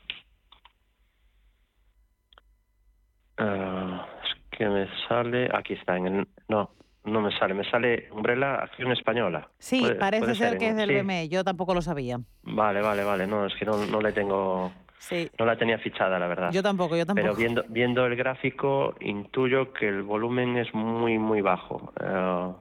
Ah, 3.39 4.05
es 4.23 4.57
que 4.57 4.67
me 4.67 4.87
sale, 5.07 5.49
aquí 5.53 5.73
está, 5.73 5.97
en 5.97 6.27
no, 6.47 6.71
no 7.05 7.21
me 7.21 7.31
sale, 7.37 7.53
me 7.53 7.69
sale 7.69 8.09
Umbrella 8.11 8.55
Acción 8.55 8.91
Española. 8.91 9.49
Sí, 9.57 9.85
parece 9.99 10.35
ser, 10.35 10.57
que 10.57 10.69
es 10.69 10.75
del 10.75 11.01
BME, 11.01 11.29
yo 11.29 11.43
tampoco 11.43 11.73
lo 11.73 11.81
sabía. 11.81 12.19
Vale, 12.43 12.81
vale, 12.81 13.03
vale, 13.03 13.27
no, 13.27 13.45
es 13.45 13.53
que 13.55 13.65
no, 13.65 13.85
no 13.85 14.01
le 14.01 14.11
tengo... 14.11 14.71
Sí. 14.99 15.29
No 15.39 15.45
la 15.45 15.57
tenía 15.57 15.79
fichada, 15.79 16.19
la 16.19 16.27
verdad. 16.27 16.51
Yo 16.51 16.61
tampoco, 16.61 16.97
yo 16.97 17.05
tampoco. 17.05 17.25
Pero 17.25 17.35
viendo, 17.37 17.63
viendo 17.69 18.05
el 18.05 18.17
gráfico, 18.17 18.95
intuyo 18.99 19.71
que 19.71 19.87
el 19.87 20.03
volumen 20.03 20.57
es 20.57 20.73
muy, 20.73 21.17
muy 21.17 21.39
bajo. 21.39 21.93
Eh, 22.01 22.53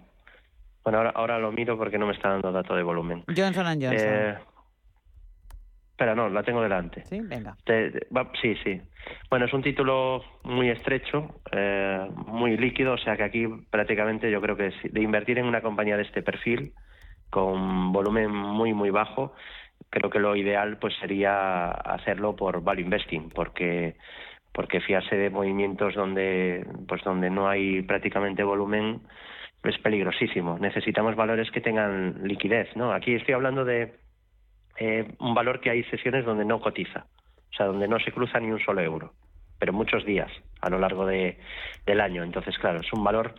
bueno, 0.85 0.99
ahora, 0.99 1.11
ahora 1.17 1.39
lo 1.41 1.51
miro 1.51 1.77
porque 1.77 1.99
no 1.99 2.07
me 2.07 2.13
está 2.13 2.29
dando 2.29 2.53
dato 2.53 2.77
de 2.77 2.85
volumen. 2.85 3.25
Johnson 3.37 3.67
Johnson. 3.67 3.93
Eh, 3.93 4.39
Espera, 5.99 6.15
no, 6.15 6.29
la 6.29 6.45
tengo 6.45 6.63
delante. 6.63 7.05
Sí, 7.07 7.21
venga. 7.21 7.57
sí, 8.41 8.55
sí. 8.63 8.81
Bueno, 9.29 9.47
es 9.47 9.53
un 9.53 9.65
título 9.65 10.23
muy 10.45 10.71
estrecho, 10.71 11.41
eh, 11.51 12.09
muy 12.29 12.57
líquido, 12.57 12.93
o 12.93 12.99
sea 12.99 13.17
que 13.17 13.25
aquí 13.25 13.49
prácticamente 13.69 14.31
yo 14.31 14.41
creo 14.41 14.57
que 14.57 14.73
de 14.85 15.03
invertir 15.03 15.41
en 15.41 15.47
una 15.47 15.61
compañía 15.61 15.97
de 15.97 16.05
este 16.05 16.23
perfil, 16.23 16.73
con 17.31 17.91
volumen 17.91 18.31
muy, 18.31 18.75
muy 18.75 18.91
bajo, 18.91 19.35
creo 19.91 20.09
que 20.09 20.21
lo 20.21 20.37
ideal 20.37 20.79
pues 20.79 20.95
sería 21.01 21.71
hacerlo 21.71 22.37
por 22.37 22.63
value 22.63 22.83
investing, 22.83 23.31
porque 23.31 23.97
porque 24.53 24.81
fiarse 24.81 25.17
de 25.17 25.31
movimientos 25.31 25.97
donde 25.97 26.65
pues 26.87 27.03
donde 27.03 27.29
no 27.29 27.49
hay 27.49 27.83
prácticamente 27.83 28.45
volumen 28.45 29.01
es 29.65 29.77
peligrosísimo. 29.79 30.61
Necesitamos 30.61 31.17
valores 31.17 31.51
que 31.51 31.61
tengan 31.61 32.21
liquidez, 32.23 32.69
¿no? 32.77 32.93
Aquí 32.93 33.17
estoy 33.17 33.35
hablando 33.35 33.65
de 33.65 33.95
eh, 34.79 35.07
un 35.19 35.35
valor 35.35 35.61
que 35.61 35.71
hay 35.71 35.85
sesiones 35.85 36.25
donde 36.25 36.45
no 36.45 36.61
cotiza, 36.61 37.07
o 37.51 37.57
sea, 37.57 37.67
donde 37.67 37.89
no 37.89 37.99
se 37.99 38.13
cruza 38.13 38.39
ni 38.41 38.51
un 38.51 38.61
solo 38.61 38.81
euro, 38.81 39.13
pero 39.59 39.73
muchos 39.73 40.05
días 40.05 40.31
a 40.61 40.71
lo 40.71 40.79
largo 40.79 41.07
de, 41.07 41.39
del 41.87 42.01
año. 42.01 42.23
Entonces, 42.23 42.57
claro, 42.59 42.81
es 42.81 42.93
un 42.93 43.03
valor 43.03 43.35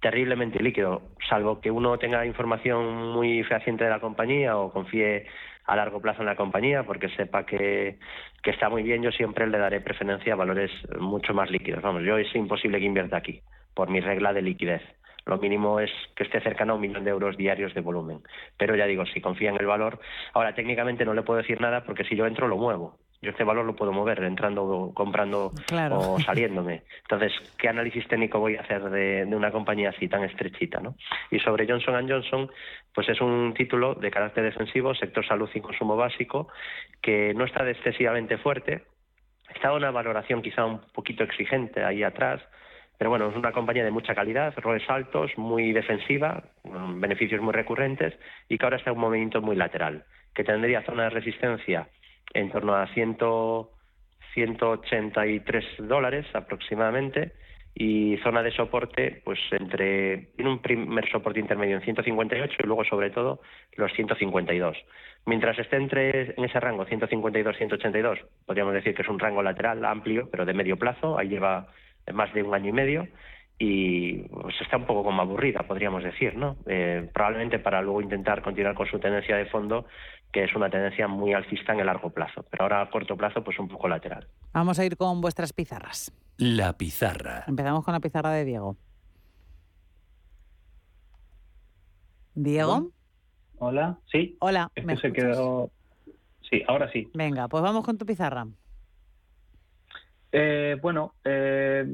terriblemente 0.00 0.62
líquido, 0.62 1.02
salvo 1.28 1.60
que 1.60 1.70
uno 1.70 1.98
tenga 1.98 2.26
información 2.26 3.12
muy 3.12 3.42
fehaciente 3.44 3.84
de 3.84 3.90
la 3.90 4.00
compañía 4.00 4.56
o 4.58 4.70
confíe 4.70 5.26
a 5.64 5.76
largo 5.76 6.00
plazo 6.00 6.20
en 6.20 6.26
la 6.26 6.36
compañía 6.36 6.82
porque 6.82 7.08
sepa 7.16 7.46
que, 7.46 7.98
que 8.42 8.50
está 8.50 8.68
muy 8.68 8.82
bien, 8.82 9.02
yo 9.02 9.10
siempre 9.10 9.46
le 9.46 9.58
daré 9.58 9.80
preferencia 9.80 10.34
a 10.34 10.36
valores 10.36 10.70
mucho 11.00 11.32
más 11.32 11.50
líquidos. 11.50 11.82
Vamos, 11.82 12.02
yo 12.02 12.18
es 12.18 12.34
imposible 12.34 12.78
que 12.78 12.84
invierta 12.84 13.16
aquí 13.16 13.40
por 13.74 13.88
mi 13.88 14.00
regla 14.00 14.32
de 14.32 14.42
liquidez. 14.42 14.82
Lo 15.26 15.38
mínimo 15.38 15.80
es 15.80 15.90
que 16.14 16.24
esté 16.24 16.40
cercano 16.40 16.72
a 16.72 16.76
un 16.76 16.82
millón 16.82 17.04
de 17.04 17.10
euros 17.10 17.36
diarios 17.36 17.72
de 17.74 17.80
volumen. 17.80 18.20
Pero 18.58 18.76
ya 18.76 18.86
digo, 18.86 19.06
si 19.06 19.20
confía 19.20 19.50
en 19.50 19.56
el 19.56 19.66
valor, 19.66 19.98
ahora 20.34 20.54
técnicamente 20.54 21.04
no 21.04 21.14
le 21.14 21.22
puedo 21.22 21.38
decir 21.38 21.60
nada 21.60 21.84
porque 21.84 22.04
si 22.04 22.14
yo 22.14 22.26
entro 22.26 22.48
lo 22.48 22.56
muevo. 22.56 22.98
Yo 23.22 23.30
este 23.30 23.44
valor 23.44 23.64
lo 23.64 23.74
puedo 23.74 23.90
mover 23.90 24.22
entrando, 24.22 24.92
comprando 24.92 25.50
o 25.90 26.18
saliéndome. 26.26 26.82
Entonces, 27.02 27.32
¿qué 27.56 27.70
análisis 27.70 28.06
técnico 28.06 28.38
voy 28.38 28.56
a 28.56 28.60
hacer 28.60 28.82
de, 28.90 29.24
una 29.34 29.50
compañía 29.50 29.90
así 29.90 30.08
tan 30.08 30.24
estrechita? 30.24 30.80
¿no? 30.80 30.94
Y 31.30 31.38
sobre 31.38 31.66
Johnson 31.66 32.06
Johnson, 32.06 32.50
pues 32.94 33.08
es 33.08 33.22
un 33.22 33.54
título 33.54 33.94
de 33.94 34.10
carácter 34.10 34.44
defensivo, 34.44 34.94
sector 34.94 35.26
salud 35.26 35.48
y 35.54 35.60
consumo 35.62 35.96
básico, 35.96 36.48
que 37.00 37.32
no 37.32 37.44
está 37.46 37.68
excesivamente 37.68 38.36
fuerte. 38.36 38.84
Está 39.54 39.72
una 39.72 39.90
valoración 39.90 40.42
quizá 40.42 40.66
un 40.66 40.80
poquito 40.92 41.24
exigente 41.24 41.82
ahí 41.82 42.02
atrás, 42.02 42.42
pero 42.98 43.10
bueno, 43.10 43.28
es 43.28 43.36
una 43.36 43.52
compañía 43.52 43.84
de 43.84 43.90
mucha 43.90 44.14
calidad, 44.14 44.54
roles 44.56 44.88
altos, 44.88 45.30
muy 45.36 45.72
defensiva, 45.72 46.44
beneficios 46.96 47.40
muy 47.40 47.52
recurrentes 47.52 48.14
y 48.48 48.58
que 48.58 48.64
ahora 48.64 48.76
está 48.76 48.90
en 48.90 48.96
un 48.96 49.02
movimiento 49.02 49.42
muy 49.42 49.56
lateral, 49.56 50.04
que 50.34 50.44
tendría 50.44 50.82
zona 50.82 51.04
de 51.04 51.10
resistencia 51.10 51.88
en 52.32 52.50
torno 52.50 52.74
a 52.74 52.86
100, 52.88 53.18
183 54.34 55.64
dólares 55.78 56.26
aproximadamente 56.34 57.32
y 57.74 58.16
zona 58.18 58.42
de 58.42 58.52
soporte 58.52 59.20
pues 59.24 59.40
entre 59.50 60.28
tiene 60.36 60.50
un 60.50 60.60
primer 60.60 61.10
soporte 61.10 61.40
intermedio 61.40 61.76
en 61.76 61.82
158 61.82 62.54
y 62.62 62.66
luego 62.66 62.84
sobre 62.84 63.10
todo 63.10 63.40
los 63.74 63.92
152 63.94 64.76
mientras 65.26 65.58
esté 65.58 65.76
entre 65.76 66.34
en 66.36 66.44
ese 66.44 66.60
rango 66.60 66.84
152 66.84 67.56
182 67.56 68.20
podríamos 68.46 68.74
decir 68.74 68.94
que 68.94 69.02
es 69.02 69.08
un 69.08 69.18
rango 69.18 69.42
lateral 69.42 69.84
amplio 69.84 70.28
pero 70.30 70.44
de 70.44 70.54
medio 70.54 70.76
plazo 70.76 71.18
ahí 71.18 71.28
lleva 71.28 71.66
más 72.12 72.32
de 72.34 72.42
un 72.42 72.54
año 72.54 72.70
y 72.70 72.72
medio 72.72 73.08
y 73.58 74.22
pues 74.28 74.54
está 74.60 74.76
un 74.76 74.86
poco 74.86 75.04
como 75.04 75.22
aburrida, 75.22 75.62
podríamos 75.62 76.02
decir, 76.02 76.36
¿no? 76.36 76.56
Eh, 76.66 77.08
probablemente 77.12 77.58
para 77.58 77.82
luego 77.82 78.00
intentar 78.00 78.42
continuar 78.42 78.74
con 78.74 78.86
su 78.88 78.98
tendencia 78.98 79.36
de 79.36 79.46
fondo, 79.46 79.86
que 80.32 80.44
es 80.44 80.54
una 80.54 80.68
tendencia 80.68 81.06
muy 81.06 81.32
alcista 81.32 81.72
en 81.72 81.80
el 81.80 81.86
largo 81.86 82.10
plazo, 82.10 82.44
pero 82.50 82.64
ahora 82.64 82.82
a 82.82 82.90
corto 82.90 83.16
plazo 83.16 83.44
pues 83.44 83.58
un 83.58 83.68
poco 83.68 83.88
lateral. 83.88 84.26
Vamos 84.52 84.78
a 84.78 84.84
ir 84.84 84.96
con 84.96 85.20
vuestras 85.20 85.52
pizarras. 85.52 86.12
La 86.36 86.72
pizarra. 86.72 87.44
Empezamos 87.46 87.84
con 87.84 87.94
la 87.94 88.00
pizarra 88.00 88.32
de 88.32 88.44
Diego. 88.44 88.76
Diego. 92.34 92.90
Hola, 93.58 93.98
sí. 94.10 94.36
Hola. 94.40 94.70
¿me 94.82 94.96
se 94.96 95.12
quedó. 95.12 95.70
Sí, 96.50 96.62
ahora 96.66 96.90
sí. 96.90 97.08
Venga, 97.14 97.46
pues 97.46 97.62
vamos 97.62 97.84
con 97.84 97.96
tu 97.96 98.04
pizarra. 98.04 98.46
Eh, 100.36 100.76
bueno, 100.82 101.14
eh, 101.24 101.86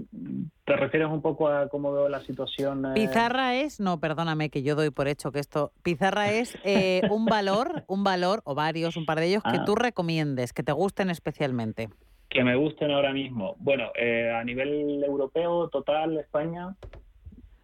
te 0.65 0.75
refieres 0.75 1.09
un 1.11 1.21
poco 1.21 1.49
a 1.49 1.69
cómo 1.69 1.93
veo 1.93 2.09
la 2.09 2.21
situación. 2.21 2.87
Eh? 2.87 2.93
Pizarra 2.95 3.55
es, 3.57 3.81
no, 3.81 4.01
perdóname 4.01 4.49
que 4.49 4.63
yo 4.63 4.77
doy 4.77 4.89
por 4.89 5.09
hecho 5.09 5.31
que 5.31 5.41
esto. 5.41 5.73
Pizarra 5.83 6.33
es 6.33 6.57
eh, 6.65 7.03
un 7.11 7.27
valor, 7.27 7.85
un 7.87 8.03
valor 8.03 8.41
o 8.45 8.55
varios, 8.55 8.97
un 8.97 9.05
par 9.05 9.21
de 9.21 9.27
ellos 9.27 9.43
que 9.43 9.59
ah. 9.59 9.65
tú 9.67 9.75
recomiendes, 9.75 10.55
que 10.55 10.63
te 10.63 10.73
gusten 10.73 11.11
especialmente. 11.11 11.91
Que 12.31 12.43
me 12.43 12.57
gusten 12.57 12.91
ahora 12.93 13.13
mismo. 13.13 13.57
Bueno, 13.59 13.91
a 14.35 14.43
nivel 14.43 15.05
europeo, 15.05 15.69
total, 15.69 16.17
España. 16.17 16.77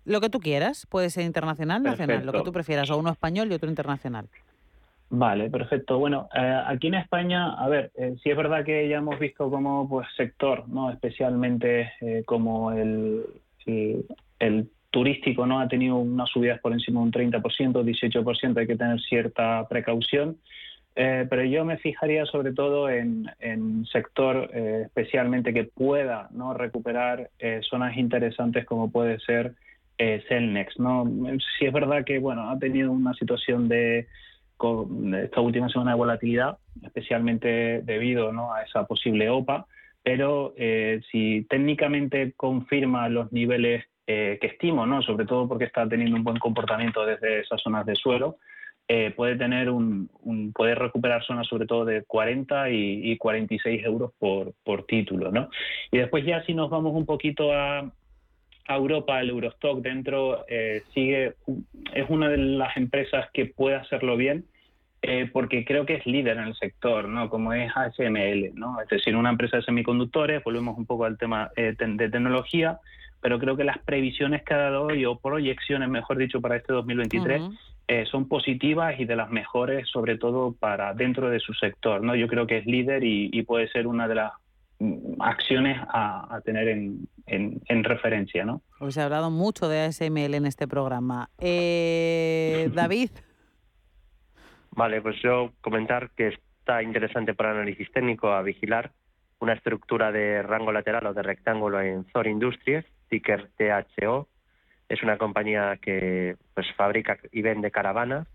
Lo 0.05 0.21
que 0.21 0.29
tú 0.29 0.41
quieras, 0.41 0.87
puede 0.91 1.09
ser 1.09 1.25
internacional, 1.25 1.83
nacional, 1.83 2.27
lo 2.27 2.33
que 2.33 2.43
tú 2.43 2.53
prefieras, 2.53 2.91
o 2.91 2.99
uno 2.99 3.11
español 3.11 3.51
y 3.51 3.55
otro 3.55 3.71
internacional. 3.71 4.29
Vale, 5.09 5.51
perfecto. 5.51 5.99
Bueno, 5.99 6.29
eh, 6.35 6.61
aquí 6.67 6.89
en 6.89 6.95
España, 6.95 7.53
a 7.55 7.69
ver, 7.69 7.93
eh, 7.95 8.17
sí 8.23 8.31
es 8.31 8.37
verdad 8.37 8.65
que 8.65 8.89
ya 8.89 8.99
hemos 8.99 9.19
visto 9.21 9.49
como 9.51 9.89
pues 9.89 10.09
sector, 10.17 10.69
no, 10.69 10.91
especialmente 10.91 11.93
eh, 12.01 12.25
como 12.27 12.73
el, 12.73 13.25
el, 14.39 14.69
turístico, 14.91 15.47
no, 15.47 15.61
ha 15.61 15.69
tenido 15.69 15.97
unas 15.97 16.31
subidas 16.31 16.59
por 16.61 16.73
encima 16.73 17.01
de 17.01 17.07
un 17.07 17.13
30%, 17.13 17.43
18%, 17.43 18.57
hay 18.59 18.67
que 18.67 18.77
tener 18.77 18.99
cierta 19.03 19.67
precaución. 19.69 20.39
pero 20.95 21.45
yo 21.45 21.67
me 21.67 21.77
fijaría 21.77 22.25
sobre 22.25 22.53
todo 22.53 22.89
en, 22.89 23.29
en 23.41 23.85
sector 23.87 24.51
especialmente 24.55 25.53
que 25.53 25.65
pueda 25.65 26.29
no 26.31 26.55
recuperar 26.55 27.29
zonas 27.69 27.99
interesantes 27.99 28.65
como 28.65 28.91
puede 28.91 29.19
ser 29.21 29.53
Celnex. 29.99 30.79
¿no? 30.79 31.05
Sí 31.59 31.67
es 31.67 31.73
verdad 31.75 32.05
que 32.05 32.19
bueno 32.19 32.49
ha 32.49 32.59
tenido 32.59 32.91
una 32.91 33.13
situación 33.13 33.69
de 33.69 34.07
esta 35.23 35.41
última 35.41 35.69
semana 35.69 35.93
de 35.93 35.97
volatilidad, 35.97 36.59
especialmente 36.83 37.83
debido 37.83 38.31
a 38.53 38.63
esa 38.63 38.87
posible 38.87 39.29
OPA, 39.29 39.67
pero 40.03 40.55
eh, 40.57 41.01
si 41.11 41.45
técnicamente 41.49 42.33
confirma 42.37 43.09
los 43.09 43.33
niveles 43.33 43.85
eh, 44.07 44.39
que 44.41 44.47
estimo, 44.47 44.87
¿no? 44.87 45.03
sobre 45.03 45.27
todo 45.27 45.49
porque 45.49 45.65
está 45.65 45.89
teniendo 45.89 46.17
un 46.17 46.25
buen 46.25 46.39
comportamiento 46.39 47.05
desde 47.05 47.41
esas 47.41 47.61
zonas 47.61 47.85
de 47.87 47.97
suelo, 47.97 48.39
eh, 48.89 49.13
puede 49.17 49.35
tener 49.35 49.69
un, 49.69 50.09
puede 50.55 50.77
recuperar 50.77 51.25
zonas 51.25 51.49
sobre 51.49 51.67
todo 51.67 51.85
de 51.85 52.05
40 52.05 52.71
y, 52.71 53.17
46 53.19 53.85
euros 53.85 54.13
por, 54.17 54.55
por 54.63 54.87
título, 54.87 55.33
¿no? 55.33 55.49
Y 55.91 55.99
después 55.99 56.25
ya 56.25 56.45
si 56.45 56.55
nos 56.55 56.71
vamos 56.71 56.95
un 56.95 57.05
poquito 57.05 57.53
a, 57.53 57.91
Europa, 58.75 59.21
el 59.21 59.31
Eurostock 59.31 59.81
dentro 59.81 60.45
eh, 60.49 60.83
sigue, 60.93 61.35
es 61.95 62.09
una 62.09 62.29
de 62.29 62.39
las 62.39 62.77
empresas 62.77 63.29
que 63.33 63.47
puede 63.47 63.77
hacerlo 63.77 64.17
bien, 64.17 64.45
eh, 65.03 65.31
porque 65.33 65.65
creo 65.65 65.87
que 65.87 65.95
es 65.95 66.07
líder 66.07 66.39
en 66.39 66.45
el 66.45 66.55
sector, 66.57 67.09
¿no? 67.09 67.31
Como 67.31 67.53
es 67.53 67.71
ASML, 67.77 68.55
¿no? 68.55 68.81
Es 68.81 68.89
decir, 68.89 69.15
una 69.15 69.31
empresa 69.31 69.59
de 69.59 69.63
semiconductores, 69.63 70.43
volvemos 70.43 70.77
un 70.77 70.87
poco 70.87 71.05
al 71.05 71.17
tema 71.17 71.51
de 71.57 71.75
tecnología, 71.75 72.81
pero 73.21 73.39
creo 73.39 73.57
que 73.57 73.65
las 73.65 73.79
previsiones 73.79 74.43
que 74.43 74.55
ha 74.55 74.59
dado 74.59 74.85
hoy, 74.85 75.05
o 75.05 75.19
proyecciones, 75.19 75.89
mejor 75.89 76.19
dicho, 76.19 76.41
para 76.41 76.57
este 76.57 76.73
2023, 76.73 77.43
eh, 77.89 78.05
son 78.11 78.29
positivas 78.29 78.99
y 78.99 79.05
de 79.05 79.17
las 79.17 79.31
mejores, 79.31 79.89
sobre 79.89 80.19
todo 80.19 80.53
para 80.53 80.93
dentro 80.93 81.31
de 81.31 81.39
su 81.39 81.55
sector. 81.55 82.03
¿no? 82.03 82.17
Yo 82.17 82.27
creo 82.27 82.47
que 82.47 82.59
es 82.59 82.67
líder 82.67 83.05
y, 83.05 83.43
puede 83.43 83.69
ser 83.69 83.87
una 83.87 84.09
de 84.09 84.17
las 84.17 84.33
mm, 84.81 85.21
acciones 85.21 85.79
a, 85.89 86.41
tener 86.45 86.69
en, 86.69 87.07
en, 87.27 87.85
referencia. 87.85 88.45
¿no? 88.45 88.63
Hoy 88.81 88.93
se 88.93 89.01
ha 89.01 89.05
hablado 89.05 89.31
mucho 89.31 89.69
de 89.69 89.81
ASML 89.81 90.35
en 90.35 90.47
este 90.47 90.69
programa. 90.69 91.31
Eh, 91.39 92.71
David. 92.75 93.11
Vale, 94.71 95.01
pues 95.01 95.17
yo 95.23 95.53
comentar 95.61 96.11
que 96.11 96.29
está 96.29 96.83
interesante 96.83 97.35
para 97.35 97.53
análisis 97.53 97.91
técnico 97.93 98.29
a 98.29 98.43
vigilar 98.43 98.93
una 99.39 99.55
estructura 99.55 100.13
de 100.13 100.43
rango 100.43 100.73
lateral 100.73 101.07
o 101.07 101.15
de 101.15 101.23
rectángulo 101.23 101.81
en 101.81 102.05
Zor 102.13 102.27
Industries, 102.27 102.85
ticker 103.09 103.51
THO. 103.57 104.29
Es 104.89 105.03
una 105.03 105.19
compañía 105.19 105.79
que 105.81 106.37
pues 106.55 106.67
fabrica 106.77 107.19
y 107.33 107.43
vende 107.43 107.71
caravanas. 107.71 108.29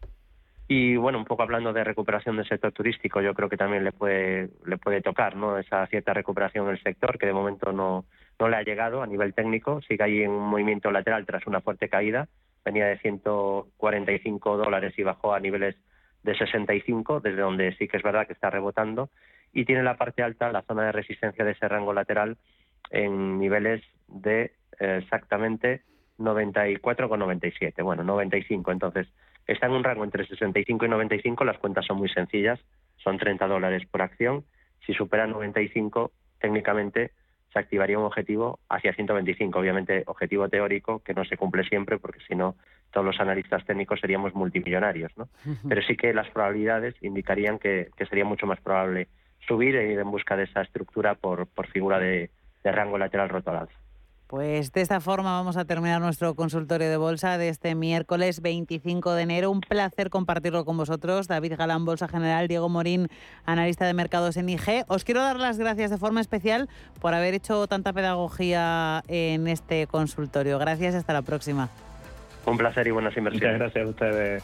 Y 0.67 0.95
bueno, 0.95 1.17
un 1.17 1.25
poco 1.25 1.43
hablando 1.43 1.73
de 1.73 1.83
recuperación 1.83 2.37
del 2.37 2.47
sector 2.47 2.71
turístico, 2.71 3.21
yo 3.21 3.33
creo 3.33 3.49
que 3.49 3.57
también 3.57 3.83
le 3.83 3.91
puede, 3.91 4.51
le 4.65 4.77
puede 4.77 5.01
tocar 5.01 5.35
¿no? 5.35 5.57
esa 5.57 5.85
cierta 5.87 6.13
recuperación 6.13 6.65
en 6.65 6.71
el 6.71 6.83
sector, 6.83 7.17
que 7.17 7.25
de 7.25 7.33
momento 7.33 7.73
no, 7.73 8.05
no 8.41 8.49
le 8.49 8.57
ha 8.57 8.63
llegado 8.63 9.03
a 9.03 9.07
nivel 9.07 9.35
técnico. 9.35 9.81
Sigue 9.83 10.03
ahí 10.03 10.23
en 10.23 10.31
un 10.31 10.49
movimiento 10.49 10.89
lateral 10.89 11.27
tras 11.27 11.45
una 11.45 11.61
fuerte 11.61 11.89
caída. 11.89 12.27
Venía 12.65 12.87
de 12.87 12.97
145 12.97 14.57
dólares 14.57 14.95
y 14.97 15.03
bajó 15.03 15.35
a 15.35 15.39
niveles 15.39 15.75
de 16.23 16.35
65, 16.35 17.19
desde 17.19 17.41
donde 17.41 17.75
sí 17.77 17.87
que 17.87 17.97
es 17.97 18.03
verdad 18.03 18.25
que 18.25 18.33
está 18.33 18.49
rebotando. 18.49 19.11
Y 19.53 19.65
tiene 19.65 19.83
la 19.83 19.95
parte 19.95 20.23
alta, 20.23 20.51
la 20.51 20.63
zona 20.63 20.85
de 20.85 20.91
resistencia 20.91 21.45
de 21.45 21.51
ese 21.51 21.67
rango 21.67 21.93
lateral, 21.93 22.37
en 22.89 23.37
niveles 23.37 23.83
de 24.07 24.53
eh, 24.79 24.99
exactamente 25.03 25.83
94,97. 26.17 27.83
Bueno, 27.83 28.03
95. 28.03 28.71
Entonces, 28.71 29.07
está 29.45 29.67
en 29.67 29.73
un 29.73 29.83
rango 29.83 30.03
entre 30.03 30.25
65 30.25 30.85
y 30.85 30.89
95. 30.89 31.45
Las 31.45 31.59
cuentas 31.59 31.85
son 31.85 31.97
muy 31.97 32.09
sencillas. 32.09 32.59
Son 32.97 33.19
30 33.19 33.45
dólares 33.47 33.83
por 33.85 34.01
acción. 34.01 34.45
Si 34.87 34.93
supera 34.93 35.27
95, 35.27 36.11
técnicamente 36.39 37.11
se 37.51 37.59
activaría 37.59 37.99
un 37.99 38.05
objetivo 38.05 38.59
hacia 38.69 38.93
125. 38.93 39.59
Obviamente, 39.59 40.03
objetivo 40.07 40.47
teórico 40.49 40.99
que 40.99 41.13
no 41.13 41.25
se 41.25 41.37
cumple 41.37 41.63
siempre 41.63 41.99
porque 41.99 42.19
si 42.27 42.35
no, 42.35 42.55
todos 42.91 43.05
los 43.05 43.19
analistas 43.19 43.65
técnicos 43.65 43.99
seríamos 43.99 44.33
multimillonarios. 44.33 45.11
¿no? 45.17 45.27
Pero 45.67 45.81
sí 45.81 45.95
que 45.95 46.13
las 46.13 46.29
probabilidades 46.29 46.95
indicarían 47.01 47.59
que, 47.59 47.89
sería 48.09 48.25
mucho 48.25 48.47
más 48.47 48.59
probable 48.61 49.07
subir 49.47 49.75
e 49.75 49.91
ir 49.91 49.99
en 49.99 50.11
busca 50.11 50.37
de 50.37 50.43
esa 50.43 50.61
estructura 50.61 51.15
por, 51.15 51.47
por 51.47 51.67
figura 51.67 51.99
de, 51.99 52.29
de 52.63 52.71
rango 52.71 52.97
lateral 52.97 53.29
roto 53.29 53.51
al 53.51 53.57
alza. 53.57 53.79
Pues 54.32 54.71
de 54.71 54.79
esta 54.79 55.01
forma 55.01 55.34
vamos 55.34 55.57
a 55.57 55.65
terminar 55.65 55.99
nuestro 55.99 56.36
consultorio 56.36 56.89
de 56.89 56.95
bolsa 56.95 57.38
de 57.38 57.49
este 57.49 57.75
miércoles 57.75 58.41
25 58.41 59.11
de 59.11 59.23
enero. 59.23 59.51
Un 59.51 59.59
placer 59.59 60.09
compartirlo 60.09 60.63
con 60.63 60.77
vosotros. 60.77 61.27
David 61.27 61.55
Galán, 61.57 61.84
Bolsa 61.84 62.07
General, 62.07 62.47
Diego 62.47 62.69
Morín, 62.69 63.09
analista 63.43 63.86
de 63.86 63.93
mercados 63.93 64.38
en 64.38 64.47
IG. 64.47 64.86
Os 64.88 65.03
quiero 65.03 65.19
dar 65.19 65.36
las 65.36 65.57
gracias 65.57 65.91
de 65.91 65.97
forma 65.97 66.21
especial 66.21 66.69
por 67.01 67.13
haber 67.13 67.34
hecho 67.34 67.67
tanta 67.67 67.91
pedagogía 67.91 69.03
en 69.09 69.49
este 69.49 69.86
consultorio. 69.88 70.57
Gracias 70.59 70.93
y 70.93 70.97
hasta 70.97 71.11
la 71.11 71.23
próxima. 71.23 71.67
Un 72.45 72.57
placer 72.57 72.88
y 72.88 72.91
buenas 72.91 73.17
inversiones. 73.17 73.59
Muchas 73.59 73.73
gracias 73.73 73.86
a 73.86 73.89
ustedes. 73.89 74.43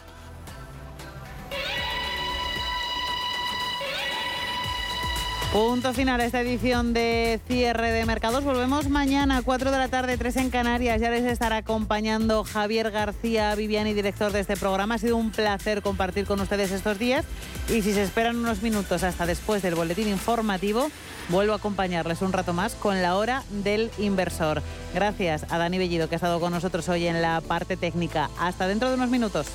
Punto 5.51 5.93
final 5.93 6.19
a 6.19 6.25
esta 6.25 6.41
edición 6.41 6.93
de 6.93 7.39
cierre 7.47 7.91
de 7.91 8.05
mercados. 8.05 8.43
Volvemos 8.43 8.89
mañana 8.89 9.37
a 9.37 9.41
4 9.41 9.71
de 9.71 9.77
la 9.77 9.87
tarde, 9.87 10.17
3 10.17 10.35
en 10.37 10.49
Canarias. 10.49 10.99
Ya 10.99 11.09
les 11.09 11.23
estará 11.23 11.57
acompañando 11.57 12.43
Javier 12.43 12.91
García 12.91 13.55
Viviani, 13.55 13.93
director 13.93 14.33
de 14.33 14.41
este 14.41 14.57
programa. 14.57 14.95
Ha 14.95 14.97
sido 14.97 15.15
un 15.15 15.31
placer 15.31 15.81
compartir 15.81 16.25
con 16.25 16.41
ustedes 16.41 16.71
estos 16.71 16.99
días. 16.99 17.25
Y 17.69 17.81
si 17.81 17.93
se 17.93 18.03
esperan 18.03 18.35
unos 18.35 18.61
minutos 18.61 19.03
hasta 19.03 19.25
después 19.25 19.61
del 19.61 19.75
boletín 19.75 20.09
informativo, 20.09 20.91
vuelvo 21.29 21.53
a 21.53 21.57
acompañarles 21.57 22.21
un 22.21 22.33
rato 22.33 22.51
más 22.51 22.75
con 22.75 23.01
la 23.01 23.15
hora 23.15 23.43
del 23.49 23.89
inversor. 23.97 24.61
Gracias 24.93 25.45
a 25.49 25.57
Dani 25.57 25.77
Bellido 25.77 26.09
que 26.09 26.15
ha 26.15 26.17
estado 26.17 26.41
con 26.41 26.51
nosotros 26.51 26.89
hoy 26.89 27.07
en 27.07 27.21
la 27.21 27.39
parte 27.39 27.77
técnica. 27.77 28.29
Hasta 28.37 28.67
dentro 28.67 28.89
de 28.89 28.95
unos 28.95 29.09
minutos. 29.09 29.47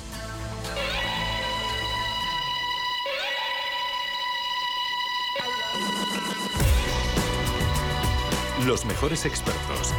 Los 8.65 8.85
mejores 8.85 9.25
expertos. 9.25 9.93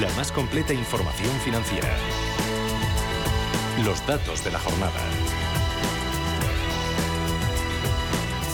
La 0.00 0.08
más 0.14 0.32
completa 0.32 0.72
información 0.72 1.30
financiera. 1.40 1.94
Los 3.84 4.06
datos 4.06 4.42
de 4.42 4.50
la 4.50 4.58
jornada. 4.58 5.00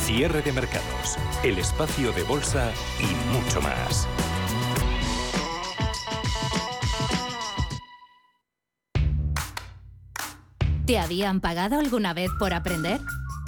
Cierre 0.05 0.43
de 0.43 0.51
mercados. 0.51 1.18
El 1.45 1.59
espacio 1.59 2.11
de 2.11 2.24
bolsa 2.24 2.72
y 2.99 3.32
mucho 3.32 3.61
más. 3.61 4.09
¿Te 10.84 10.99
habían 10.99 11.40
pagado 11.40 11.78
alguna 11.78 12.12
vez 12.12 12.30
por 12.40 12.55
aprender? 12.55 13.01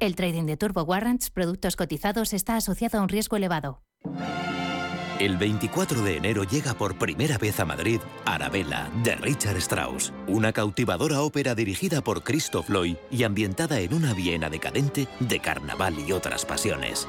El 0.00 0.14
trading 0.14 0.44
de 0.44 0.56
Turbo 0.56 0.82
Warrants, 0.82 1.30
productos 1.30 1.74
cotizados, 1.74 2.32
está 2.32 2.56
asociado 2.56 2.98
a 2.98 3.02
un 3.02 3.08
riesgo 3.08 3.36
elevado. 3.36 3.82
El 5.18 5.36
24 5.36 6.02
de 6.02 6.16
enero 6.16 6.44
llega 6.44 6.74
por 6.74 6.96
primera 6.96 7.38
vez 7.38 7.58
a 7.58 7.64
Madrid 7.64 7.98
Arabella, 8.24 8.88
de 9.02 9.16
Richard 9.16 9.56
Strauss, 9.56 10.12
una 10.28 10.52
cautivadora 10.52 11.22
ópera 11.22 11.56
dirigida 11.56 12.00
por 12.00 12.22
Christoph 12.22 12.70
Lloyd 12.70 12.96
y 13.10 13.24
ambientada 13.24 13.80
en 13.80 13.92
una 13.94 14.14
Viena 14.14 14.48
decadente 14.48 15.08
de 15.18 15.40
carnaval 15.40 15.98
y 15.98 16.12
otras 16.12 16.46
pasiones. 16.46 17.08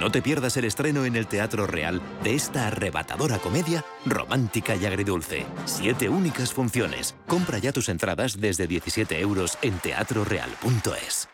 No 0.00 0.12
te 0.12 0.22
pierdas 0.22 0.56
el 0.56 0.66
estreno 0.66 1.04
en 1.04 1.16
el 1.16 1.26
Teatro 1.26 1.66
Real 1.66 2.00
de 2.22 2.36
esta 2.36 2.68
arrebatadora 2.68 3.38
comedia 3.38 3.84
romántica 4.06 4.76
y 4.76 4.86
agridulce. 4.86 5.44
Siete 5.64 6.08
únicas 6.08 6.52
funciones. 6.52 7.16
Compra 7.26 7.58
ya 7.58 7.72
tus 7.72 7.88
entradas 7.88 8.40
desde 8.40 8.68
17 8.68 9.20
euros 9.20 9.58
en 9.60 9.76
teatroreal.es. 9.80 11.33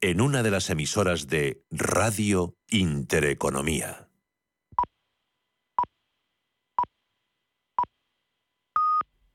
en 0.00 0.20
una 0.20 0.42
de 0.42 0.50
las 0.50 0.70
emisoras 0.70 1.26
de 1.26 1.62
Radio 1.70 2.56
Intereconomía. 2.68 4.09